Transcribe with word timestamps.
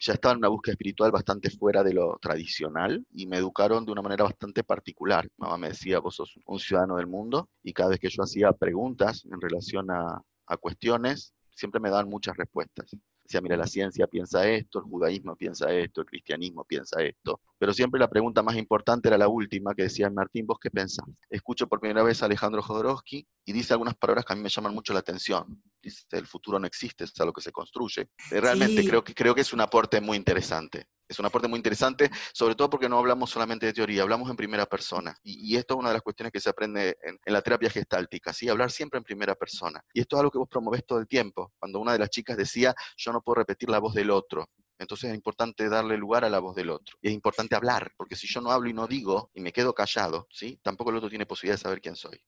ya 0.00 0.14
estaba 0.14 0.32
en 0.32 0.38
una 0.38 0.48
búsqueda 0.48 0.72
espiritual 0.72 1.12
bastante 1.12 1.50
fuera 1.50 1.84
de 1.84 1.92
lo 1.92 2.18
tradicional 2.20 3.06
y 3.12 3.26
me 3.26 3.36
educaron 3.36 3.84
de 3.84 3.92
una 3.92 4.02
manera 4.02 4.24
bastante 4.24 4.64
particular. 4.64 5.28
Mamá 5.36 5.58
me 5.58 5.68
decía, 5.68 6.00
vos 6.00 6.16
sos 6.16 6.34
un 6.46 6.58
ciudadano 6.58 6.96
del 6.96 7.06
mundo 7.06 7.50
y 7.62 7.72
cada 7.74 7.90
vez 7.90 8.00
que 8.00 8.08
yo 8.08 8.22
hacía 8.22 8.52
preguntas 8.52 9.24
en 9.30 9.40
relación 9.40 9.90
a, 9.90 10.22
a 10.46 10.56
cuestiones, 10.56 11.34
siempre 11.54 11.80
me 11.80 11.90
daban 11.90 12.08
muchas 12.08 12.36
respuestas 12.36 12.96
decía, 13.30 13.40
mira, 13.40 13.56
la 13.56 13.66
ciencia 13.66 14.08
piensa 14.08 14.48
esto, 14.48 14.80
el 14.80 14.86
judaísmo 14.86 15.36
piensa 15.36 15.70
esto, 15.70 16.00
el 16.00 16.06
cristianismo 16.08 16.64
piensa 16.64 17.00
esto. 17.00 17.40
Pero 17.58 17.72
siempre 17.72 18.00
la 18.00 18.10
pregunta 18.10 18.42
más 18.42 18.56
importante 18.56 19.06
era 19.08 19.16
la 19.16 19.28
última, 19.28 19.72
que 19.72 19.84
decía, 19.84 20.10
Martín, 20.10 20.46
¿vos 20.46 20.58
qué 20.60 20.68
pensás? 20.68 21.06
Escucho 21.28 21.68
por 21.68 21.78
primera 21.78 22.02
vez 22.02 22.22
a 22.22 22.26
Alejandro 22.26 22.60
Jodorowsky 22.60 23.24
y 23.44 23.52
dice 23.52 23.72
algunas 23.72 23.94
palabras 23.94 24.24
que 24.24 24.32
a 24.32 24.36
mí 24.36 24.42
me 24.42 24.48
llaman 24.48 24.74
mucho 24.74 24.92
la 24.92 24.98
atención. 24.98 25.62
Dice, 25.80 26.04
el 26.10 26.26
futuro 26.26 26.58
no 26.58 26.66
existe, 26.66 27.04
es 27.04 27.20
algo 27.20 27.32
que 27.32 27.40
se 27.40 27.52
construye. 27.52 28.08
Realmente 28.30 28.84
creo, 28.84 29.04
que, 29.04 29.14
creo 29.14 29.34
que 29.34 29.42
es 29.42 29.52
un 29.52 29.60
aporte 29.60 30.00
muy 30.00 30.16
interesante. 30.16 30.86
Es 31.10 31.18
un 31.18 31.26
aporte 31.26 31.48
muy 31.48 31.56
interesante, 31.56 32.08
sobre 32.32 32.54
todo 32.54 32.70
porque 32.70 32.88
no 32.88 32.96
hablamos 32.96 33.30
solamente 33.30 33.66
de 33.66 33.72
teoría, 33.72 34.02
hablamos 34.02 34.30
en 34.30 34.36
primera 34.36 34.64
persona. 34.64 35.18
Y, 35.24 35.56
esto 35.56 35.74
es 35.74 35.80
una 35.80 35.88
de 35.88 35.94
las 35.94 36.02
cuestiones 36.02 36.32
que 36.32 36.38
se 36.38 36.48
aprende 36.48 36.96
en, 37.02 37.18
la 37.24 37.42
terapia 37.42 37.68
gestáltica, 37.68 38.32
¿sí? 38.32 38.48
hablar 38.48 38.70
siempre 38.70 38.98
en 38.98 39.02
primera 39.02 39.34
persona. 39.34 39.82
Y 39.92 40.02
esto 40.02 40.14
es 40.14 40.20
algo 40.20 40.30
que 40.30 40.38
vos 40.38 40.48
promovés 40.48 40.86
todo 40.86 41.00
el 41.00 41.08
tiempo. 41.08 41.52
Cuando 41.58 41.80
una 41.80 41.94
de 41.94 41.98
las 41.98 42.10
chicas 42.10 42.36
decía, 42.36 42.72
yo 42.96 43.12
no 43.12 43.22
puedo 43.22 43.34
repetir 43.34 43.68
la 43.70 43.80
voz 43.80 43.92
del 43.92 44.08
otro. 44.08 44.48
Entonces 44.78 45.10
es 45.10 45.16
importante 45.16 45.68
darle 45.68 45.96
lugar 45.96 46.24
a 46.24 46.30
la 46.30 46.38
voz 46.38 46.54
del 46.54 46.70
otro. 46.70 46.96
Y 47.02 47.08
es 47.08 47.12
importante 47.12 47.56
hablar, 47.56 47.92
porque 47.96 48.14
si 48.14 48.28
yo 48.28 48.40
no 48.40 48.52
hablo 48.52 48.70
y 48.70 48.72
no 48.72 48.86
digo 48.86 49.32
y 49.34 49.40
me 49.40 49.52
quedo 49.52 49.74
callado, 49.74 50.28
¿sí? 50.30 50.60
tampoco 50.62 50.90
el 50.90 50.96
otro 50.98 51.10
tiene 51.10 51.26
posibilidad 51.26 51.56
de 51.56 51.62
saber 51.62 51.80
quién 51.80 51.96
soy. 51.96 52.22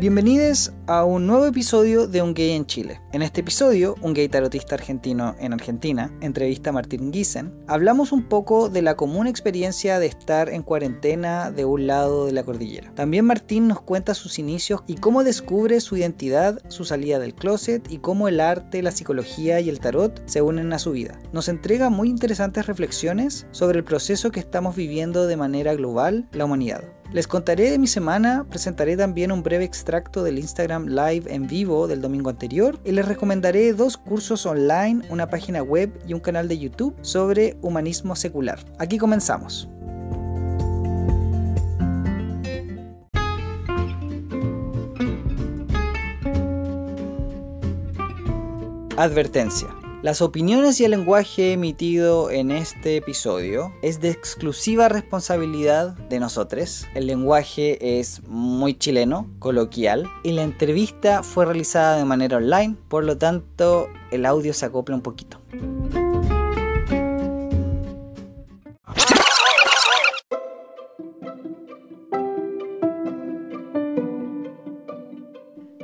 Bienvenidos 0.00 0.72
a 0.86 1.04
un 1.04 1.26
nuevo 1.26 1.46
episodio 1.46 2.06
de 2.06 2.22
Un 2.22 2.32
Gay 2.32 2.52
en 2.52 2.66
Chile. 2.66 3.00
En 3.12 3.20
este 3.20 3.40
episodio, 3.40 3.96
un 4.00 4.14
gay 4.14 4.28
tarotista 4.28 4.76
argentino 4.76 5.34
en 5.40 5.52
Argentina, 5.52 6.16
entrevista 6.20 6.70
a 6.70 6.72
Martín 6.72 7.12
Giesen, 7.12 7.52
hablamos 7.66 8.12
un 8.12 8.28
poco 8.28 8.68
de 8.68 8.80
la 8.80 8.94
común 8.94 9.26
experiencia 9.26 9.98
de 9.98 10.06
estar 10.06 10.50
en 10.50 10.62
cuarentena 10.62 11.50
de 11.50 11.64
un 11.64 11.88
lado 11.88 12.26
de 12.26 12.32
la 12.32 12.44
cordillera. 12.44 12.94
También 12.94 13.24
Martín 13.24 13.66
nos 13.66 13.80
cuenta 13.80 14.14
sus 14.14 14.38
inicios 14.38 14.82
y 14.86 14.94
cómo 14.94 15.24
descubre 15.24 15.80
su 15.80 15.96
identidad, 15.96 16.60
su 16.68 16.84
salida 16.84 17.18
del 17.18 17.34
closet 17.34 17.90
y 17.90 17.98
cómo 17.98 18.28
el 18.28 18.38
arte, 18.38 18.82
la 18.82 18.92
psicología 18.92 19.58
y 19.58 19.68
el 19.68 19.80
tarot 19.80 20.22
se 20.26 20.42
unen 20.42 20.72
a 20.72 20.78
su 20.78 20.92
vida. 20.92 21.18
Nos 21.32 21.48
entrega 21.48 21.90
muy 21.90 22.08
interesantes 22.08 22.66
reflexiones 22.66 23.48
sobre 23.50 23.78
el 23.78 23.84
proceso 23.84 24.30
que 24.30 24.38
estamos 24.38 24.76
viviendo 24.76 25.26
de 25.26 25.36
manera 25.36 25.74
global 25.74 26.28
la 26.30 26.44
humanidad. 26.44 26.84
Les 27.10 27.26
contaré 27.26 27.70
de 27.70 27.78
mi 27.78 27.86
semana, 27.86 28.44
presentaré 28.50 28.94
también 28.94 29.32
un 29.32 29.42
breve 29.42 29.64
extracto 29.64 30.22
del 30.22 30.38
Instagram 30.38 30.88
Live 30.88 31.24
en 31.32 31.46
vivo 31.46 31.88
del 31.88 32.02
domingo 32.02 32.28
anterior 32.28 32.78
y 32.84 32.92
les 32.92 33.08
recomendaré 33.08 33.72
dos 33.72 33.96
cursos 33.96 34.44
online, 34.44 35.00
una 35.08 35.30
página 35.30 35.62
web 35.62 35.90
y 36.06 36.12
un 36.12 36.20
canal 36.20 36.48
de 36.48 36.58
YouTube 36.58 36.94
sobre 37.00 37.56
humanismo 37.62 38.14
secular. 38.14 38.58
Aquí 38.78 38.98
comenzamos. 38.98 39.70
Advertencia. 48.98 49.68
Las 50.00 50.22
opiniones 50.22 50.80
y 50.80 50.84
el 50.84 50.92
lenguaje 50.92 51.54
emitido 51.54 52.30
en 52.30 52.52
este 52.52 52.96
episodio 52.98 53.72
es 53.82 54.00
de 54.00 54.10
exclusiva 54.10 54.88
responsabilidad 54.88 55.96
de 56.08 56.20
nosotros. 56.20 56.86
El 56.94 57.08
lenguaje 57.08 57.98
es 57.98 58.22
muy 58.28 58.78
chileno, 58.78 59.28
coloquial, 59.40 60.08
y 60.22 60.32
la 60.32 60.44
entrevista 60.44 61.24
fue 61.24 61.46
realizada 61.46 61.96
de 61.96 62.04
manera 62.04 62.36
online, 62.36 62.76
por 62.86 63.02
lo 63.02 63.18
tanto 63.18 63.88
el 64.12 64.24
audio 64.24 64.54
se 64.54 64.66
acopla 64.66 64.94
un 64.94 65.02
poquito. 65.02 65.40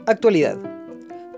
Actualidad. 0.06 0.73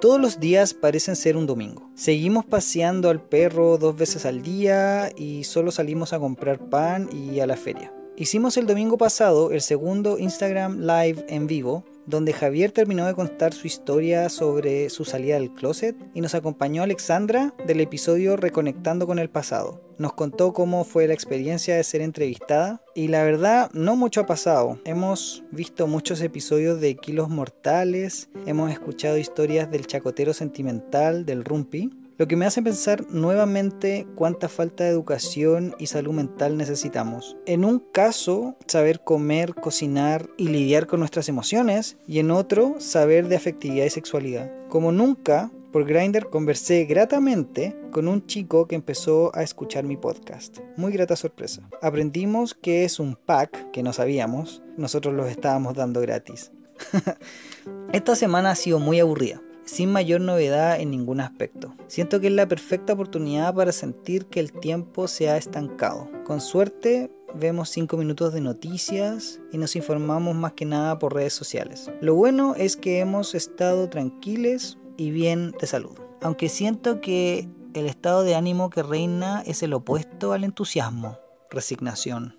Todos 0.00 0.20
los 0.20 0.40
días 0.40 0.74
parecen 0.74 1.16
ser 1.16 1.38
un 1.38 1.46
domingo. 1.46 1.90
Seguimos 1.94 2.44
paseando 2.44 3.08
al 3.08 3.22
perro 3.22 3.78
dos 3.78 3.96
veces 3.96 4.26
al 4.26 4.42
día 4.42 5.10
y 5.16 5.44
solo 5.44 5.70
salimos 5.70 6.12
a 6.12 6.18
comprar 6.18 6.58
pan 6.68 7.08
y 7.10 7.40
a 7.40 7.46
la 7.46 7.56
feria. 7.56 7.94
Hicimos 8.18 8.56
el 8.56 8.66
domingo 8.66 8.96
pasado 8.96 9.52
el 9.52 9.60
segundo 9.60 10.18
Instagram 10.18 10.80
Live 10.80 11.26
en 11.28 11.46
vivo 11.46 11.84
donde 12.06 12.32
Javier 12.32 12.70
terminó 12.70 13.04
de 13.06 13.14
contar 13.14 13.52
su 13.52 13.66
historia 13.66 14.28
sobre 14.28 14.88
su 14.90 15.04
salida 15.04 15.34
del 15.34 15.52
closet 15.52 15.96
y 16.14 16.20
nos 16.20 16.34
acompañó 16.34 16.82
Alexandra 16.82 17.52
del 17.66 17.80
episodio 17.80 18.36
Reconectando 18.36 19.06
con 19.06 19.18
el 19.18 19.28
pasado. 19.28 19.82
Nos 19.98 20.12
contó 20.12 20.52
cómo 20.52 20.84
fue 20.84 21.08
la 21.08 21.14
experiencia 21.14 21.76
de 21.76 21.84
ser 21.84 22.00
entrevistada 22.00 22.80
y 22.94 23.08
la 23.08 23.24
verdad 23.24 23.70
no 23.72 23.96
mucho 23.96 24.20
ha 24.20 24.26
pasado. 24.26 24.78
Hemos 24.84 25.42
visto 25.50 25.86
muchos 25.86 26.20
episodios 26.20 26.80
de 26.80 26.96
Kilos 26.96 27.28
Mortales, 27.28 28.28
hemos 28.46 28.70
escuchado 28.70 29.18
historias 29.18 29.70
del 29.70 29.86
chacotero 29.86 30.32
sentimental, 30.32 31.26
del 31.26 31.44
rumpi, 31.44 31.90
lo 32.18 32.26
que 32.26 32.36
me 32.36 32.46
hace 32.46 32.62
pensar 32.62 33.04
nuevamente 33.10 34.06
cuánta 34.14 34.48
falta 34.48 34.84
de 34.84 34.90
educación 34.90 35.74
y 35.78 35.86
salud 35.86 36.12
mental 36.12 36.56
necesitamos. 36.56 37.36
En 37.46 37.64
un 37.64 37.78
caso, 37.78 38.56
saber 38.66 39.00
comer, 39.00 39.54
cocinar 39.54 40.28
y 40.38 40.48
lidiar 40.48 40.86
con 40.86 41.00
nuestras 41.00 41.28
emociones, 41.28 41.98
y 42.06 42.18
en 42.18 42.30
otro, 42.30 42.76
saber 42.78 43.28
de 43.28 43.36
afectividad 43.36 43.84
y 43.84 43.90
sexualidad. 43.90 44.50
Como 44.68 44.92
nunca, 44.92 45.50
por 45.72 45.84
Grindr 45.84 46.30
conversé 46.30 46.86
gratamente 46.86 47.76
con 47.90 48.08
un 48.08 48.26
chico 48.26 48.66
que 48.66 48.76
empezó 48.76 49.30
a 49.36 49.42
escuchar 49.42 49.84
mi 49.84 49.98
podcast. 49.98 50.60
Muy 50.76 50.92
grata 50.92 51.16
sorpresa. 51.16 51.68
Aprendimos 51.82 52.54
que 52.54 52.84
es 52.84 52.98
un 52.98 53.14
pack 53.14 53.70
que 53.72 53.82
no 53.82 53.92
sabíamos, 53.92 54.62
nosotros 54.78 55.14
los 55.14 55.28
estábamos 55.28 55.74
dando 55.74 56.00
gratis. 56.00 56.50
Esta 57.92 58.16
semana 58.16 58.52
ha 58.52 58.54
sido 58.54 58.78
muy 58.78 59.00
aburrida 59.00 59.42
sin 59.66 59.92
mayor 59.92 60.22
novedad 60.22 60.80
en 60.80 60.90
ningún 60.90 61.20
aspecto. 61.20 61.74
Siento 61.88 62.20
que 62.20 62.28
es 62.28 62.32
la 62.32 62.48
perfecta 62.48 62.94
oportunidad 62.94 63.54
para 63.54 63.72
sentir 63.72 64.26
que 64.26 64.40
el 64.40 64.52
tiempo 64.52 65.08
se 65.08 65.28
ha 65.28 65.36
estancado. 65.36 66.08
Con 66.24 66.40
suerte 66.40 67.10
vemos 67.34 67.68
5 67.70 67.96
minutos 67.98 68.32
de 68.32 68.40
noticias 68.40 69.40
y 69.52 69.58
nos 69.58 69.76
informamos 69.76 70.34
más 70.34 70.52
que 70.52 70.64
nada 70.64 70.98
por 70.98 71.14
redes 71.14 71.34
sociales. 71.34 71.90
Lo 72.00 72.14
bueno 72.14 72.54
es 72.56 72.76
que 72.76 73.00
hemos 73.00 73.34
estado 73.34 73.90
tranquiles 73.90 74.78
y 74.96 75.10
bien 75.10 75.52
de 75.60 75.66
salud. 75.66 75.98
Aunque 76.22 76.48
siento 76.48 77.00
que 77.00 77.48
el 77.74 77.86
estado 77.86 78.22
de 78.22 78.34
ánimo 78.34 78.70
que 78.70 78.82
reina 78.82 79.42
es 79.44 79.62
el 79.62 79.74
opuesto 79.74 80.32
al 80.32 80.44
entusiasmo, 80.44 81.18
resignación. 81.50 82.35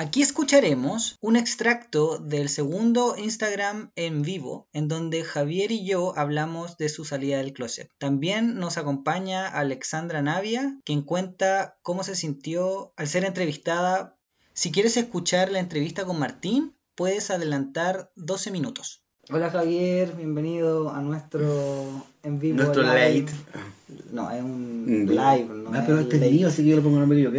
Aquí 0.00 0.22
escucharemos 0.22 1.16
un 1.20 1.34
extracto 1.34 2.18
del 2.18 2.48
segundo 2.48 3.16
Instagram 3.18 3.90
en 3.96 4.22
vivo, 4.22 4.68
en 4.72 4.86
donde 4.86 5.24
Javier 5.24 5.72
y 5.72 5.84
yo 5.84 6.16
hablamos 6.16 6.76
de 6.76 6.88
su 6.88 7.04
salida 7.04 7.38
del 7.38 7.52
closet. 7.52 7.90
También 7.98 8.60
nos 8.60 8.78
acompaña 8.78 9.48
Alexandra 9.48 10.22
Navia, 10.22 10.78
quien 10.84 11.02
cuenta 11.02 11.78
cómo 11.82 12.04
se 12.04 12.14
sintió 12.14 12.92
al 12.96 13.08
ser 13.08 13.24
entrevistada. 13.24 14.16
Si 14.52 14.70
quieres 14.70 14.96
escuchar 14.96 15.50
la 15.50 15.58
entrevista 15.58 16.04
con 16.04 16.20
Martín, 16.20 16.76
puedes 16.94 17.32
adelantar 17.32 18.12
12 18.14 18.52
minutos. 18.52 19.02
Hola 19.30 19.50
Javier, 19.50 20.12
bienvenido 20.16 20.90
a 20.90 21.00
nuestro 21.00 22.06
en 22.22 22.38
vivo. 22.38 22.58
Nuestro 22.58 22.84
late. 22.84 23.26
No, 24.12 24.30
es 24.30 24.44
un 24.44 25.06
live. 25.08 25.48
No 25.48 25.70
ah, 25.74 25.82
pero 25.84 25.98
este 25.98 26.24
es 26.24 26.44
así 26.44 26.62
que 26.62 26.68
yo 26.68 26.76
lo 26.76 26.82
pongo 26.84 26.98
en 26.98 27.02
el 27.02 27.08
medio, 27.08 27.32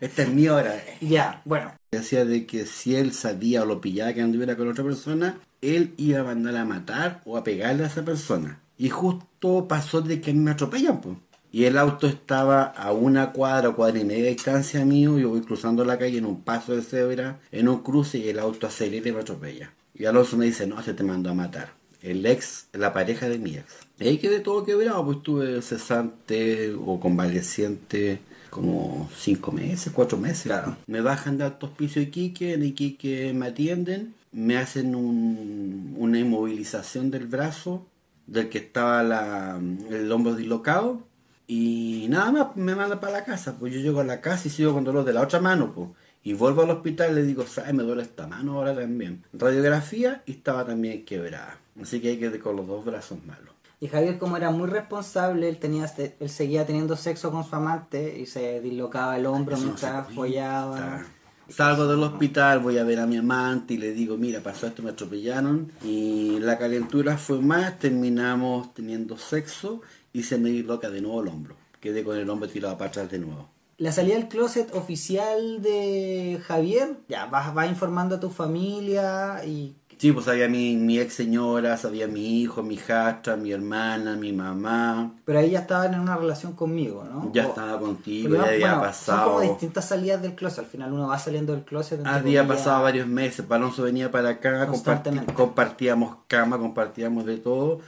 Esta 0.00 0.22
es 0.22 0.28
mi 0.28 0.48
hora. 0.48 0.82
Ya, 1.00 1.42
bueno. 1.44 1.72
Decía 1.92 2.24
de 2.24 2.46
que 2.46 2.66
si 2.66 2.96
él 2.96 3.12
sabía 3.12 3.62
o 3.62 3.66
lo 3.66 3.80
pillaba 3.80 4.12
que 4.12 4.22
anduviera 4.22 4.56
con 4.56 4.68
otra 4.68 4.84
persona, 4.84 5.38
él 5.60 5.94
iba 5.96 6.20
a 6.20 6.24
mandar 6.24 6.56
a 6.56 6.64
matar 6.64 7.22
o 7.24 7.36
a 7.36 7.44
pegarle 7.44 7.84
a 7.84 7.86
esa 7.86 8.04
persona. 8.04 8.60
Y 8.76 8.88
justo 8.88 9.66
pasó 9.68 10.00
de 10.00 10.20
que 10.20 10.32
me 10.34 10.50
atropellan, 10.50 11.00
pues. 11.00 11.16
Y 11.52 11.66
el 11.66 11.78
auto 11.78 12.08
estaba 12.08 12.64
a 12.64 12.90
una 12.90 13.30
cuadra 13.30 13.68
o 13.68 13.76
cuadra 13.76 14.00
y 14.00 14.04
media 14.04 14.24
de 14.24 14.30
distancia 14.30 14.84
mío. 14.84 15.18
Yo 15.20 15.30
voy 15.30 15.40
cruzando 15.42 15.84
la 15.84 15.98
calle 15.98 16.18
en 16.18 16.26
un 16.26 16.42
paso 16.42 16.74
de 16.74 16.82
cebra, 16.82 17.38
en 17.52 17.68
un 17.68 17.80
cruce, 17.82 18.18
y 18.18 18.28
el 18.28 18.40
auto 18.40 18.66
acelera 18.66 19.08
y 19.08 19.12
me 19.12 19.20
atropella. 19.20 19.72
Y 19.94 20.06
Alonso 20.06 20.36
me 20.36 20.46
dice, 20.46 20.66
no, 20.66 20.82
se 20.82 20.94
te 20.94 21.04
mandó 21.04 21.30
a 21.30 21.34
matar. 21.34 21.72
El 22.02 22.26
ex, 22.26 22.66
la 22.72 22.92
pareja 22.92 23.28
de 23.28 23.38
mi 23.38 23.54
ex. 23.54 23.72
Y 24.00 24.08
ahí 24.08 24.18
quedé 24.18 24.40
todo 24.40 24.64
quebrado, 24.64 25.04
pues 25.04 25.18
estuve 25.18 25.62
cesante 25.62 26.74
o 26.74 26.98
convaleciente 26.98 28.18
como 28.54 29.10
cinco 29.16 29.50
meses, 29.50 29.92
cuatro 29.92 30.16
meses. 30.16 30.44
Claro. 30.44 30.76
Me 30.86 31.00
bajan 31.00 31.36
de 31.36 31.50
pisos 31.76 31.96
de 31.96 32.02
Iquique, 32.02 32.54
en 32.54 32.64
Iquique 32.64 33.32
me 33.34 33.46
atienden, 33.46 34.14
me 34.30 34.56
hacen 34.56 34.94
una 34.94 36.18
inmovilización 36.18 37.10
del 37.10 37.26
brazo 37.26 37.84
del 38.28 38.48
que 38.48 38.58
estaba 38.58 39.02
la, 39.02 39.60
el 39.90 40.10
hombro 40.12 40.36
dislocado 40.36 41.02
y 41.48 42.06
nada 42.08 42.30
más 42.30 42.56
me 42.56 42.76
mandan 42.76 43.00
para 43.00 43.12
la 43.12 43.24
casa. 43.24 43.56
Pues 43.58 43.74
yo 43.74 43.80
llego 43.80 44.00
a 44.00 44.04
la 44.04 44.20
casa 44.20 44.46
y 44.46 44.50
sigo 44.52 44.72
con 44.72 44.84
dolor 44.84 45.04
de 45.04 45.12
la 45.12 45.22
otra 45.22 45.40
mano, 45.40 45.72
pues. 45.74 45.88
Y 46.22 46.32
vuelvo 46.32 46.62
al 46.62 46.70
hospital 46.70 47.10
y 47.10 47.14
le 47.16 47.22
digo, 47.24 47.44
¿sabes? 47.46 47.74
Me 47.74 47.82
duele 47.82 48.02
esta 48.02 48.26
mano 48.28 48.54
ahora 48.54 48.74
también. 48.74 49.24
Radiografía 49.32 50.22
y 50.26 50.32
estaba 50.32 50.64
también 50.64 51.04
quebrada. 51.04 51.58
Así 51.82 52.00
que 52.00 52.10
hay 52.10 52.18
que 52.18 52.26
ir 52.26 52.40
con 52.40 52.56
los 52.56 52.66
dos 52.68 52.84
brazos 52.84 53.18
malos. 53.26 53.53
Y 53.80 53.88
Javier, 53.88 54.18
como 54.18 54.36
era 54.36 54.50
muy 54.50 54.68
responsable, 54.68 55.48
él 55.48 55.58
tenía 55.58 55.92
él 56.20 56.30
seguía 56.30 56.64
teniendo 56.64 56.96
sexo 56.96 57.30
con 57.30 57.44
su 57.44 57.54
amante 57.54 58.18
y 58.18 58.26
se 58.26 58.60
dislocaba 58.60 59.16
el 59.18 59.26
hombro 59.26 59.56
Eso 59.56 59.64
mientras 59.64 60.12
follaba. 60.12 61.04
Salgo 61.48 61.86
del 61.86 62.02
hospital, 62.02 62.60
voy 62.60 62.78
a 62.78 62.84
ver 62.84 63.00
a 63.00 63.06
mi 63.06 63.18
amante 63.18 63.74
y 63.74 63.76
le 63.76 63.92
digo, 63.92 64.16
mira, 64.16 64.40
pasó 64.40 64.66
esto, 64.66 64.82
me 64.82 64.90
atropellaron. 64.90 65.70
Y 65.82 66.38
la 66.40 66.56
calentura 66.56 67.18
fue 67.18 67.40
más, 67.40 67.78
terminamos 67.78 68.72
teniendo 68.72 69.18
sexo 69.18 69.82
y 70.12 70.22
se 70.22 70.38
me 70.38 70.48
disloca 70.48 70.88
de 70.88 71.02
nuevo 71.02 71.20
el 71.20 71.28
hombro. 71.28 71.56
Quedé 71.80 72.02
con 72.02 72.16
el 72.16 72.30
hombro 72.30 72.48
tirado 72.48 72.78
para 72.78 72.88
atrás 72.88 73.10
de 73.10 73.18
nuevo. 73.18 73.50
La 73.76 73.92
salida 73.92 74.14
del 74.14 74.28
closet 74.28 74.72
oficial 74.74 75.60
de 75.60 76.40
Javier, 76.46 76.96
ya 77.08 77.26
vas, 77.26 77.52
vas 77.52 77.68
informando 77.68 78.14
a 78.14 78.20
tu 78.20 78.30
familia 78.30 79.44
y 79.44 79.74
Sí, 79.98 80.12
pues 80.12 80.28
había 80.28 80.48
mi, 80.48 80.76
mi 80.76 80.98
ex 80.98 81.14
señora, 81.14 81.76
sabía 81.76 82.06
mi 82.06 82.40
hijo, 82.42 82.62
mi 82.62 82.74
hijastra, 82.74 83.36
mi 83.36 83.52
hermana, 83.52 84.16
mi 84.16 84.32
mamá. 84.32 85.12
pero 85.24 85.38
ahí 85.38 85.50
ya 85.50 85.60
estaban 85.60 85.94
en 85.94 86.00
una 86.00 86.16
relación 86.16 86.52
conmigo, 86.54 87.04
¿no? 87.04 87.30
Ya 87.32 87.46
O- 87.46 87.48
estaba 87.50 87.78
contigo, 87.78 88.34
ya 88.34 88.42
había 88.44 88.74
bueno, 88.76 88.92
Son 88.92 89.16
como 89.16 89.36
pasado. 89.36 89.40
distintas 89.40 89.88
salidas 89.88 90.20
del 90.22 90.34
closet, 90.34 90.60
al 90.60 90.66
final 90.66 90.92
uno 90.92 91.08
va 91.08 91.18
saliendo 91.18 91.52
del 91.54 91.64
closet. 91.64 92.00
Había 92.04 92.46
pasado 92.46 92.82
varios 92.82 93.06
meses, 93.06 93.46
Alonso 93.48 93.82
venía 93.84 94.10
para 94.10 94.30
acá, 94.30 94.66
Constantemente. 94.66 95.32
compartíamos 95.32 96.16
cama, 96.28 96.58
compartíamos 96.58 97.24
de 97.26 97.36
todo. 97.38 97.80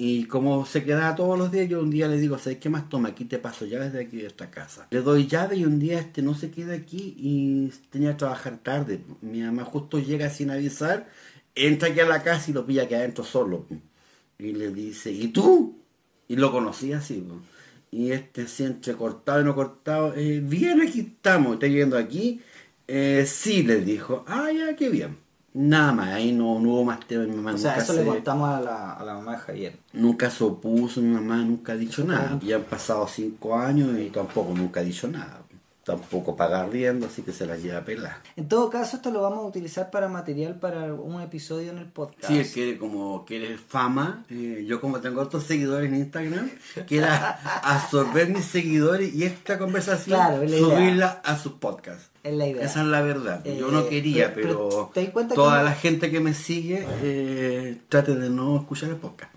Y 0.00 0.26
como 0.26 0.64
se 0.64 0.84
quedaba 0.84 1.16
todos 1.16 1.36
los 1.36 1.50
días, 1.50 1.68
yo 1.68 1.80
un 1.82 1.90
día 1.90 2.06
le 2.06 2.18
digo, 2.18 2.38
¿sabes 2.38 2.58
qué 2.60 2.68
más 2.68 2.88
toma? 2.88 3.08
Aquí 3.08 3.24
te 3.24 3.40
paso 3.40 3.66
llaves 3.66 3.92
de 3.92 4.00
aquí 4.04 4.18
de 4.18 4.28
esta 4.28 4.48
casa. 4.48 4.86
Le 4.92 5.02
doy 5.02 5.26
llave 5.26 5.56
y 5.56 5.64
un 5.64 5.80
día 5.80 5.98
este 5.98 6.22
no 6.22 6.34
se 6.36 6.52
queda 6.52 6.74
aquí 6.74 7.16
y 7.18 7.72
tenía 7.90 8.10
que 8.12 8.18
trabajar 8.18 8.58
tarde. 8.58 9.00
Mi 9.22 9.40
mamá 9.42 9.64
justo 9.64 9.98
llega 9.98 10.30
sin 10.30 10.52
avisar, 10.52 11.08
entra 11.66 11.88
aquí 11.88 12.00
a 12.00 12.06
la 12.06 12.22
casa 12.22 12.50
y 12.50 12.54
lo 12.54 12.64
pilla 12.66 12.86
que 12.88 12.96
adentro 12.96 13.24
solo. 13.24 13.66
Y 14.38 14.52
le 14.52 14.70
dice, 14.70 15.10
¿y 15.10 15.28
tú? 15.28 15.78
Y 16.28 16.36
lo 16.36 16.52
conocí 16.52 16.92
así. 16.92 17.24
po. 17.28 17.36
Y 17.90 18.12
este 18.12 18.42
así 18.42 18.64
entre 18.64 18.94
cortado 18.94 19.40
y 19.40 19.44
no 19.44 19.54
cortado, 19.54 20.14
eh, 20.14 20.40
bien 20.44 20.80
aquí 20.82 21.00
estamos, 21.00 21.54
¿estás 21.54 21.70
viendo 21.70 21.96
aquí? 21.96 22.40
Eh, 22.86 23.24
sí, 23.26 23.62
le 23.62 23.80
dijo, 23.80 24.24
ah, 24.28 24.48
ya, 24.52 24.76
qué 24.76 24.88
bien. 24.90 25.16
Nada 25.54 25.92
más, 25.92 26.08
ahí 26.10 26.30
no, 26.32 26.60
no 26.60 26.68
hubo 26.70 26.84
más 26.84 27.00
tema, 27.06 27.24
mi 27.24 27.34
mamá 27.34 27.54
O 27.54 27.58
sea, 27.58 27.70
nunca 27.72 27.82
eso 27.82 27.92
se- 27.94 28.00
le 28.00 28.06
contamos 28.06 28.48
a 28.50 28.60
la, 28.60 28.92
a 28.92 29.04
la 29.04 29.14
mamá 29.14 29.32
de 29.32 29.38
Javier. 29.38 29.76
Nunca 29.94 30.30
se 30.30 30.44
opuso, 30.44 31.00
mi 31.00 31.08
mamá 31.14 31.38
nunca 31.38 31.72
ha 31.72 31.76
dicho 31.76 32.04
nada. 32.04 32.38
Y 32.42 32.52
han 32.52 32.62
pasado 32.64 33.08
cinco 33.08 33.56
años 33.58 33.98
y 33.98 34.10
tampoco 34.10 34.54
nunca 34.54 34.80
ha 34.80 34.84
dicho 34.84 35.08
nada. 35.08 35.42
Tampoco 35.88 36.36
paga 36.36 36.66
riendo, 36.66 37.06
así 37.06 37.22
que 37.22 37.32
se 37.32 37.46
la 37.46 37.56
lleva 37.56 37.78
a 37.78 37.84
pelar. 37.84 38.18
En 38.36 38.46
todo 38.46 38.68
caso, 38.68 38.96
esto 38.96 39.10
lo 39.10 39.22
vamos 39.22 39.38
a 39.38 39.42
utilizar 39.48 39.90
para 39.90 40.06
material 40.08 40.56
para 40.60 40.92
un 40.92 41.22
episodio 41.22 41.70
en 41.70 41.78
el 41.78 41.86
podcast. 41.86 42.26
Si 42.26 42.38
él 42.38 42.46
quiere 42.52 42.76
como 42.76 43.24
quiere 43.24 43.56
fama, 43.56 44.24
eh, 44.28 44.64
yo 44.68 44.82
como 44.82 45.00
tengo 45.00 45.22
otros 45.22 45.44
seguidores 45.44 45.88
en 45.90 45.96
Instagram, 45.96 46.50
quiere 46.86 47.06
absorber 47.62 48.28
mis 48.28 48.44
seguidores 48.44 49.14
y 49.14 49.24
esta 49.24 49.58
conversación 49.58 50.18
Claro, 50.18 50.42
es 50.42 50.58
subirla 50.58 51.22
a 51.24 51.38
sus 51.38 51.52
podcasts. 51.52 52.10
Es 52.22 52.34
la 52.34 52.46
idea. 52.46 52.64
Esa 52.66 52.80
es 52.82 52.86
la 52.88 53.00
verdad. 53.00 53.42
Yo 53.44 53.68
Eh, 53.68 53.72
no 53.72 53.88
quería, 53.88 54.34
pero- 54.34 54.48
pero, 54.68 54.68
pero 54.68 54.90
¿te 54.92 55.02
das 55.04 55.10
cuenta 55.12 55.34
toda 55.34 55.58
que 55.60 55.64
la 55.64 55.72
gente 55.72 56.10
que 56.10 56.20
me 56.20 56.34
sigue 56.34 56.86
eh, 57.02 57.80
trate 57.88 58.14
de 58.14 58.28
no 58.28 58.58
escuchar 58.58 58.90
el 58.90 58.96
podcast. 58.96 59.32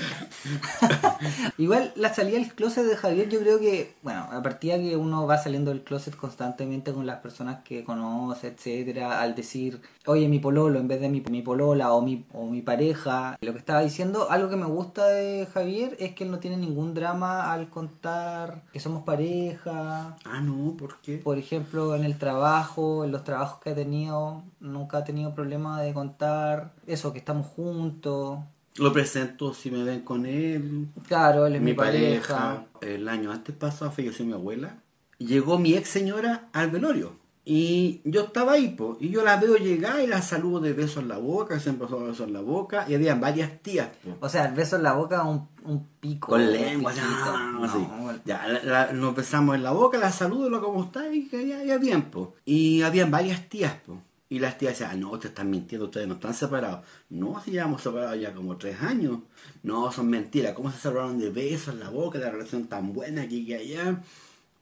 Igual 1.58 1.92
la 1.96 2.14
salida 2.14 2.38
del 2.38 2.52
closet 2.54 2.84
de 2.86 2.96
Javier, 2.96 3.28
yo 3.28 3.40
creo 3.40 3.58
que, 3.58 3.94
bueno, 4.02 4.26
a 4.30 4.42
partir 4.42 4.72
de 4.74 4.90
que 4.90 4.96
uno 4.96 5.26
va 5.26 5.38
saliendo 5.38 5.70
del 5.70 5.82
closet 5.82 6.16
constantemente 6.16 6.92
con 6.92 7.06
las 7.06 7.18
personas 7.18 7.62
que 7.62 7.84
conoce, 7.84 8.48
etcétera, 8.48 9.20
al 9.20 9.34
decir, 9.34 9.80
oye, 10.06 10.28
mi 10.28 10.38
pololo 10.38 10.78
en 10.78 10.88
vez 10.88 11.00
de 11.00 11.08
mi, 11.08 11.20
mi 11.30 11.42
polola 11.42 11.92
o 11.92 12.02
mi, 12.02 12.24
o 12.32 12.46
mi 12.46 12.62
pareja, 12.62 13.38
lo 13.40 13.52
que 13.52 13.58
estaba 13.58 13.82
diciendo, 13.82 14.30
algo 14.30 14.48
que 14.48 14.56
me 14.56 14.66
gusta 14.66 15.06
de 15.06 15.46
Javier 15.52 15.96
es 16.00 16.14
que 16.14 16.24
él 16.24 16.30
no 16.30 16.38
tiene 16.38 16.56
ningún 16.56 16.94
drama 16.94 17.52
al 17.52 17.68
contar 17.68 18.62
que 18.72 18.80
somos 18.80 19.04
pareja. 19.04 20.16
Ah, 20.24 20.40
no, 20.40 20.76
¿por 20.76 21.00
qué? 21.00 21.18
Por 21.18 21.38
ejemplo, 21.38 21.94
en 21.94 22.04
el 22.04 22.18
trabajo, 22.18 23.04
en 23.04 23.12
los 23.12 23.24
trabajos 23.24 23.60
que 23.60 23.70
ha 23.70 23.74
tenido, 23.74 24.42
nunca 24.60 24.98
ha 24.98 25.04
tenido 25.04 25.34
problema 25.34 25.82
de 25.82 25.92
contar 25.92 26.72
eso, 26.86 27.12
que 27.12 27.18
estamos 27.18 27.46
juntos. 27.46 28.38
Lo 28.76 28.92
presento 28.92 29.52
si 29.52 29.70
me 29.70 29.82
ven 29.84 30.00
con 30.02 30.26
él, 30.26 30.88
Claro, 31.08 31.46
él 31.46 31.56
es 31.56 31.60
mi, 31.60 31.72
mi 31.72 31.76
pareja. 31.76 32.66
El 32.80 33.08
año 33.08 33.30
antes 33.32 33.54
pasado 33.54 33.90
falleció 33.90 34.24
mi 34.24 34.32
abuela. 34.32 34.78
Llegó 35.18 35.58
mi 35.58 35.74
ex 35.74 35.88
señora 35.88 36.48
al 36.52 36.70
velorio. 36.70 37.18
Y 37.44 38.00
yo 38.04 38.20
estaba 38.26 38.52
ahí, 38.52 38.68
po, 38.68 38.96
y 39.00 39.08
yo 39.08 39.24
la 39.24 39.36
veo 39.36 39.56
llegar 39.56 40.00
y 40.00 40.06
la 40.06 40.22
saludo 40.22 40.60
de 40.60 40.72
beso 40.72 41.00
en 41.00 41.08
la 41.08 41.16
boca, 41.18 41.58
se 41.58 41.70
empezó 41.70 41.98
a 41.98 42.04
beso 42.04 42.24
en 42.24 42.32
la 42.34 42.42
boca, 42.42 42.84
y 42.88 42.94
habían 42.94 43.20
varias 43.20 43.60
tías, 43.62 43.88
po. 44.04 44.16
O 44.20 44.28
sea, 44.28 44.44
el 44.44 44.54
beso 44.54 44.76
en 44.76 44.82
la 44.84 44.92
boca, 44.92 45.24
un, 45.24 45.48
un 45.64 45.84
pico. 46.00 46.28
Con 46.28 46.52
lengua, 46.52 46.92
ya, 46.92 47.50
No, 47.52 47.64
así. 47.64 47.78
bueno. 48.02 48.20
Ya, 48.24 48.46
la- 48.46 48.62
la- 48.62 48.92
nos 48.92 49.16
besamos 49.16 49.56
en 49.56 49.62
la 49.64 49.72
boca, 49.72 49.98
la 49.98 50.12
saludo, 50.12 50.48
lo 50.48 50.62
como 50.62 50.84
está, 50.84 51.12
y 51.12 51.28
que 51.28 51.48
ya, 51.48 51.64
ya 51.64 51.78
bien, 51.78 52.02
po. 52.10 52.34
Y 52.44 52.82
habían 52.82 53.10
varias 53.10 53.48
tías, 53.48 53.74
po. 53.86 54.00
Y 54.30 54.38
las 54.38 54.56
tías 54.56 54.78
decían, 54.78 54.92
ah, 54.92 54.96
no, 54.96 55.18
te 55.18 55.26
están 55.26 55.50
mintiendo, 55.50 55.86
ustedes 55.86 56.06
no 56.06 56.14
están 56.14 56.32
separados. 56.32 56.86
No, 57.08 57.42
si 57.44 57.50
llevamos 57.50 57.82
separados 57.82 58.18
ya 58.20 58.32
como 58.32 58.56
tres 58.56 58.80
años. 58.80 59.18
No, 59.64 59.90
son 59.90 60.08
mentiras. 60.08 60.54
¿Cómo 60.54 60.70
se 60.70 60.78
separaron 60.78 61.18
de 61.18 61.30
besos 61.30 61.74
en 61.74 61.80
la 61.80 61.90
boca, 61.90 62.16
la 62.20 62.30
relación 62.30 62.68
tan 62.68 62.92
buena 62.92 63.22
aquí 63.22 63.40
y 63.40 63.54
allá? 63.54 64.00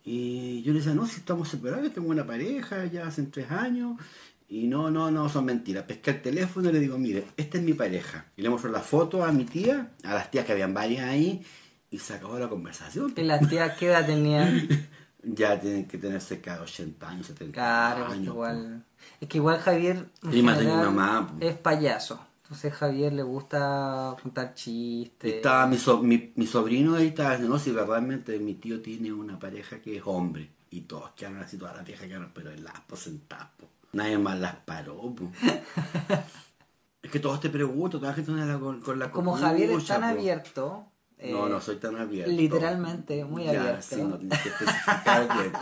Y 0.07 0.63
yo 0.63 0.73
le 0.73 0.79
decía, 0.79 0.95
no, 0.95 1.07
si 1.07 1.17
estamos 1.17 1.51
separados, 1.51 1.85
yo 1.85 1.93
tengo 1.93 2.09
una 2.09 2.27
pareja 2.27 2.87
ya 2.87 3.07
hace 3.07 3.25
tres 3.25 3.51
años. 3.51 4.01
Y 4.49 4.69
no, 4.69 4.91
no, 4.91 5.11
no, 5.11 5.29
son 5.29 5.45
mentiras. 5.45 5.85
Pesqué 5.85 6.13
el 6.13 6.23
teléfono 6.23 6.71
y 6.71 6.73
le 6.73 6.81
digo, 6.81 6.97
mire, 6.97 7.27
esta 7.37 7.59
es 7.59 7.63
mi 7.63 7.75
pareja. 7.75 8.25
Y 8.39 8.41
le 8.41 8.49
muestro 8.49 8.71
la 8.71 8.81
foto 8.81 9.23
a 9.23 9.33
mi 9.33 9.45
tía, 9.45 9.91
a 10.03 10.15
las 10.15 10.31
tías 10.31 10.47
que 10.47 10.53
habían 10.53 10.73
varias 10.73 11.05
ahí, 11.05 11.45
y 11.91 11.99
se 11.99 12.15
acabó 12.15 12.39
la 12.39 12.49
conversación. 12.49 13.13
¿Y 13.15 13.23
las 13.23 13.47
tías 13.47 13.77
qué 13.77 13.89
edad 13.89 14.07
tenían? 14.07 14.67
Ya 15.35 15.61
tienen 15.61 15.87
que 15.87 15.99
tener 15.99 16.21
cerca 16.21 16.55
de 16.57 16.61
80 16.63 17.09
años, 17.09 17.27
70 17.27 17.53
Claro, 17.53 18.07
años. 18.07 18.27
igual. 18.27 18.85
Es 19.21 19.29
que 19.29 19.39
igual 19.39 19.59
Javier 19.59 20.07
Prima 20.21 20.53
de 20.53 20.59
mi 20.65 20.71
general, 20.71 20.93
mamá, 20.95 21.27
po. 21.29 21.35
es 21.45 21.57
payaso. 21.57 22.19
Entonces 22.45 22.73
Javier 22.73 23.13
le 23.13 23.23
gusta 23.23 24.17
contar 24.23 24.55
chistes. 24.55 25.35
estaba 25.35 25.67
mi, 25.67 25.77
so- 25.77 26.03
mi, 26.03 26.33
mi 26.35 26.47
sobrino 26.47 26.95
ahí 26.95 27.09
estaba 27.09 27.31
diciendo, 27.33 27.55
no, 27.55 27.61
si 27.61 27.73
realmente 27.73 28.39
mi 28.39 28.55
tío 28.55 28.81
tiene 28.81 29.13
una 29.13 29.39
pareja 29.39 29.81
que 29.81 29.97
es 29.99 30.03
hombre. 30.07 30.51
Y 30.71 30.83
todos 30.83 31.11
quedaron 31.17 31.41
así, 31.41 31.57
todas 31.59 31.77
las 31.77 31.85
viejas 31.85 32.07
quedaron, 32.07 32.31
pero 32.35 32.51
en 32.51 32.65
las 32.65 32.75
pues 32.87 33.03
sentadas, 33.03 33.49
po. 33.59 33.67
Nadie 33.93 34.19
más 34.19 34.39
las 34.39 34.55
paró, 34.57 34.97
po. 35.15 35.31
Es 37.03 37.11
que 37.13 37.21
todos 37.21 37.41
te 37.41 37.49
preguntan, 37.49 38.01
toda 38.01 38.11
la 38.11 38.15
gente 38.15 38.33
con, 38.59 38.81
con 38.81 38.99
la 38.99 39.11
Como 39.13 39.35
Javier 39.35 39.71
es 39.71 39.87
tan 39.87 40.03
abierto. 40.05 40.87
No, 41.21 41.47
eh, 41.47 41.51
no 41.51 41.61
soy 41.61 41.77
tan 41.77 41.97
abierto. 41.97 42.31
literalmente, 42.31 43.25
muy 43.25 43.45
Ya, 43.45 43.51
abierto. 43.61 43.97
sí, 43.97 44.03
no 44.03 44.17
tienes 44.19 44.39
que 44.41 44.49
especificar 44.51 45.29
bien. 45.39 45.53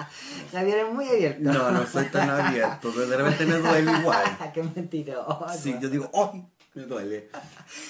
Javier 0.52 0.78
es 0.86 0.92
muy 0.94 1.08
abierto. 1.08 1.40
No, 1.52 1.70
no 1.70 1.86
soy 1.86 2.04
tan 2.06 2.28
abierto, 2.28 2.92
pero 2.94 3.06
de 3.06 3.16
repente 3.16 3.46
me 3.46 3.56
duele 3.58 3.92
igual. 4.00 4.24
Qué 4.54 4.62
mentiroso. 4.62 5.46
Sí, 5.58 5.74
yo 5.80 5.88
digo, 5.88 6.10
¡ay! 6.12 6.44
Me 6.74 6.82
duele. 6.82 7.30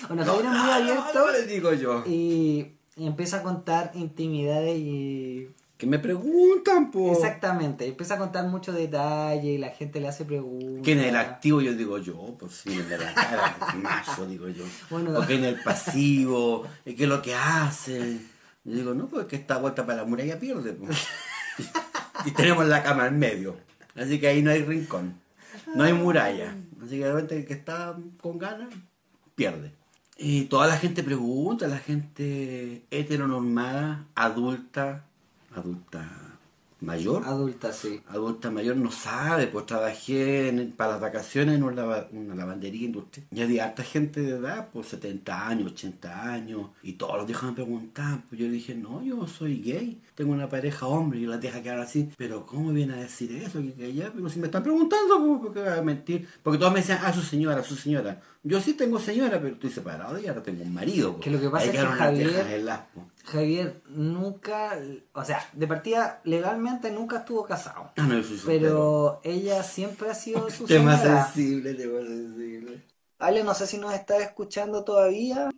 Bueno, 0.06 0.24
Javier 0.24 0.44
es 0.44 0.50
muy 0.52 0.60
Ah, 0.60 0.78
no, 0.78 0.90
abierto 0.90 1.26
no, 1.26 1.32
le 1.32 1.42
digo 1.46 1.72
yo. 1.72 2.04
y, 2.06 2.72
y 2.96 3.06
empieza 3.06 3.38
a 3.38 3.42
contar 3.42 3.90
intimidades 3.94 4.78
y 4.78 5.48
Que 5.76 5.86
me 5.86 5.98
preguntan, 5.98 6.90
po. 6.90 7.12
Exactamente, 7.12 7.86
empieza 7.86 8.14
a 8.14 8.18
contar 8.18 8.46
mucho 8.46 8.72
detalle 8.72 9.52
y 9.52 9.58
la 9.58 9.68
gente 9.68 10.00
le 10.00 10.08
hace 10.08 10.24
preguntas. 10.24 10.80
¿Quién 10.82 11.00
es 11.00 11.06
el 11.08 11.16
activo? 11.16 11.60
Yo 11.60 11.74
digo 11.74 11.98
yo, 11.98 12.34
pues 12.38 12.52
sí, 12.54 12.74
de 12.74 12.96
la 12.96 13.12
cara, 13.12 13.74
macho, 13.76 14.26
digo 14.26 14.48
yo. 14.48 14.64
Bueno. 14.88 15.18
o 15.18 15.26
quién 15.26 15.44
es 15.44 15.54
el 15.54 15.62
pasivo, 15.62 16.66
y 16.86 16.94
qué 16.94 17.02
es 17.02 17.08
lo 17.08 17.20
que 17.20 17.34
hace. 17.34 18.18
Yo 18.64 18.74
digo, 18.74 18.94
no, 18.94 19.06
pues 19.06 19.26
que 19.26 19.36
esta 19.36 19.58
vuelta 19.58 19.84
para 19.84 19.98
la 19.98 20.04
muralla 20.08 20.40
pierde. 20.40 20.72
pues. 20.72 20.96
y 22.24 22.30
tenemos 22.30 22.66
la 22.66 22.82
cama 22.82 23.06
en 23.06 23.18
medio. 23.18 23.56
Así 23.94 24.18
que 24.18 24.28
ahí 24.28 24.42
no 24.42 24.50
hay 24.50 24.62
rincón. 24.62 25.20
No 25.74 25.84
hay 25.84 25.92
muralla. 25.92 26.56
Así 26.82 26.98
que 26.98 27.04
de 27.04 27.12
repente 27.12 27.36
el 27.38 27.46
que 27.46 27.52
está 27.52 27.96
con 28.20 28.38
ganas, 28.38 28.70
pierde. 29.34 29.72
Y 30.16 30.44
toda 30.44 30.66
la 30.66 30.78
gente 30.78 31.02
pregunta, 31.02 31.68
la 31.68 31.78
gente 31.78 32.86
heteronormada, 32.90 34.06
adulta, 34.14 35.04
adulta 35.60 36.08
mayor, 36.78 37.22
Adulta, 37.24 37.72
sí. 37.72 38.02
adulta 38.08 38.50
mayor 38.50 38.76
no 38.76 38.90
sabe, 38.92 39.46
pues 39.46 39.64
trabajé 39.64 40.48
en- 40.50 40.72
para 40.72 40.92
las 40.92 41.00
vacaciones 41.00 41.54
en 41.56 41.62
una, 41.62 41.74
lava- 41.74 42.08
una 42.12 42.34
lavandería 42.34 42.84
industrial. 42.84 43.26
Y 43.32 43.40
había 43.40 43.64
harta 43.64 43.82
gente 43.82 44.20
de 44.20 44.36
edad, 44.36 44.68
pues 44.74 44.88
70 44.88 45.48
años, 45.48 45.72
80 45.72 46.30
años, 46.32 46.68
y 46.82 46.92
todos 46.92 47.16
los 47.16 47.26
viejos 47.26 47.48
me 47.48 47.54
preguntaban, 47.54 48.24
pues 48.28 48.38
yo 48.42 48.48
dije, 48.50 48.74
no, 48.74 49.02
yo 49.02 49.26
soy 49.26 49.62
gay, 49.62 50.02
tengo 50.14 50.34
una 50.34 50.50
pareja 50.50 50.86
hombre, 50.86 51.18
y 51.18 51.26
las 51.26 51.40
deja 51.40 51.62
quedar 51.62 51.80
así, 51.80 52.10
pero 52.18 52.44
¿cómo 52.44 52.70
viene 52.72 52.92
a 52.92 52.96
decir 52.98 53.32
eso? 53.32 53.58
Que, 53.60 53.72
que 53.72 53.94
ya, 53.94 54.12
pero 54.14 54.28
si 54.28 54.38
me 54.38 54.46
están 54.46 54.62
preguntando, 54.62 55.18
pues, 55.18 55.40
¿por 55.40 55.54
qué 55.54 55.60
voy 55.60 55.78
a 55.78 55.82
mentir? 55.82 56.28
Porque 56.42 56.58
todos 56.58 56.74
me 56.74 56.80
decían, 56.80 56.98
ah, 57.02 57.12
su 57.12 57.22
señora, 57.22 57.64
su 57.64 57.74
señora. 57.74 58.20
Yo 58.42 58.60
sí 58.60 58.74
tengo 58.74 59.00
señora, 59.00 59.40
pero 59.40 59.54
estoy 59.54 59.70
separado 59.70 60.18
y 60.20 60.26
ahora 60.26 60.42
tengo 60.42 60.62
un 60.62 60.74
marido. 60.74 61.12
pues. 61.14 61.24
Que 61.24 61.30
lo 61.30 61.40
que 61.40 61.48
pasa 61.48 61.64
Ahí 61.64 61.70
es 61.70 61.76
que 61.76 61.82
las 61.82 61.98
Javier- 61.98 62.46
heladas, 62.50 62.82
pues. 62.94 63.06
Javier 63.26 63.82
nunca, 63.88 64.78
o 65.12 65.24
sea, 65.24 65.40
de 65.52 65.66
partida 65.66 66.20
legalmente 66.24 66.90
nunca 66.90 67.18
estuvo 67.18 67.44
casado. 67.44 67.90
Ah, 67.96 68.02
no, 68.08 68.18
yo. 68.20 68.36
Pero 68.46 69.20
ella 69.24 69.62
siempre 69.62 70.10
ha 70.10 70.14
sido 70.14 70.48
su 70.50 70.64
Tema 70.66 70.96
señora. 70.96 71.24
sensible, 71.26 71.74
tema 71.74 72.00
sensible. 72.00 72.82
Ale, 73.18 73.42
no 73.44 73.54
sé 73.54 73.66
si 73.66 73.78
nos 73.78 73.94
estás 73.94 74.20
escuchando 74.22 74.84
todavía. 74.84 75.48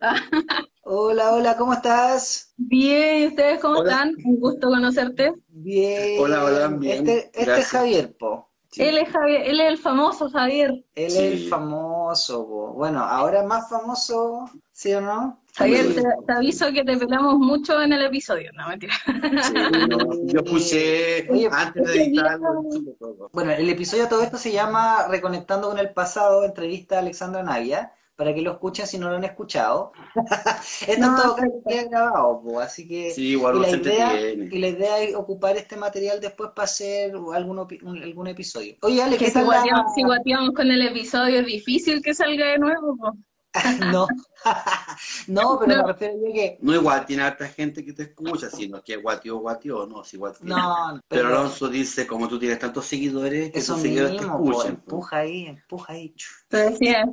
Hola, 0.83 1.33
hola, 1.35 1.57
¿cómo 1.57 1.73
estás? 1.75 2.53
Bien, 2.57 3.25
¿y 3.25 3.27
ustedes 3.27 3.61
cómo 3.61 3.81
Hola. 3.81 3.91
están? 3.93 4.15
Un 4.25 4.41
gusto 4.41 4.69
conocerte. 4.69 5.33
Bien. 5.49 6.21
Hola, 6.23 6.45
hola, 6.45 6.69
bien, 6.69 7.07
Este, 7.09 7.31
este 7.35 7.59
es. 7.61 7.67
Javier, 7.69 8.17
po. 8.17 8.49
Sí. 8.71 8.83
Él 8.83 8.99
es 8.99 9.09
Javier, 9.09 9.43
él 9.47 9.61
es 9.61 9.67
el 9.69 9.79
famoso 9.79 10.29
Javier. 10.31 10.71
Él 10.95 11.11
Sí. 11.11 11.19
es 11.19 11.33
el 11.43 11.49
famoso, 11.49 12.47
po. 12.47 12.73
Bueno, 12.75 13.01
ahora 13.03 13.43
más 13.43 13.69
famoso, 13.69 14.49
¿sí 14.73 14.93
o 14.95 15.01
no? 15.01 15.41
Javier, 15.59 15.95
te, 15.95 16.03
te 16.27 16.33
aviso 16.33 16.73
que 16.73 16.85
te 16.85 16.97
pelamos 16.97 17.35
mucho 17.39 17.81
en 17.83 17.93
el 17.93 18.03
episodio. 18.07 18.51
No, 18.55 18.69
mentira. 18.69 18.95
Sí, 19.43 19.55
no, 19.89 19.99
yo 20.27 20.45
puse 20.45 21.27
Oye, 21.31 21.49
antes 21.51 21.85
de 21.93 22.13
todo. 22.99 23.31
Bueno, 23.33 23.53
el 23.53 23.69
episodio 23.69 24.05
de 24.05 24.09
todo 24.09 24.23
esto 24.23 24.37
se 24.39 24.53
llama 24.53 25.07
Reconectando 25.09 25.69
con 25.69 25.79
el 25.79 25.91
pasado, 25.93 26.45
entrevista 26.45 26.97
a 26.97 26.99
Alexandra 27.01 27.43
Navia, 27.43 27.93
para 28.17 28.35
que 28.35 28.43
lo 28.43 28.53
escuchen 28.53 28.87
si 28.87 28.99
no 28.99 29.09
lo 29.11 29.17
han 29.17 29.25
escuchado. 29.25 29.93
esto 30.87 31.01
No, 31.01 31.07
en 31.09 31.17
todo 31.17 31.37
caso 31.37 31.37
perfecto. 31.37 31.69
queda 31.69 31.85
grabado, 31.89 32.43
po, 32.43 32.61
así 32.61 32.89
que 32.89 33.11
Sí, 33.13 33.29
igual 33.31 33.57
y 33.57 33.61
la 33.61 33.71
idea, 33.71 34.21
y 34.31 34.59
la 34.59 34.69
idea 34.69 34.99
es 35.01 35.15
ocupar 35.15 35.57
este 35.57 35.77
material 35.77 36.21
después 36.21 36.51
para 36.55 36.65
hacer 36.65 37.13
algún, 37.35 37.59
opi- 37.59 37.83
un- 37.83 38.03
algún 38.03 38.27
episodio. 38.27 38.75
Oye, 38.83 39.03
Ale, 39.03 39.17
Que 39.17 39.25
¿qué 39.27 39.31
si 39.31 39.35
tal 39.35 39.47
la- 39.47 39.55
guateamos, 39.57 39.95
si 39.95 40.03
guateamos 40.03 40.51
con 40.55 40.71
el 40.71 40.83
episodio 40.83 41.41
es 41.41 41.47
difícil 41.47 42.03
que 42.03 42.13
salga 42.15 42.47
de 42.47 42.59
nuevo. 42.59 42.97
po. 42.97 43.17
No, 43.93 44.07
no, 45.27 45.59
pero 45.59 45.77
No. 45.77 45.83
me 45.83 45.93
refiero 45.93 46.15
yo 46.15 46.33
que... 46.33 46.59
No 46.61 46.75
igual 46.75 47.07
tiene 47.07 47.23
harta 47.23 47.47
gente 47.49 47.85
que 47.85 47.93
te 47.93 48.05
escucha, 48.05 48.51
sino 48.51 48.83
que 48.83 48.97
guateó, 48.97 49.39
guateó, 49.39 49.87
no, 49.87 50.05
si 50.05 50.17
guateó. 50.17 50.47
No, 50.47 51.01
Pero 51.09 51.29
Alonso 51.29 51.69
dice, 51.69 52.07
como 52.07 52.29
tú 52.29 52.39
tienes 52.39 52.59
tantos 52.59 52.87
seguidores, 52.87 53.51
que 53.53 53.59
eso 53.59 53.75
tus 53.75 53.83
seguidores 53.83 54.17
te 54.17 54.23
mismo, 54.23 54.45
po. 54.45 54.65
empuja 54.65 55.17
ahí, 55.19 55.47
empuja 55.47 55.93
ahí. 55.93 56.15
Te 56.49 56.57
decía, 56.71 57.05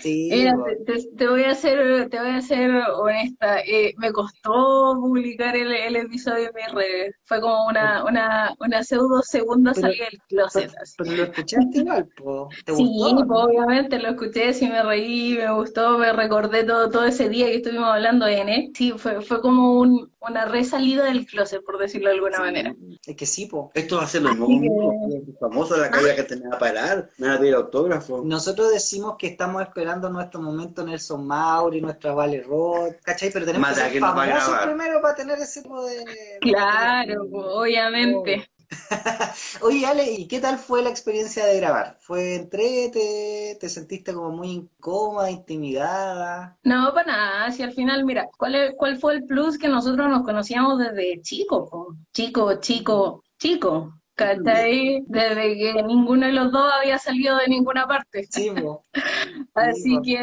sí. 0.00 0.46
Po. 0.56 0.64
te, 0.64 0.76
te- 0.76 1.08
te 1.16 1.28
voy 1.28 1.44
a 1.44 1.54
ser, 1.54 2.08
te 2.08 2.18
voy 2.18 2.30
a 2.30 2.40
ser 2.40 2.70
honesta. 2.94 3.60
eh, 3.60 3.94
me 3.98 4.12
costó 4.12 4.96
publicar 5.00 5.56
el, 5.56 5.72
el 5.72 5.96
episodio 5.96 6.48
en 6.48 6.54
mis 6.54 6.72
redes. 6.72 7.14
Fue 7.24 7.40
como 7.40 7.66
una, 7.66 8.04
una, 8.04 8.54
una 8.60 8.82
pseudo 8.82 9.22
segunda 9.22 9.72
Pero- 9.74 9.86
salida 9.88 10.04
del 10.10 10.20
closet. 10.28 10.70
pero, 10.70 10.82
así. 10.82 10.94
pero 10.98 11.16
lo 11.16 11.22
escuchaste 11.24 11.78
igual, 11.78 12.08
po. 12.16 12.48
¿Te 12.64 12.74
Sí, 12.74 12.84
gustó? 12.84 13.26
pues, 13.26 13.40
obviamente 13.44 13.98
lo 13.98 14.08
escuché, 14.10 14.52
sí 14.52 14.68
me 14.68 14.82
reí, 14.82 15.34
me 15.36 15.52
gustó, 15.52 15.98
me 15.98 16.12
recordé 16.12 16.64
todo, 16.64 16.88
todo 16.90 17.04
ese 17.04 17.28
día 17.28 17.46
que 17.46 17.56
estuvimos 17.56 17.88
hablando 17.88 18.26
de 18.26 18.38
N. 18.40 18.70
Sí, 18.74 18.92
fue, 18.96 19.20
fue 19.22 19.40
como 19.40 19.78
un, 19.80 20.10
una 20.20 20.44
resalida 20.46 21.04
del 21.04 21.26
closet, 21.26 21.62
por 21.64 21.78
decirlo 21.78 22.08
de 22.08 22.14
alguna 22.14 22.36
Sí. 22.36 22.42
manera. 22.42 22.74
Es 23.06 23.16
que 23.16 23.26
sí, 23.26 23.46
po. 23.46 23.70
Esto 23.74 23.96
va 23.96 24.04
a 24.04 24.06
ser 24.06 24.22
lo 24.22 24.34
mismo. 24.34 24.92
de 25.70 25.78
la 25.78 25.90
calle 25.90 26.14
que 26.16 26.22
te 26.24 26.36
van 26.36 26.54
a 26.54 26.58
parar, 26.58 27.08
me 27.18 27.26
van 27.28 27.36
a 27.36 27.40
pedir 27.40 27.54
autógrafo. 27.54 28.22
Nosotros 28.24 28.72
decimos 28.72 29.16
que 29.18 29.26
estamos 29.28 29.62
esperando 29.62 29.89
nuestro 29.98 30.40
momento 30.40 30.84
Nelson 30.84 31.26
Mauri, 31.26 31.80
nuestra 31.80 32.12
Vale 32.14 32.42
Roth, 32.42 32.96
¿cachai? 33.02 33.30
Pero 33.32 33.46
tenemos 33.46 33.68
que 33.70 33.74
ser 33.74 33.98
famosos 33.98 34.26
grabar. 34.26 34.64
primero 34.68 35.00
para 35.00 35.14
tener 35.14 35.38
ese 35.38 35.62
tipo 35.62 35.84
de... 35.84 36.04
Claro, 36.40 37.22
obviamente. 37.32 38.48
Oye, 39.62 39.84
Ale, 39.86 40.10
¿y 40.12 40.28
qué 40.28 40.40
tal 40.40 40.58
fue 40.58 40.82
la 40.82 40.90
experiencia 40.90 41.44
de 41.44 41.56
grabar? 41.56 41.96
¿Fue 42.00 42.36
entrete? 42.36 43.56
¿Te 43.60 43.68
sentiste 43.68 44.14
como 44.14 44.30
muy 44.30 44.50
incómoda, 44.50 45.30
intimidada? 45.30 46.56
No, 46.62 46.92
para 46.94 47.12
nada, 47.12 47.50
si 47.52 47.62
al 47.62 47.72
final, 47.72 48.04
mira, 48.04 48.28
¿cuál, 48.36 48.54
es- 48.54 48.74
cuál 48.76 48.98
fue 48.98 49.14
el 49.14 49.24
plus 49.24 49.58
que 49.58 49.68
nosotros 49.68 50.08
nos 50.08 50.22
conocíamos 50.22 50.78
desde 50.78 51.20
chico? 51.22 51.68
po? 51.68 51.96
Chico, 52.12 52.60
chico, 52.60 53.24
chico, 53.38 53.99
¿cachai? 54.26 55.02
Desde 55.06 55.56
que 55.58 55.82
ninguno 55.82 56.26
de 56.26 56.32
los 56.32 56.52
dos 56.52 56.70
había 56.80 56.98
salido 56.98 57.36
de 57.38 57.48
ninguna 57.48 57.86
parte. 57.86 58.24
Sí, 58.30 58.50
po. 58.50 58.84
Así 59.54 59.98
que 60.04 60.18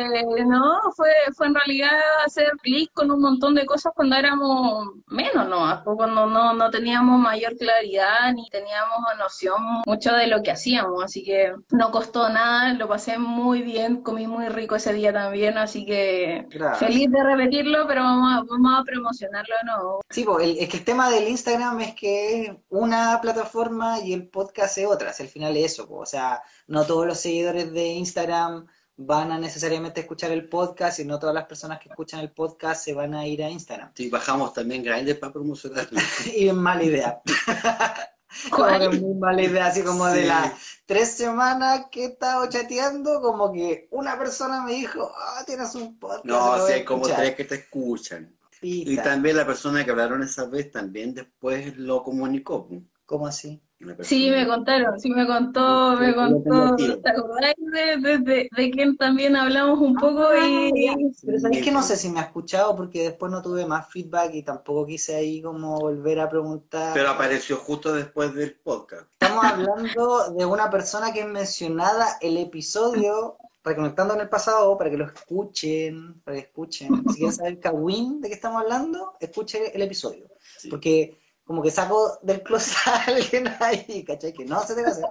no, 0.46 0.80
fue, 0.96 1.10
fue 1.36 1.48
en 1.48 1.56
realidad 1.56 1.92
hacer 2.26 2.50
clic 2.62 2.92
con 2.94 3.12
un 3.12 3.22
montón 3.22 3.56
de 3.56 3.66
cosas 3.66 3.92
cuando 3.96 4.16
éramos 4.16 4.88
menos, 5.08 5.48
¿no? 5.48 5.84
Cuando 5.96 6.26
no, 6.28 6.54
no 6.54 6.70
teníamos 6.70 7.20
mayor 7.20 7.56
claridad 7.58 8.34
ni 8.34 8.48
teníamos 8.50 8.98
noción 9.20 9.62
mucho 9.86 10.14
de 10.14 10.28
lo 10.28 10.42
que 10.42 10.52
hacíamos. 10.52 11.04
Así 11.04 11.24
que 11.24 11.54
no 11.72 11.92
costó 11.92 12.30
nada, 12.30 12.74
lo 12.74 12.88
pasé 12.88 13.18
muy 13.18 13.62
bien, 13.62 14.02
comí 14.02 14.28
muy 14.28 14.48
rico 14.50 14.76
ese 14.76 14.94
día 14.94 15.12
también, 15.14 15.58
así 15.58 15.86
que 15.86 16.46
Gracias. 16.50 16.80
feliz 16.90 17.12
de 17.12 17.24
repetirlo, 17.24 17.86
pero 17.88 18.04
vamos 18.04 18.32
a, 18.34 18.44
vamos 18.50 18.80
a 18.80 18.84
promocionarlo 18.84 19.56
de 19.62 19.66
nuevo. 19.72 20.02
Sí, 20.10 20.26
el- 20.42 20.58
es 20.60 20.70
que 20.70 20.78
el 20.78 20.86
tema 20.86 21.10
del 21.10 21.28
Instagram 21.28 21.80
es 21.82 21.96
que 21.96 22.42
es 22.46 22.52
una 22.70 23.20
plataforma 23.22 23.87
y 24.04 24.14
el 24.14 24.30
podcast 24.30 24.78
es 24.78 24.86
otra. 24.88 25.14
Si 25.14 25.24
al 25.24 25.30
final 25.30 25.56
es 25.58 25.74
eso, 25.74 25.88
po. 25.88 26.00
O 26.00 26.06
sea, 26.06 26.42
no 26.68 26.86
todos 26.86 27.06
los 27.06 27.20
seguidores 27.20 27.72
de 27.72 27.88
Instagram 27.88 28.68
van 28.98 29.32
a 29.32 29.38
necesariamente 29.38 30.02
escuchar 30.02 30.32
el 30.32 30.50
podcast 30.50 31.00
y 31.00 31.06
no 31.06 31.20
todas 31.20 31.36
las 31.36 31.46
personas 31.46 31.80
que 31.80 31.90
escuchan 31.90 32.20
el 32.20 32.32
podcast 32.32 32.84
se 32.84 32.94
van 32.94 33.14
a 33.14 33.28
ir 33.28 33.44
a 33.44 33.50
Instagram. 33.50 33.92
Sí, 33.96 34.10
bajamos 34.10 34.54
también 34.54 34.84
grandes 34.84 35.18
para 35.18 35.34
promocionarlo. 35.34 36.00
Y 36.36 36.48
es 36.48 36.54
mala 36.54 36.84
idea. 36.84 37.22
Como 38.50 38.68
que 38.68 38.90
muy 38.90 39.16
mala 39.16 39.42
idea, 39.42 39.68
así 39.68 39.82
como 39.82 40.06
de 40.08 40.26
las 40.26 40.52
tres 40.86 41.14
semanas 41.14 41.86
que 41.90 42.04
he 42.04 42.06
estado 42.08 42.48
chateando, 42.50 43.22
como 43.22 43.52
que 43.52 43.88
una 43.90 44.18
persona 44.18 44.62
me 44.64 44.74
dijo, 44.74 45.12
ah, 45.18 45.44
tienes 45.46 45.74
un 45.76 45.98
podcast. 45.98 46.26
No, 46.26 46.68
sí, 46.68 46.74
hay 46.74 46.86
como 46.86 47.04
escuchar". 47.04 47.24
tres 47.24 47.36
que 47.36 47.46
te 47.46 47.56
escuchan. 47.56 48.38
Y 48.62 48.98
también 48.98 49.38
la 49.38 49.46
persona 49.46 49.84
que 49.86 49.92
hablaron 49.92 50.24
esa 50.24 50.46
vez 50.46 50.72
también 50.72 51.14
después 51.14 51.78
lo 51.78 52.04
comunicó. 52.04 52.68
¿Cómo 53.06 53.28
así? 53.28 53.62
Sí, 54.02 54.32
me 54.32 54.48
contaron, 54.48 55.00
sí 55.00 55.10
me 55.12 55.28
contó, 55.28 55.96
me 56.00 56.16
contó. 56.16 56.76
¿Te 56.76 57.10
acordáis 57.10 57.56
de, 57.58 57.98
de, 57.98 58.18
de, 58.18 58.50
de 58.56 58.72
quién 58.72 58.98
también 58.98 59.36
hablamos 59.36 59.80
un 59.80 59.96
poco? 59.96 60.30
Y, 60.36 60.96
Pero 61.24 61.40
sabéis 61.40 61.64
que 61.64 61.72
no 61.72 61.84
sé 61.84 61.96
si 61.96 62.10
me 62.10 62.20
ha 62.20 62.24
escuchado 62.24 62.76
porque 62.76 63.04
después 63.04 63.32
no 63.32 63.42
tuve 63.42 63.68
más 63.68 63.88
feedback 63.92 64.34
y 64.34 64.42
tampoco 64.42 64.88
quise 64.88 65.16
ahí 65.16 65.42
como 65.42 65.78
volver 65.80 66.20
a 66.20 66.30
preguntar. 66.30 66.94
Pero 66.96 67.10
apareció 67.10 67.58
justo 67.58 67.94
después 67.94 68.34
del 68.34 68.56
podcast. 68.56 69.04
Estamos 69.20 69.44
hablando 69.46 70.32
de 70.32 70.46
una 70.46 70.70
persona 70.72 71.14
que 71.14 71.22
es 71.22 71.28
mencionada 71.28 72.18
el 72.22 72.38
episodio 72.38 73.38
Reconectando 73.68 74.14
en 74.14 74.22
el 74.22 74.30
pasado 74.30 74.78
para 74.78 74.90
que 74.90 74.96
lo 74.96 75.04
escuchen, 75.04 76.22
para 76.22 76.38
que 76.38 76.44
escuchen. 76.44 77.04
Si 77.10 77.16
quieren 77.16 77.34
saber 77.34 77.60
Kawin 77.60 78.22
de 78.22 78.30
qué 78.30 78.36
estamos 78.36 78.62
hablando, 78.62 79.16
escuchen 79.20 79.64
el 79.74 79.82
episodio. 79.82 80.30
Sí. 80.58 80.70
Porque 80.70 81.20
como 81.48 81.64
que 81.64 81.72
saco 81.72 82.20
del 82.22 82.44
closet 82.44 82.76
a 82.88 83.04
alguien 83.06 83.48
ahí, 83.62 84.04
¿cachai? 84.06 84.34
Que 84.34 84.44
no 84.44 84.62
se 84.62 84.76
debe 84.76 84.90
hacer. 84.90 85.06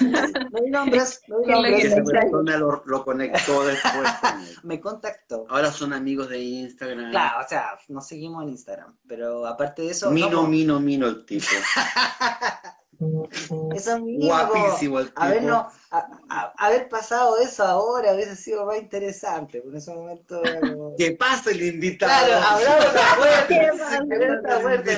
No 0.00 0.58
hay 0.62 0.70
nombres, 0.70 1.22
no 1.26 1.38
hay 1.38 1.46
nombres. 1.46 1.84
esa 1.86 2.04
persona 2.04 2.58
lo, 2.58 2.82
lo 2.84 3.04
conectó 3.04 3.64
después. 3.64 4.08
Me 4.62 4.78
contactó. 4.78 5.46
Ahora 5.48 5.72
son 5.72 5.94
amigos 5.94 6.28
de 6.28 6.38
Instagram. 6.38 7.10
Claro, 7.10 7.44
o 7.44 7.48
sea, 7.48 7.78
nos 7.88 8.06
seguimos 8.06 8.42
en 8.42 8.50
Instagram, 8.50 8.94
pero 9.08 9.46
aparte 9.46 9.82
de 9.82 9.90
eso, 9.90 10.10
Mino, 10.10 10.30
no, 10.30 10.40
pues, 10.40 10.50
mino, 10.50 10.80
mino 10.80 11.06
el 11.06 11.24
tipo. 11.24 11.46
eso 13.74 13.98
mismo, 14.00 14.26
Guapísimo 14.26 14.98
el 15.00 15.06
tipo. 15.08 15.20
habernos, 15.22 15.66
a- 15.90 16.08
a- 16.28 16.52
haber 16.58 16.88
pasado 16.88 17.38
eso 17.38 17.64
ahora 17.64 18.14
hubiese 18.14 18.36
sido 18.36 18.64
más 18.66 18.78
interesante, 18.78 19.62
en 19.64 19.76
ese 19.76 19.94
momento 19.94 20.40
como- 20.60 20.94
¿Qué 20.96 21.12
pasa 21.12 21.50
el 21.50 21.62
invitado? 21.74 22.10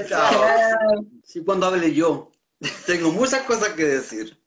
Claro. 0.06 1.06
Sí, 1.25 1.44
cuando 1.44 1.66
hable 1.66 1.92
yo. 1.92 2.30
Tengo 2.86 3.10
muchas 3.12 3.42
cosas 3.42 3.70
que 3.70 3.84
decir. 3.84 4.40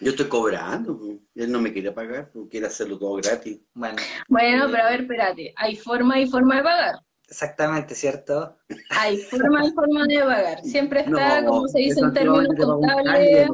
Yo 0.00 0.10
estoy 0.10 0.26
cobrando. 0.28 1.00
Él 1.34 1.50
no 1.52 1.60
me 1.60 1.72
quiere 1.72 1.92
pagar, 1.92 2.30
quiere 2.50 2.66
hacerlo 2.66 2.98
todo 2.98 3.14
gratis. 3.16 3.60
Bueno, 3.74 3.96
Bueno, 4.28 4.66
pero 4.70 4.82
a 4.82 4.90
ver, 4.90 5.00
espérate. 5.02 5.54
Hay 5.56 5.76
forma 5.76 6.18
y 6.20 6.26
forma 6.28 6.56
de 6.56 6.62
pagar. 6.62 6.94
Exactamente, 7.28 7.94
¿cierto? 7.94 8.56
Hay 8.90 9.18
forma 9.18 9.64
y 9.64 9.72
forma 9.72 10.06
de 10.06 10.20
pagar. 10.20 10.60
Siempre 10.62 11.00
está, 11.00 11.40
No, 11.40 11.48
como 11.48 11.68
se 11.68 11.78
dice 11.78 12.00
en 12.00 12.12
términos 12.12 12.54
contables, 12.56 13.50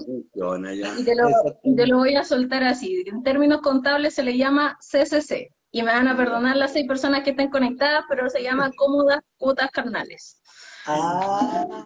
y 0.98 1.04
te, 1.04 1.14
lo, 1.14 1.28
te 1.76 1.86
lo 1.86 1.98
voy 1.98 2.14
a 2.16 2.24
soltar 2.24 2.64
así. 2.64 3.04
En 3.06 3.22
términos 3.22 3.60
contables 3.60 4.14
se 4.14 4.22
le 4.22 4.36
llama 4.36 4.78
CCC. 4.80 5.54
Y 5.72 5.82
me 5.82 5.92
van 5.92 6.08
a 6.08 6.16
perdonar 6.16 6.56
las 6.56 6.72
seis 6.72 6.86
personas 6.86 7.22
que 7.22 7.30
estén 7.30 7.48
conectadas, 7.48 8.04
pero 8.08 8.28
se 8.28 8.42
llama 8.42 8.70
cómodas 8.76 9.20
cuotas 9.36 9.70
carnales. 9.70 10.40
Ah, 10.86 11.84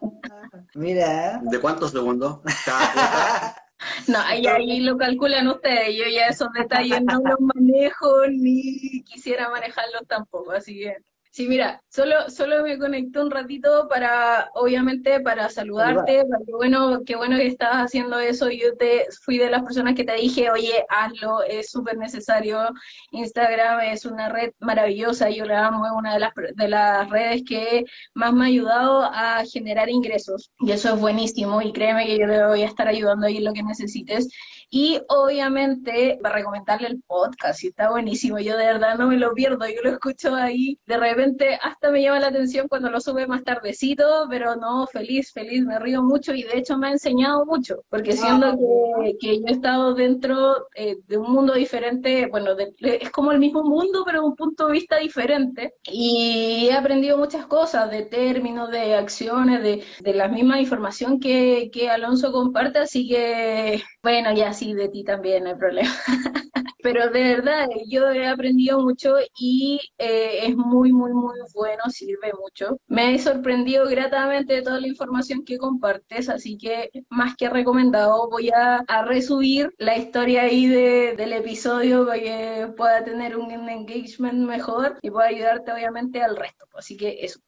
mira. 0.75 1.41
¿De 1.43 1.61
cuántos 1.61 1.93
segundos? 1.93 2.41
No, 4.09 4.19
ahí, 4.19 4.47
ahí 4.47 4.81
lo 4.81 4.97
calculan 4.97 5.47
ustedes. 5.49 5.95
Yo 5.97 6.05
ya 6.09 6.29
esos 6.29 6.49
detalles 6.53 7.03
no 7.03 7.21
los 7.21 7.41
manejo 7.41 8.26
ni 8.29 9.03
quisiera 9.03 9.50
manejarlos 9.50 10.07
tampoco. 10.07 10.53
Así 10.53 10.79
que 10.79 10.97
Sí, 11.35 11.49
mira, 11.49 11.83
solo, 11.88 12.31
solo 12.31 12.62
me 12.62 12.79
conecté 12.79 13.21
un 13.21 13.29
ratito 13.29 13.88
para, 13.88 14.49
obviamente, 14.55 15.19
para 15.19 15.49
saludarte, 15.49 16.25
para 16.26 16.45
qué 16.47 16.53
bueno, 16.53 17.00
qué 17.05 17.17
bueno 17.17 17.37
que 17.37 17.49
estabas 17.49 17.87
haciendo 17.87 18.21
eso. 18.21 18.50
Yo 18.50 18.76
te 18.76 19.07
fui 19.25 19.38
de 19.38 19.50
las 19.50 19.64
personas 19.64 19.97
que 19.97 20.05
te 20.05 20.14
dije, 20.14 20.49
oye, 20.53 20.85
hazlo, 20.88 21.43
es 21.43 21.73
súper 21.73 21.99
necesario. 21.99 22.69
Instagram 23.11 23.81
es 23.81 24.05
una 24.05 24.29
red 24.29 24.53
maravillosa, 24.61 25.29
yo 25.29 25.45
la 25.45 25.67
amo, 25.67 25.85
es 25.85 25.93
una 25.97 26.14
de 26.14 26.21
las, 26.21 26.33
de 26.55 26.69
las 26.69 27.11
redes 27.11 27.43
que 27.45 27.85
más 28.14 28.33
me 28.33 28.45
ha 28.45 28.47
ayudado 28.47 29.03
a 29.03 29.43
generar 29.45 29.88
ingresos. 29.88 30.53
Y 30.61 30.71
eso 30.71 30.95
es 30.95 31.00
buenísimo, 31.00 31.61
y 31.61 31.73
créeme 31.73 32.07
que 32.07 32.17
yo 32.17 32.29
te 32.29 32.45
voy 32.45 32.62
a 32.62 32.67
estar 32.67 32.87
ayudando 32.87 33.26
ahí 33.26 33.38
en 33.38 33.45
lo 33.45 33.53
que 33.53 33.64
necesites. 33.64 34.29
Y 34.76 35.00
obviamente, 35.07 36.19
para 36.21 36.35
recomendarle 36.35 36.88
el 36.88 37.00
podcast, 37.07 37.62
y 37.62 37.69
está 37.69 37.90
buenísimo, 37.93 38.40
yo 38.40 38.57
de 38.57 38.66
verdad 38.66 38.99
no 38.99 39.07
me 39.07 39.16
lo 39.16 39.33
pierdo, 39.33 39.69
yo 39.69 39.81
lo 39.85 39.90
escucho 39.90 40.35
ahí, 40.35 40.81
de 40.85 40.97
repente 40.97 41.61
hasta 41.62 41.93
me 41.93 42.02
llama 42.02 42.19
la 42.19 42.26
atención 42.26 42.66
cuando 42.66 42.90
lo 42.90 43.00
sube 43.00 43.28
más 43.28 43.45
tardecito, 43.45 44.26
pero 44.28 44.57
no, 44.57 44.88
feliz, 44.88 45.31
feliz, 45.33 45.64
me 45.64 45.78
río 45.78 46.02
mucho 46.02 46.35
y 46.35 46.43
de 46.43 46.59
hecho 46.59 46.76
me 46.76 46.88
ha 46.88 46.90
enseñado 46.90 47.47
mucho, 47.47 47.85
porque 47.88 48.14
siendo 48.14 48.50
que, 48.57 49.16
que 49.21 49.38
yo 49.38 49.45
he 49.47 49.52
estado 49.52 49.95
dentro 49.95 50.66
eh, 50.75 50.97
de 51.07 51.19
un 51.19 51.31
mundo 51.31 51.54
diferente, 51.54 52.26
bueno, 52.26 52.57
es 52.81 53.11
como 53.11 53.31
el 53.31 53.38
mismo 53.38 53.62
mundo, 53.62 54.02
pero 54.04 54.23
de 54.23 54.26
un 54.26 54.35
punto 54.35 54.66
de 54.66 54.73
vista 54.73 54.97
diferente, 54.97 55.75
y 55.85 56.66
he 56.69 56.73
aprendido 56.73 57.16
muchas 57.16 57.47
cosas 57.47 57.93
de 57.93 58.07
términos, 58.07 58.73
de 58.73 58.97
acciones, 58.97 59.62
de, 59.62 59.85
de 60.00 60.14
la 60.14 60.26
misma 60.26 60.61
información 60.61 61.21
que, 61.21 61.71
que 61.73 61.90
Alonso 61.90 62.33
comparte, 62.33 62.81
así 62.81 63.07
que, 63.07 63.81
bueno, 64.05 64.33
ya 64.35 64.53
sí 64.53 64.75
de 64.75 64.89
ti 64.91 65.03
también, 65.03 65.45
no 65.45 65.51
hay 65.51 65.57
problema. 65.57 65.91
Pero 66.83 67.09
de 67.09 67.23
verdad, 67.23 67.67
yo 67.89 68.11
he 68.11 68.27
aprendido 68.29 68.79
mucho 68.79 69.15
y 69.39 69.81
eh, 69.97 70.41
es 70.47 70.55
muy, 70.55 70.93
muy, 70.93 71.13
muy 71.15 71.39
bueno, 71.55 71.85
sirve 71.89 72.31
mucho. 72.39 72.77
Me 72.87 73.15
he 73.15 73.19
sorprendido 73.19 73.87
gratamente 73.89 74.53
de 74.53 74.63
toda 74.63 74.81
la 74.81 74.89
información 74.89 75.45
que 75.47 75.57
compartes, 75.57 76.29
así 76.29 76.59
que 76.59 76.91
más 77.09 77.35
que 77.37 77.49
recomendado, 77.49 78.29
voy 78.29 78.51
a, 78.51 78.85
resubir 79.07 79.71
la 79.79 79.97
historia 79.97 80.43
ahí 80.43 80.67
del 80.67 81.33
episodio 81.33 82.07
para 82.07 82.21
que 82.21 82.69
pueda 82.77 83.03
tener 83.03 83.39
un 83.39 83.51
engagement 83.51 84.47
mejor 84.47 84.99
y 85.01 85.11
pueda 85.11 85.29
ayudarte 85.29 85.73
obviamente 85.73 86.23
al 86.23 86.37
resto. 86.37 86.67
Así 86.75 86.99
que 86.99 87.25
eso. 87.25 87.41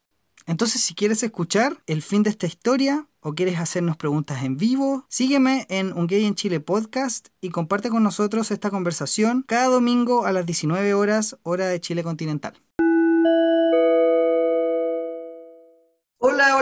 Entonces, 0.47 0.81
si 0.81 0.95
quieres 0.95 1.23
escuchar 1.25 1.83
el 1.87 2.03
fin 2.03 2.23
de 2.23 2.31
esta 2.31 2.47
historia 2.47 3.09
o 3.21 3.35
quieres 3.35 3.59
hacernos 3.59 3.97
preguntas 3.97 4.45
en 4.45 4.57
vivo, 4.57 5.05
sígueme 5.09 5.67
en 5.69 5.93
Un 5.93 6.07
Gay 6.07 6.25
en 6.25 6.37
Chile 6.37 6.61
podcast 6.61 7.29
y 7.41 7.51
comparte 7.51 7.91
con 7.91 8.05
nosotros 8.05 8.53
esta 8.53 8.71
conversación 8.71 9.43
cada 9.47 9.67
domingo 9.67 10.25
a 10.25 10.33
las 10.33 10.47
19 10.47 10.95
horas, 10.95 11.37
hora 11.43 11.67
de 11.67 11.81
Chile 11.81 12.05
continental. 12.05 12.66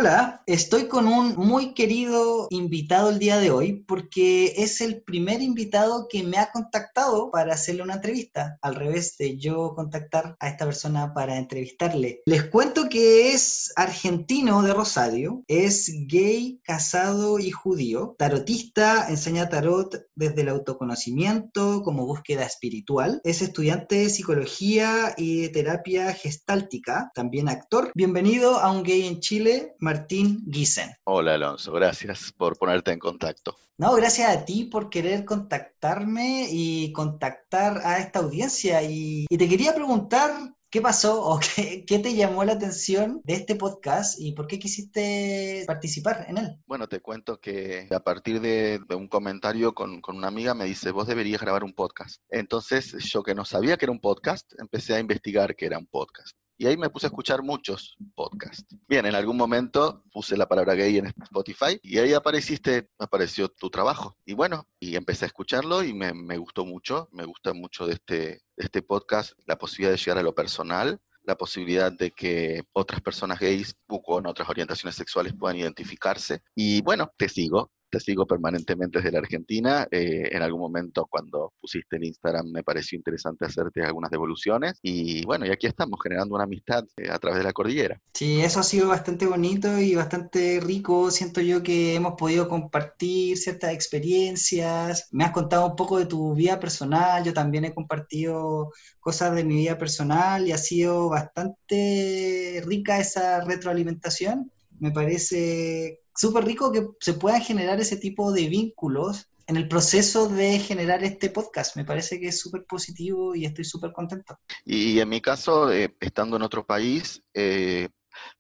Hola. 0.05 0.35
Estoy 0.47 0.89
con 0.89 1.09
un 1.09 1.37
muy 1.37 1.73
querido 1.73 2.49
invitado 2.51 3.09
el 3.09 3.19
día 3.19 3.39
de 3.39 3.51
hoy 3.51 3.83
porque 3.89 4.53
es 4.59 4.83
el 4.83 5.03
primer 5.03 5.41
invitado 5.41 6.07
que 6.07 6.23
me 6.23 6.37
ha 6.37 6.53
contactado 6.53 7.31
para 7.31 7.55
hacerle 7.55 7.83
una 7.83 7.95
entrevista, 7.95 8.59
al 8.61 8.75
revés 8.75 9.17
de 9.17 9.39
yo 9.39 9.75
contactar 9.75 10.37
a 10.39 10.49
esta 10.49 10.67
persona 10.67 11.15
para 11.15 11.39
entrevistarle. 11.39 12.21
Les 12.27 12.45
cuento 12.45 12.91
que 12.91 13.33
es 13.33 13.73
argentino 13.77 14.63
de 14.63 14.75
Rosario, 14.75 15.43
es 15.49 15.91
gay, 16.07 16.61
casado 16.63 17.39
y 17.39 17.51
judío, 17.51 18.15
tarotista, 18.19 19.09
enseña 19.09 19.49
tarot 19.49 19.97
desde 20.15 20.43
el 20.43 20.51
autoconocimiento 20.51 21.83
como 21.83 22.05
búsqueda 22.05 22.45
espiritual, 22.45 23.23
es 23.25 23.41
estudiante 23.41 23.97
de 23.97 24.11
psicología 24.11 25.15
y 25.17 25.41
de 25.41 25.49
terapia 25.49 26.13
gestáltica, 26.13 27.11
también 27.15 27.49
actor. 27.49 27.93
Bienvenido 27.95 28.59
a 28.59 28.71
Un 28.71 28.83
Gay 28.83 29.07
en 29.07 29.21
Chile 29.21 29.75
Martín 29.95 30.43
Guisen. 30.45 30.91
Hola 31.05 31.35
Alonso, 31.35 31.71
gracias 31.71 32.33
por 32.37 32.59
ponerte 32.59 32.91
en 32.91 32.99
contacto. 32.99 33.57
No, 33.79 33.95
gracias 33.95 34.29
a 34.29 34.45
ti 34.45 34.65
por 34.65 34.91
querer 34.91 35.25
contactarme 35.25 36.49
y 36.51 36.93
contactar 36.93 37.81
a 37.85 37.99
esta 37.99 38.19
audiencia. 38.19 38.83
Y, 38.83 39.27
te 39.27 39.49
quería 39.49 39.73
preguntar 39.73 40.33
¿Qué 40.69 40.81
pasó 40.81 41.23
o 41.23 41.39
qué, 41.87 41.99
te 42.01 42.15
llamó 42.17 42.43
la 42.43 42.55
atención 42.55 43.21
de 43.23 43.35
este 43.35 43.55
podcast 43.55 44.19
y 44.19 44.33
por 44.33 44.49
qué 44.49 44.59
quisiste 44.59 45.63
participar 45.69 46.27
en 46.29 46.39
él? 46.39 46.59
Bueno, 46.67 46.89
te 46.89 46.99
cuento 46.99 47.39
que 47.39 47.87
a 47.93 48.01
partir 48.01 48.41
de, 48.41 48.81
un 48.91 49.07
comentario 49.07 49.73
con, 49.73 50.01
con, 50.01 50.17
una 50.17 50.27
amiga 50.27 50.53
me 50.55 50.65
dice, 50.65 50.91
vos 50.91 51.07
deberías 51.07 51.41
grabar 51.41 51.63
un 51.63 51.75
podcast. 51.75 52.21
Entonces 52.29 52.97
yo 53.05 53.23
que 53.23 53.37
no 53.37 53.45
sabía 53.45 53.77
que 53.77 53.85
era 53.85 53.93
un 53.93 54.01
podcast, 54.01 54.53
empecé 54.59 54.97
a 54.97 54.99
investigar 54.99 55.55
que 55.55 55.67
era 55.67 55.79
un 55.79 55.87
podcast. 55.87 56.37
Y 56.57 56.67
ahí 56.67 56.77
me 56.77 56.91
puse 56.91 57.07
a 57.07 57.09
escuchar 57.09 57.43
muchos 57.43 57.97
podcasts. 58.15 58.77
Bien, 58.89 59.07
en 59.07 59.15
algún 59.15 59.37
momento 59.37 60.05
puse 60.13 60.37
la 60.37 60.49
palabra 60.49 60.75
gay 60.75 60.99
en 60.99 61.07
Spotify 61.07 61.79
y 61.83 61.99
ahí 61.99 62.13
apareciste, 62.13 62.91
apareció 62.99 63.49
tu 63.49 63.71
trabajo. 63.71 64.17
Y 64.25 64.35
bueno, 64.35 64.69
y 64.79 64.97
empecé 64.97 65.25
a 65.25 65.29
escucharlo 65.29 65.83
y 65.83 65.93
me, 65.93 66.15
me 66.15 66.39
gustó 66.39 66.65
mucho. 66.65 67.09
Me 67.13 67.25
gusta 67.25 67.53
mucho 67.55 67.87
de 67.87 67.95
este, 67.95 68.43
este 68.57 68.83
podcast 68.83 69.33
la 69.47 69.57
posibilidad 69.57 69.93
de 69.93 69.99
llegar 69.99 70.19
a 70.19 70.23
lo 70.23 70.35
personal, 70.35 71.01
la 71.25 71.37
posibilidad 71.37 71.91
de 71.91 72.11
que 72.11 72.63
otras 72.73 73.01
personas 73.01 73.41
gays 73.41 73.75
o 73.89 74.03
con 74.03 74.27
otras 74.27 74.49
orientaciones 74.49 74.95
sexuales 74.95 75.35
puedan 75.39 75.57
identificarse. 75.57 76.43
Y 76.55 76.83
bueno, 76.83 77.11
te 77.17 77.29
sigo, 77.29 77.73
te 77.95 78.01
sigo 78.01 78.27
permanentemente 78.27 78.99
desde 78.99 79.13
la 79.13 79.21
Argentina. 79.21 79.87
Eh, 79.91 80.29
en 80.33 80.43
algún 80.43 80.61
momento 80.61 81.07
cuando 81.09 81.53
pusiste 81.61 81.97
el 81.97 82.05
Instagram 82.05 82.51
me 82.51 82.65
pareció 82.65 82.97
interesante 82.97 83.47
hacerte 83.47 83.83
algunas 83.83 84.11
devoluciones 84.11 84.81
y 84.83 85.25
bueno, 85.25 85.47
y 85.47 85.51
aquí 85.51 85.69
estamos 85.69 86.01
generando 86.03 86.35
una 86.35 86.45
amistad 86.45 86.85
eh, 86.97 87.09
a 87.09 87.19
través 87.19 87.39
de 87.39 87.45
la 87.45 87.53
cordillera. 87.53 88.01
Sí, 88.13 88.41
eso 88.41 88.59
ha 88.59 88.65
sido 88.65 88.89
bastante 88.89 89.27
bonito 89.27 89.79
y 89.79 89.95
bastante 89.95 90.61
rico. 90.61 91.13
Siento 91.13 91.41
yo 91.41 91.63
que 91.63 91.95
hemos 91.95 92.15
podido 92.15 92.49
compartir 92.49 93.39
ciertas 93.39 93.73
experiencias. 93.73 95.09
Me 95.13 95.25
has 95.25 95.31
contado 95.31 95.69
un 95.69 95.77
poco 95.77 95.99
de 95.99 96.07
tu 96.07 96.35
vida 96.35 96.59
personal, 96.59 97.23
yo 97.23 97.33
también 97.33 97.65
he 97.65 97.75
compartido 97.75 98.73
cosas 98.99 99.37
de 99.37 99.45
mi 99.45 99.57
vida 99.57 99.79
personal 99.79 100.49
y 100.49 100.53
ha 100.53 100.59
sido 100.59 101.11
bastante 101.11 102.61
rica 102.67 102.99
esa 102.99 103.45
retroalimentación. 103.45 104.51
Me 104.85 104.91
parece 104.91 106.03
súper 106.15 106.45
rico 106.45 106.71
que 106.71 106.87
se 107.01 107.15
puedan 107.15 107.41
generar 107.41 107.81
ese 107.81 107.97
tipo 107.97 108.33
de 108.33 108.51
vínculos 108.51 109.31
en 109.47 109.57
el 109.57 109.67
proceso 109.67 110.29
de 110.29 110.59
generar 110.59 111.03
este 111.03 111.31
podcast. 111.31 111.75
Me 111.77 111.87
parece 111.87 112.21
que 112.21 112.29
es 112.29 112.39
súper 112.39 112.67
positivo 112.67 113.35
y 113.35 113.47
estoy 113.47 113.65
súper 113.65 113.95
contento. 113.95 114.39
Y 114.63 115.01
en 115.01 115.09
mi 115.09 115.23
caso, 115.23 115.73
eh, 115.73 115.97
estando 116.01 116.37
en 116.37 116.43
otro 116.43 116.67
país, 116.67 117.23
eh, 117.33 117.89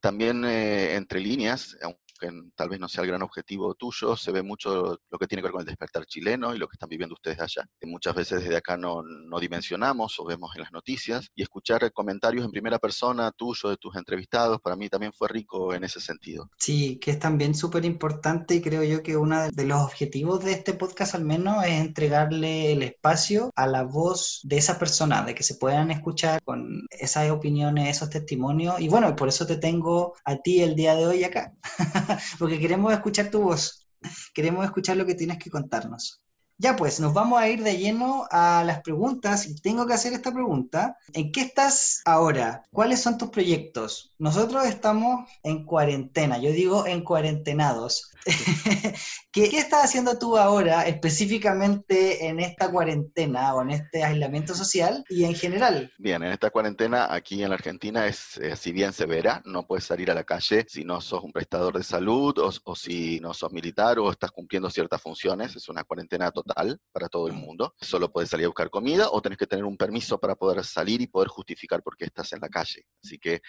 también 0.00 0.44
eh, 0.44 0.96
entre 0.96 1.18
líneas, 1.18 1.78
que 2.24 2.50
tal 2.54 2.68
vez 2.68 2.80
no 2.80 2.88
sea 2.88 3.02
el 3.02 3.08
gran 3.08 3.22
objetivo 3.22 3.74
tuyo, 3.74 4.16
se 4.16 4.32
ve 4.32 4.42
mucho 4.42 4.98
lo 5.10 5.18
que 5.18 5.26
tiene 5.26 5.42
que 5.42 5.46
ver 5.46 5.52
con 5.52 5.60
el 5.60 5.66
despertar 5.66 6.06
chileno 6.06 6.54
y 6.54 6.58
lo 6.58 6.68
que 6.68 6.74
están 6.74 6.88
viviendo 6.88 7.14
ustedes 7.14 7.40
allá. 7.40 7.66
Que 7.78 7.86
muchas 7.86 8.14
veces 8.14 8.42
desde 8.42 8.56
acá 8.56 8.76
no, 8.76 9.02
no 9.02 9.38
dimensionamos 9.40 10.18
o 10.18 10.24
vemos 10.24 10.54
en 10.54 10.62
las 10.62 10.72
noticias 10.72 11.28
y 11.34 11.42
escuchar 11.42 11.92
comentarios 11.92 12.44
en 12.44 12.50
primera 12.50 12.78
persona 12.78 13.30
tuyo, 13.32 13.70
de 13.70 13.76
tus 13.76 13.96
entrevistados, 13.96 14.60
para 14.60 14.76
mí 14.76 14.88
también 14.88 15.12
fue 15.12 15.28
rico 15.28 15.74
en 15.74 15.84
ese 15.84 16.00
sentido. 16.00 16.50
Sí, 16.58 16.98
que 16.98 17.12
es 17.12 17.18
también 17.18 17.54
súper 17.54 17.84
importante 17.84 18.54
y 18.54 18.62
creo 18.62 18.82
yo 18.82 19.02
que 19.02 19.16
uno 19.16 19.50
de 19.50 19.64
los 19.64 19.82
objetivos 19.82 20.44
de 20.44 20.52
este 20.52 20.74
podcast 20.74 21.14
al 21.14 21.24
menos 21.24 21.64
es 21.64 21.80
entregarle 21.80 22.72
el 22.72 22.82
espacio 22.82 23.50
a 23.54 23.66
la 23.66 23.82
voz 23.82 24.40
de 24.44 24.56
esa 24.56 24.78
persona, 24.78 25.22
de 25.24 25.34
que 25.34 25.42
se 25.42 25.56
puedan 25.56 25.90
escuchar 25.90 26.42
con 26.42 26.86
esas 26.90 27.30
opiniones, 27.30 27.96
esos 27.96 28.10
testimonios 28.10 28.80
y 28.80 28.88
bueno, 28.88 29.14
por 29.16 29.28
eso 29.28 29.46
te 29.46 29.56
tengo 29.56 30.14
a 30.24 30.36
ti 30.36 30.62
el 30.62 30.74
día 30.74 30.94
de 30.94 31.06
hoy 31.06 31.24
acá. 31.24 31.52
porque 32.38 32.58
queremos 32.58 32.92
escuchar 32.92 33.30
tu 33.30 33.42
voz, 33.42 33.88
queremos 34.34 34.64
escuchar 34.64 34.96
lo 34.96 35.06
que 35.06 35.14
tienes 35.14 35.38
que 35.38 35.50
contarnos. 35.50 36.20
Ya 36.56 36.76
pues, 36.76 37.00
nos 37.00 37.12
vamos 37.12 37.40
a 37.40 37.48
ir 37.48 37.64
de 37.64 37.76
lleno 37.78 38.28
a 38.30 38.62
las 38.64 38.80
preguntas 38.82 39.46
y 39.46 39.56
tengo 39.56 39.86
que 39.86 39.94
hacer 39.94 40.12
esta 40.12 40.32
pregunta. 40.32 40.96
¿En 41.12 41.32
qué 41.32 41.40
estás 41.40 42.00
ahora? 42.04 42.62
¿Cuáles 42.70 43.02
son 43.02 43.18
tus 43.18 43.30
proyectos? 43.30 44.14
Nosotros 44.18 44.64
estamos 44.64 45.28
en 45.42 45.64
cuarentena, 45.64 46.38
yo 46.38 46.52
digo 46.52 46.86
en 46.86 47.02
cuarentenados. 47.02 48.12
¿Qué, 49.34 49.46
estás 49.58 49.86
haciendo 49.86 50.16
tú 50.16 50.38
ahora 50.38 50.86
específicamente 50.86 52.28
en 52.28 52.38
esta 52.38 52.70
cuarentena 52.70 53.52
o 53.52 53.62
en 53.62 53.70
este 53.70 54.04
aislamiento 54.04 54.54
social 54.54 55.04
y 55.08 55.24
en 55.24 55.34
general? 55.34 55.92
Bien, 55.98 56.22
en 56.22 56.30
esta 56.30 56.50
cuarentena 56.50 57.12
aquí 57.12 57.42
en 57.42 57.48
la 57.48 57.56
Argentina 57.56 58.06
es, 58.06 58.36
eh, 58.36 58.54
si 58.54 58.70
bien 58.70 58.92
severa, 58.92 59.42
no 59.44 59.66
puedes 59.66 59.86
salir 59.86 60.08
a 60.12 60.14
la 60.14 60.22
calle 60.22 60.64
si 60.68 60.84
no 60.84 61.00
sos 61.00 61.24
un 61.24 61.32
prestador 61.32 61.76
de 61.76 61.82
salud 61.82 62.38
o, 62.38 62.52
o 62.62 62.76
si 62.76 63.18
no 63.18 63.34
sos 63.34 63.50
militar 63.50 63.98
o 63.98 64.08
estás 64.08 64.30
cumpliendo 64.30 64.70
ciertas 64.70 65.02
funciones. 65.02 65.56
Es 65.56 65.68
una 65.68 65.82
cuarentena 65.82 66.30
total 66.30 66.80
para 66.92 67.08
todo 67.08 67.26
el 67.26 67.32
mundo. 67.32 67.74
Solo 67.80 68.12
puedes 68.12 68.30
salir 68.30 68.44
a 68.44 68.50
buscar 68.50 68.70
comida 68.70 69.08
o 69.10 69.20
tenés 69.20 69.36
que 69.36 69.48
tener 69.48 69.64
un 69.64 69.76
permiso 69.76 70.20
para 70.20 70.36
poder 70.36 70.64
salir 70.64 71.00
y 71.00 71.08
poder 71.08 71.26
justificar 71.26 71.82
por 71.82 71.96
qué 71.96 72.04
estás 72.04 72.32
en 72.34 72.38
la 72.40 72.48
calle. 72.48 72.86
Así 73.02 73.18
que 73.18 73.42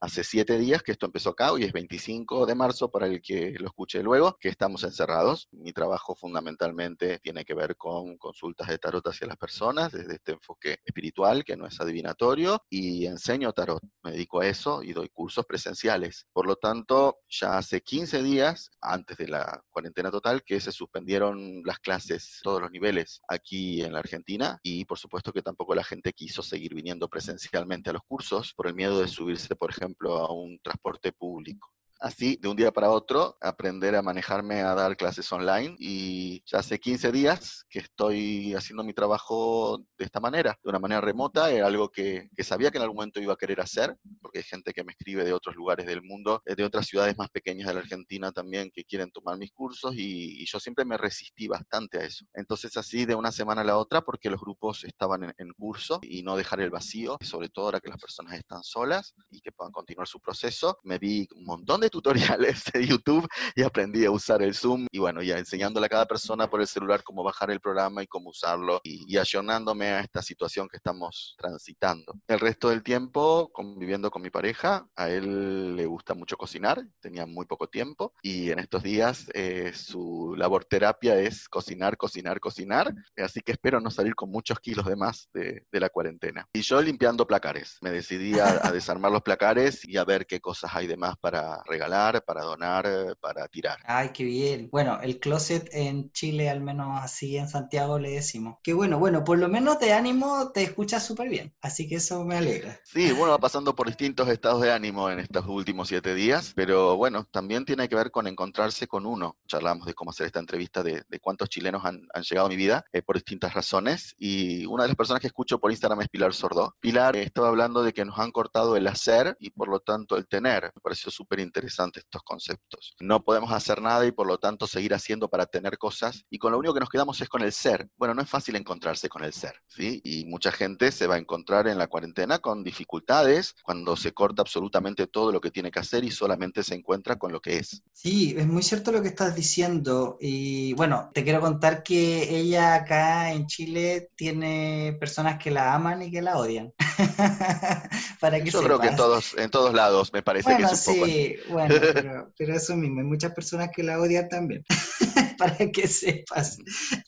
hace 0.00 0.22
siete 0.22 0.58
días 0.58 0.82
que 0.82 0.92
esto 0.92 1.06
empezó 1.06 1.30
acá, 1.30 1.52
hoy 1.52 1.64
es 1.64 1.72
25 1.72 2.46
de 2.46 2.54
marzo 2.54 2.90
para 2.90 3.06
el 3.06 3.20
que 3.20 3.54
lo 3.58 3.66
escuche 3.66 4.02
luego, 4.02 4.36
que 4.38 4.48
estamos 4.48 4.84
encerrados. 4.84 5.48
Mi 5.50 5.72
trabajo 5.72 6.14
fundamentalmente 6.14 7.18
tiene 7.18 7.44
que 7.44 7.54
ver 7.54 7.76
con 7.76 8.16
consultas 8.16 8.68
de 8.68 8.78
tarot 8.78 9.06
hacia 9.06 9.26
las 9.26 9.36
personas, 9.36 9.92
desde 9.92 10.14
este 10.14 10.32
enfoque 10.32 10.78
espiritual, 10.84 11.44
que 11.44 11.56
no 11.56 11.66
es 11.66 11.80
adivinatorio, 11.80 12.62
y 12.70 13.06
enseño 13.06 13.52
tarot. 13.52 13.82
Me 14.02 14.12
dedico 14.12 14.40
a 14.40 14.46
eso 14.46 14.82
y 14.82 14.92
doy 14.92 15.08
cursos 15.08 15.44
presenciales. 15.46 16.26
Por 16.32 16.46
lo 16.46 16.56
tanto, 16.56 17.18
ya 17.28 17.58
hace 17.58 17.82
15 17.82 18.22
días, 18.22 18.70
antes 18.80 19.16
de 19.16 19.28
la 19.28 19.62
cuarentena 19.70 20.10
total, 20.10 20.44
que 20.44 20.60
se 20.60 20.72
suspendieron 20.72 21.62
las 21.64 21.80
clases, 21.80 22.40
todos 22.42 22.60
los 22.60 22.70
niveles 22.70 23.20
aquí 23.28 23.82
en 23.82 23.92
la 23.92 23.98
Argentina, 23.98 24.60
y 24.62 24.84
por 24.84 24.98
supuesto 24.98 25.32
que 25.32 25.42
tampoco 25.42 25.74
la 25.74 25.84
gente 25.84 26.12
quiso 26.12 26.42
seguir 26.42 26.74
viniendo 26.74 27.08
presencialmente 27.08 27.90
a 27.90 27.94
los 27.94 28.02
cursos 28.04 28.54
por 28.54 28.68
el 28.68 28.74
miedo 28.74 29.00
de 29.00 29.08
subirse, 29.08 29.56
por 29.56 29.70
ejemplo, 29.70 29.87
a 30.18 30.32
un 30.32 30.58
transporte 30.60 31.12
público 31.12 31.72
así 32.00 32.38
de 32.40 32.48
un 32.48 32.56
día 32.56 32.72
para 32.72 32.90
otro 32.90 33.36
aprender 33.40 33.94
a 33.96 34.02
manejarme 34.02 34.60
a 34.60 34.74
dar 34.74 34.96
clases 34.96 35.30
online 35.32 35.76
y 35.78 36.42
ya 36.46 36.58
hace 36.58 36.78
15 36.78 37.12
días 37.12 37.66
que 37.68 37.80
estoy 37.80 38.54
haciendo 38.54 38.84
mi 38.84 38.92
trabajo 38.92 39.84
de 39.98 40.04
esta 40.04 40.20
manera, 40.20 40.58
de 40.62 40.70
una 40.70 40.78
manera 40.78 41.00
remota, 41.00 41.50
era 41.50 41.66
algo 41.66 41.90
que, 41.90 42.28
sabía 42.42 42.70
que 42.70 42.78
en 42.78 42.82
algún 42.82 42.96
momento 42.96 43.20
iba 43.20 43.34
a 43.34 43.36
querer 43.36 43.60
hacer, 43.60 43.96
porque 44.22 44.38
hay 44.38 44.44
gente 44.44 44.72
que 44.72 44.84
me 44.84 44.92
escribe 44.92 45.24
de 45.24 45.32
otros 45.32 45.54
lugares 45.54 45.86
del 45.86 46.02
mundo, 46.02 46.42
eh, 46.46 46.54
de 46.54 46.64
otras 46.64 46.86
ciudades 46.86 47.16
más 47.18 47.28
pequeñas 47.30 47.68
de 47.68 47.74
la 47.74 47.80
Argentina 47.80 48.32
también 48.32 48.70
que 48.72 48.84
quieren 48.84 49.10
tomar 49.10 49.36
mis 49.38 49.52
cursos 49.52 49.94
y, 49.94 50.46
yo 50.48 50.58
siempre 50.58 50.86
me 50.86 50.96
resistí 50.96 51.46
bastante 51.46 51.98
a 51.98 52.04
eso. 52.04 52.24
Entonces 52.32 52.74
así 52.78 53.04
de 53.04 53.14
una 53.14 53.30
semana 53.30 53.60
a 53.60 53.64
la 53.64 53.76
otra, 53.76 54.00
porque 54.00 54.30
los 54.30 54.40
grupos 54.40 54.84
estaban 54.84 55.24
en, 55.24 55.34
en 55.36 55.52
curso 55.52 55.98
y 56.02 56.22
no 56.22 56.36
dejar 56.36 56.60
el 56.60 56.70
vacío, 56.70 57.18
sobre 57.20 57.50
todo 57.50 57.66
ahora 57.66 57.80
que 57.80 57.90
las 57.90 58.00
personas 58.00 58.34
están 58.34 58.62
solas 58.62 59.14
y 59.30 59.42
que 59.42 59.52
puedan 59.52 59.72
continuar 59.72 60.08
su 60.08 60.20
proceso, 60.20 60.78
me 60.84 60.98
vi 60.98 61.28
un 61.34 61.44
montón 61.44 61.82
de 61.82 61.87
tutoriales 61.90 62.64
de 62.72 62.86
YouTube 62.86 63.28
y 63.54 63.62
aprendí 63.62 64.04
a 64.04 64.10
usar 64.10 64.42
el 64.42 64.54
Zoom 64.54 64.86
y 64.90 64.98
bueno, 64.98 65.22
ya 65.22 65.38
enseñándole 65.38 65.86
a 65.86 65.90
cada 65.90 66.06
persona 66.06 66.48
por 66.48 66.60
el 66.60 66.66
celular 66.66 67.02
cómo 67.02 67.22
bajar 67.22 67.50
el 67.50 67.60
programa 67.60 68.02
y 68.02 68.06
cómo 68.06 68.30
usarlo 68.30 68.80
y, 68.82 69.04
y 69.06 69.16
a 69.18 70.00
esta 70.00 70.22
situación 70.22 70.68
que 70.68 70.76
estamos 70.76 71.34
transitando. 71.38 72.14
El 72.26 72.40
resto 72.40 72.70
del 72.70 72.82
tiempo 72.82 73.50
conviviendo 73.52 74.10
con 74.10 74.22
mi 74.22 74.30
pareja, 74.30 74.86
a 74.96 75.08
él 75.08 75.76
le 75.76 75.86
gusta 75.86 76.14
mucho 76.14 76.36
cocinar, 76.36 76.82
tenía 77.00 77.26
muy 77.26 77.46
poco 77.46 77.68
tiempo 77.68 78.12
y 78.22 78.50
en 78.50 78.58
estos 78.58 78.82
días 78.82 79.26
eh, 79.34 79.72
su 79.74 80.34
labor 80.36 80.64
terapia 80.64 81.18
es 81.18 81.48
cocinar, 81.48 81.96
cocinar, 81.96 82.40
cocinar, 82.40 82.94
así 83.16 83.40
que 83.40 83.52
espero 83.52 83.80
no 83.80 83.90
salir 83.90 84.14
con 84.14 84.30
muchos 84.30 84.58
kilos 84.60 84.86
de 84.86 84.96
más 84.96 85.28
de, 85.32 85.64
la 85.72 85.90
cuarentena. 85.90 86.48
Y 86.52 86.62
yo 86.62 86.82
limpiando 86.82 87.24
placares, 87.24 87.78
me 87.82 87.92
decidí 87.92 88.36
a, 88.40 88.66
a 88.66 88.72
desarmar 88.72 89.12
los 89.12 89.22
placares 89.22 89.86
y 89.86 89.96
a 89.96 90.04
ver 90.04 90.26
qué 90.26 90.40
cosas 90.40 90.74
hay 90.74 90.88
de 90.88 90.96
más 90.96 91.16
para 91.18 91.62
regalar 91.66 91.77
para 92.26 92.42
donar, 92.42 93.16
para 93.20 93.48
tirar. 93.48 93.78
Ay, 93.84 94.10
qué 94.12 94.24
bien. 94.24 94.68
Bueno, 94.70 94.98
el 95.02 95.18
closet 95.20 95.68
en 95.72 96.10
Chile, 96.12 96.50
al 96.50 96.60
menos 96.60 97.00
así 97.02 97.36
en 97.36 97.48
Santiago 97.48 97.98
le 97.98 98.10
decimos. 98.10 98.56
Qué 98.62 98.72
bueno, 98.72 98.98
bueno, 98.98 99.24
por 99.24 99.38
lo 99.38 99.48
menos 99.48 99.78
de 99.78 99.92
ánimo 99.92 100.50
te 100.52 100.62
escuchas 100.62 101.06
súper 101.06 101.28
bien, 101.28 101.54
así 101.60 101.88
que 101.88 101.96
eso 101.96 102.24
me 102.24 102.36
alegra. 102.36 102.78
Sí, 102.88 103.12
bueno, 103.12 103.32
va 103.32 103.38
pasando 103.38 103.74
por 103.74 103.86
distintos 103.86 104.28
estados 104.28 104.62
de 104.62 104.72
ánimo 104.72 105.10
en 105.10 105.20
estos 105.20 105.46
últimos 105.46 105.88
siete 105.88 106.14
días, 106.14 106.52
pero 106.56 106.96
bueno, 106.96 107.24
también 107.30 107.64
tiene 107.64 107.88
que 107.88 107.94
ver 107.94 108.10
con 108.10 108.26
encontrarse 108.26 108.86
con 108.86 109.04
uno. 109.06 109.36
Charlamos 109.46 109.86
de 109.86 109.94
cómo 109.94 110.10
hacer 110.10 110.26
esta 110.26 110.40
entrevista, 110.40 110.82
de, 110.82 111.04
cuántos 111.20 111.48
chilenos 111.48 111.84
han, 111.84 112.00
llegado 112.22 112.46
a 112.46 112.50
mi 112.50 112.56
vida 112.56 112.84
eh, 112.92 113.02
por 113.02 113.16
distintas 113.16 113.54
razones, 113.54 114.14
y 114.18 114.64
una 114.66 114.84
de 114.84 114.88
las 114.88 114.96
personas 114.96 115.20
que 115.20 115.26
escucho 115.26 115.58
por 115.58 115.70
Instagram 115.70 116.00
es 116.00 116.08
Pilar 116.08 116.34
Sordo. 116.34 116.74
Pilar 116.80 117.14
estaba 117.16 117.48
hablando 117.48 117.82
de 117.82 117.92
que 117.92 118.04
nos 118.04 118.18
han 118.18 118.32
cortado 118.32 118.76
el 118.76 118.86
hacer 118.86 119.36
y 119.38 119.50
por 119.50 119.68
lo 119.68 119.80
tanto 119.80 120.16
el 120.16 120.26
tener. 120.26 120.64
Me 120.74 120.80
pareció 120.82 121.10
súper 121.10 121.40
interesante 121.40 121.67
estos 121.68 122.22
conceptos. 122.22 122.94
No 123.00 123.24
podemos 123.24 123.52
hacer 123.52 123.80
nada 123.80 124.06
y 124.06 124.12
por 124.12 124.26
lo 124.26 124.38
tanto 124.38 124.66
seguir 124.66 124.94
haciendo 124.94 125.28
para 125.28 125.46
tener 125.46 125.78
cosas 125.78 126.24
y 126.30 126.38
con 126.38 126.52
lo 126.52 126.58
único 126.58 126.74
que 126.74 126.80
nos 126.80 126.88
quedamos 126.88 127.20
es 127.20 127.28
con 127.28 127.42
el 127.42 127.52
ser. 127.52 127.88
Bueno, 127.96 128.14
no 128.14 128.22
es 128.22 128.28
fácil 128.28 128.56
encontrarse 128.56 129.08
con 129.08 129.24
el 129.24 129.32
ser, 129.32 129.54
¿sí? 129.66 130.00
Y 130.04 130.24
mucha 130.26 130.52
gente 130.52 130.92
se 130.92 131.06
va 131.06 131.16
a 131.16 131.18
encontrar 131.18 131.68
en 131.68 131.78
la 131.78 131.86
cuarentena 131.86 132.38
con 132.38 132.64
dificultades 132.64 133.54
cuando 133.62 133.96
se 133.96 134.12
corta 134.12 134.42
absolutamente 134.42 135.06
todo 135.06 135.32
lo 135.32 135.40
que 135.40 135.50
tiene 135.50 135.70
que 135.70 135.80
hacer 135.80 136.04
y 136.04 136.10
solamente 136.10 136.62
se 136.62 136.74
encuentra 136.74 137.16
con 137.16 137.32
lo 137.32 137.40
que 137.40 137.58
es. 137.58 137.82
Sí, 137.92 138.34
es 138.36 138.46
muy 138.46 138.62
cierto 138.62 138.92
lo 138.92 139.02
que 139.02 139.08
estás 139.08 139.34
diciendo 139.34 140.16
y 140.20 140.72
bueno, 140.74 141.10
te 141.12 141.24
quiero 141.24 141.40
contar 141.40 141.82
que 141.82 142.38
ella 142.38 142.74
acá 142.74 143.32
en 143.32 143.46
Chile 143.46 144.10
tiene 144.16 144.96
personas 145.00 145.38
que 145.38 145.50
la 145.50 145.74
aman 145.74 146.02
y 146.02 146.10
que 146.10 146.22
la 146.22 146.38
odian. 146.38 146.72
para 148.20 148.42
que 148.42 148.50
Yo 148.50 148.62
creo 148.62 148.80
que 148.80 148.88
en 148.88 148.96
todos, 148.96 149.36
en 149.38 149.50
todos 149.50 149.74
lados 149.74 150.12
me 150.12 150.22
parece 150.22 150.56
que 150.56 150.62
es 150.64 150.86
un 150.86 150.94
poco 150.94 151.04
así. 151.04 151.36
Pero, 151.66 152.54
eso 152.54 152.76
mismo, 152.76 153.00
hay 153.00 153.06
muchas 153.06 153.32
personas 153.32 153.70
que 153.74 153.82
la 153.82 154.00
odian 154.00 154.28
también, 154.28 154.64
para 155.38 155.56
que 155.70 155.88
sepas. 155.88 156.58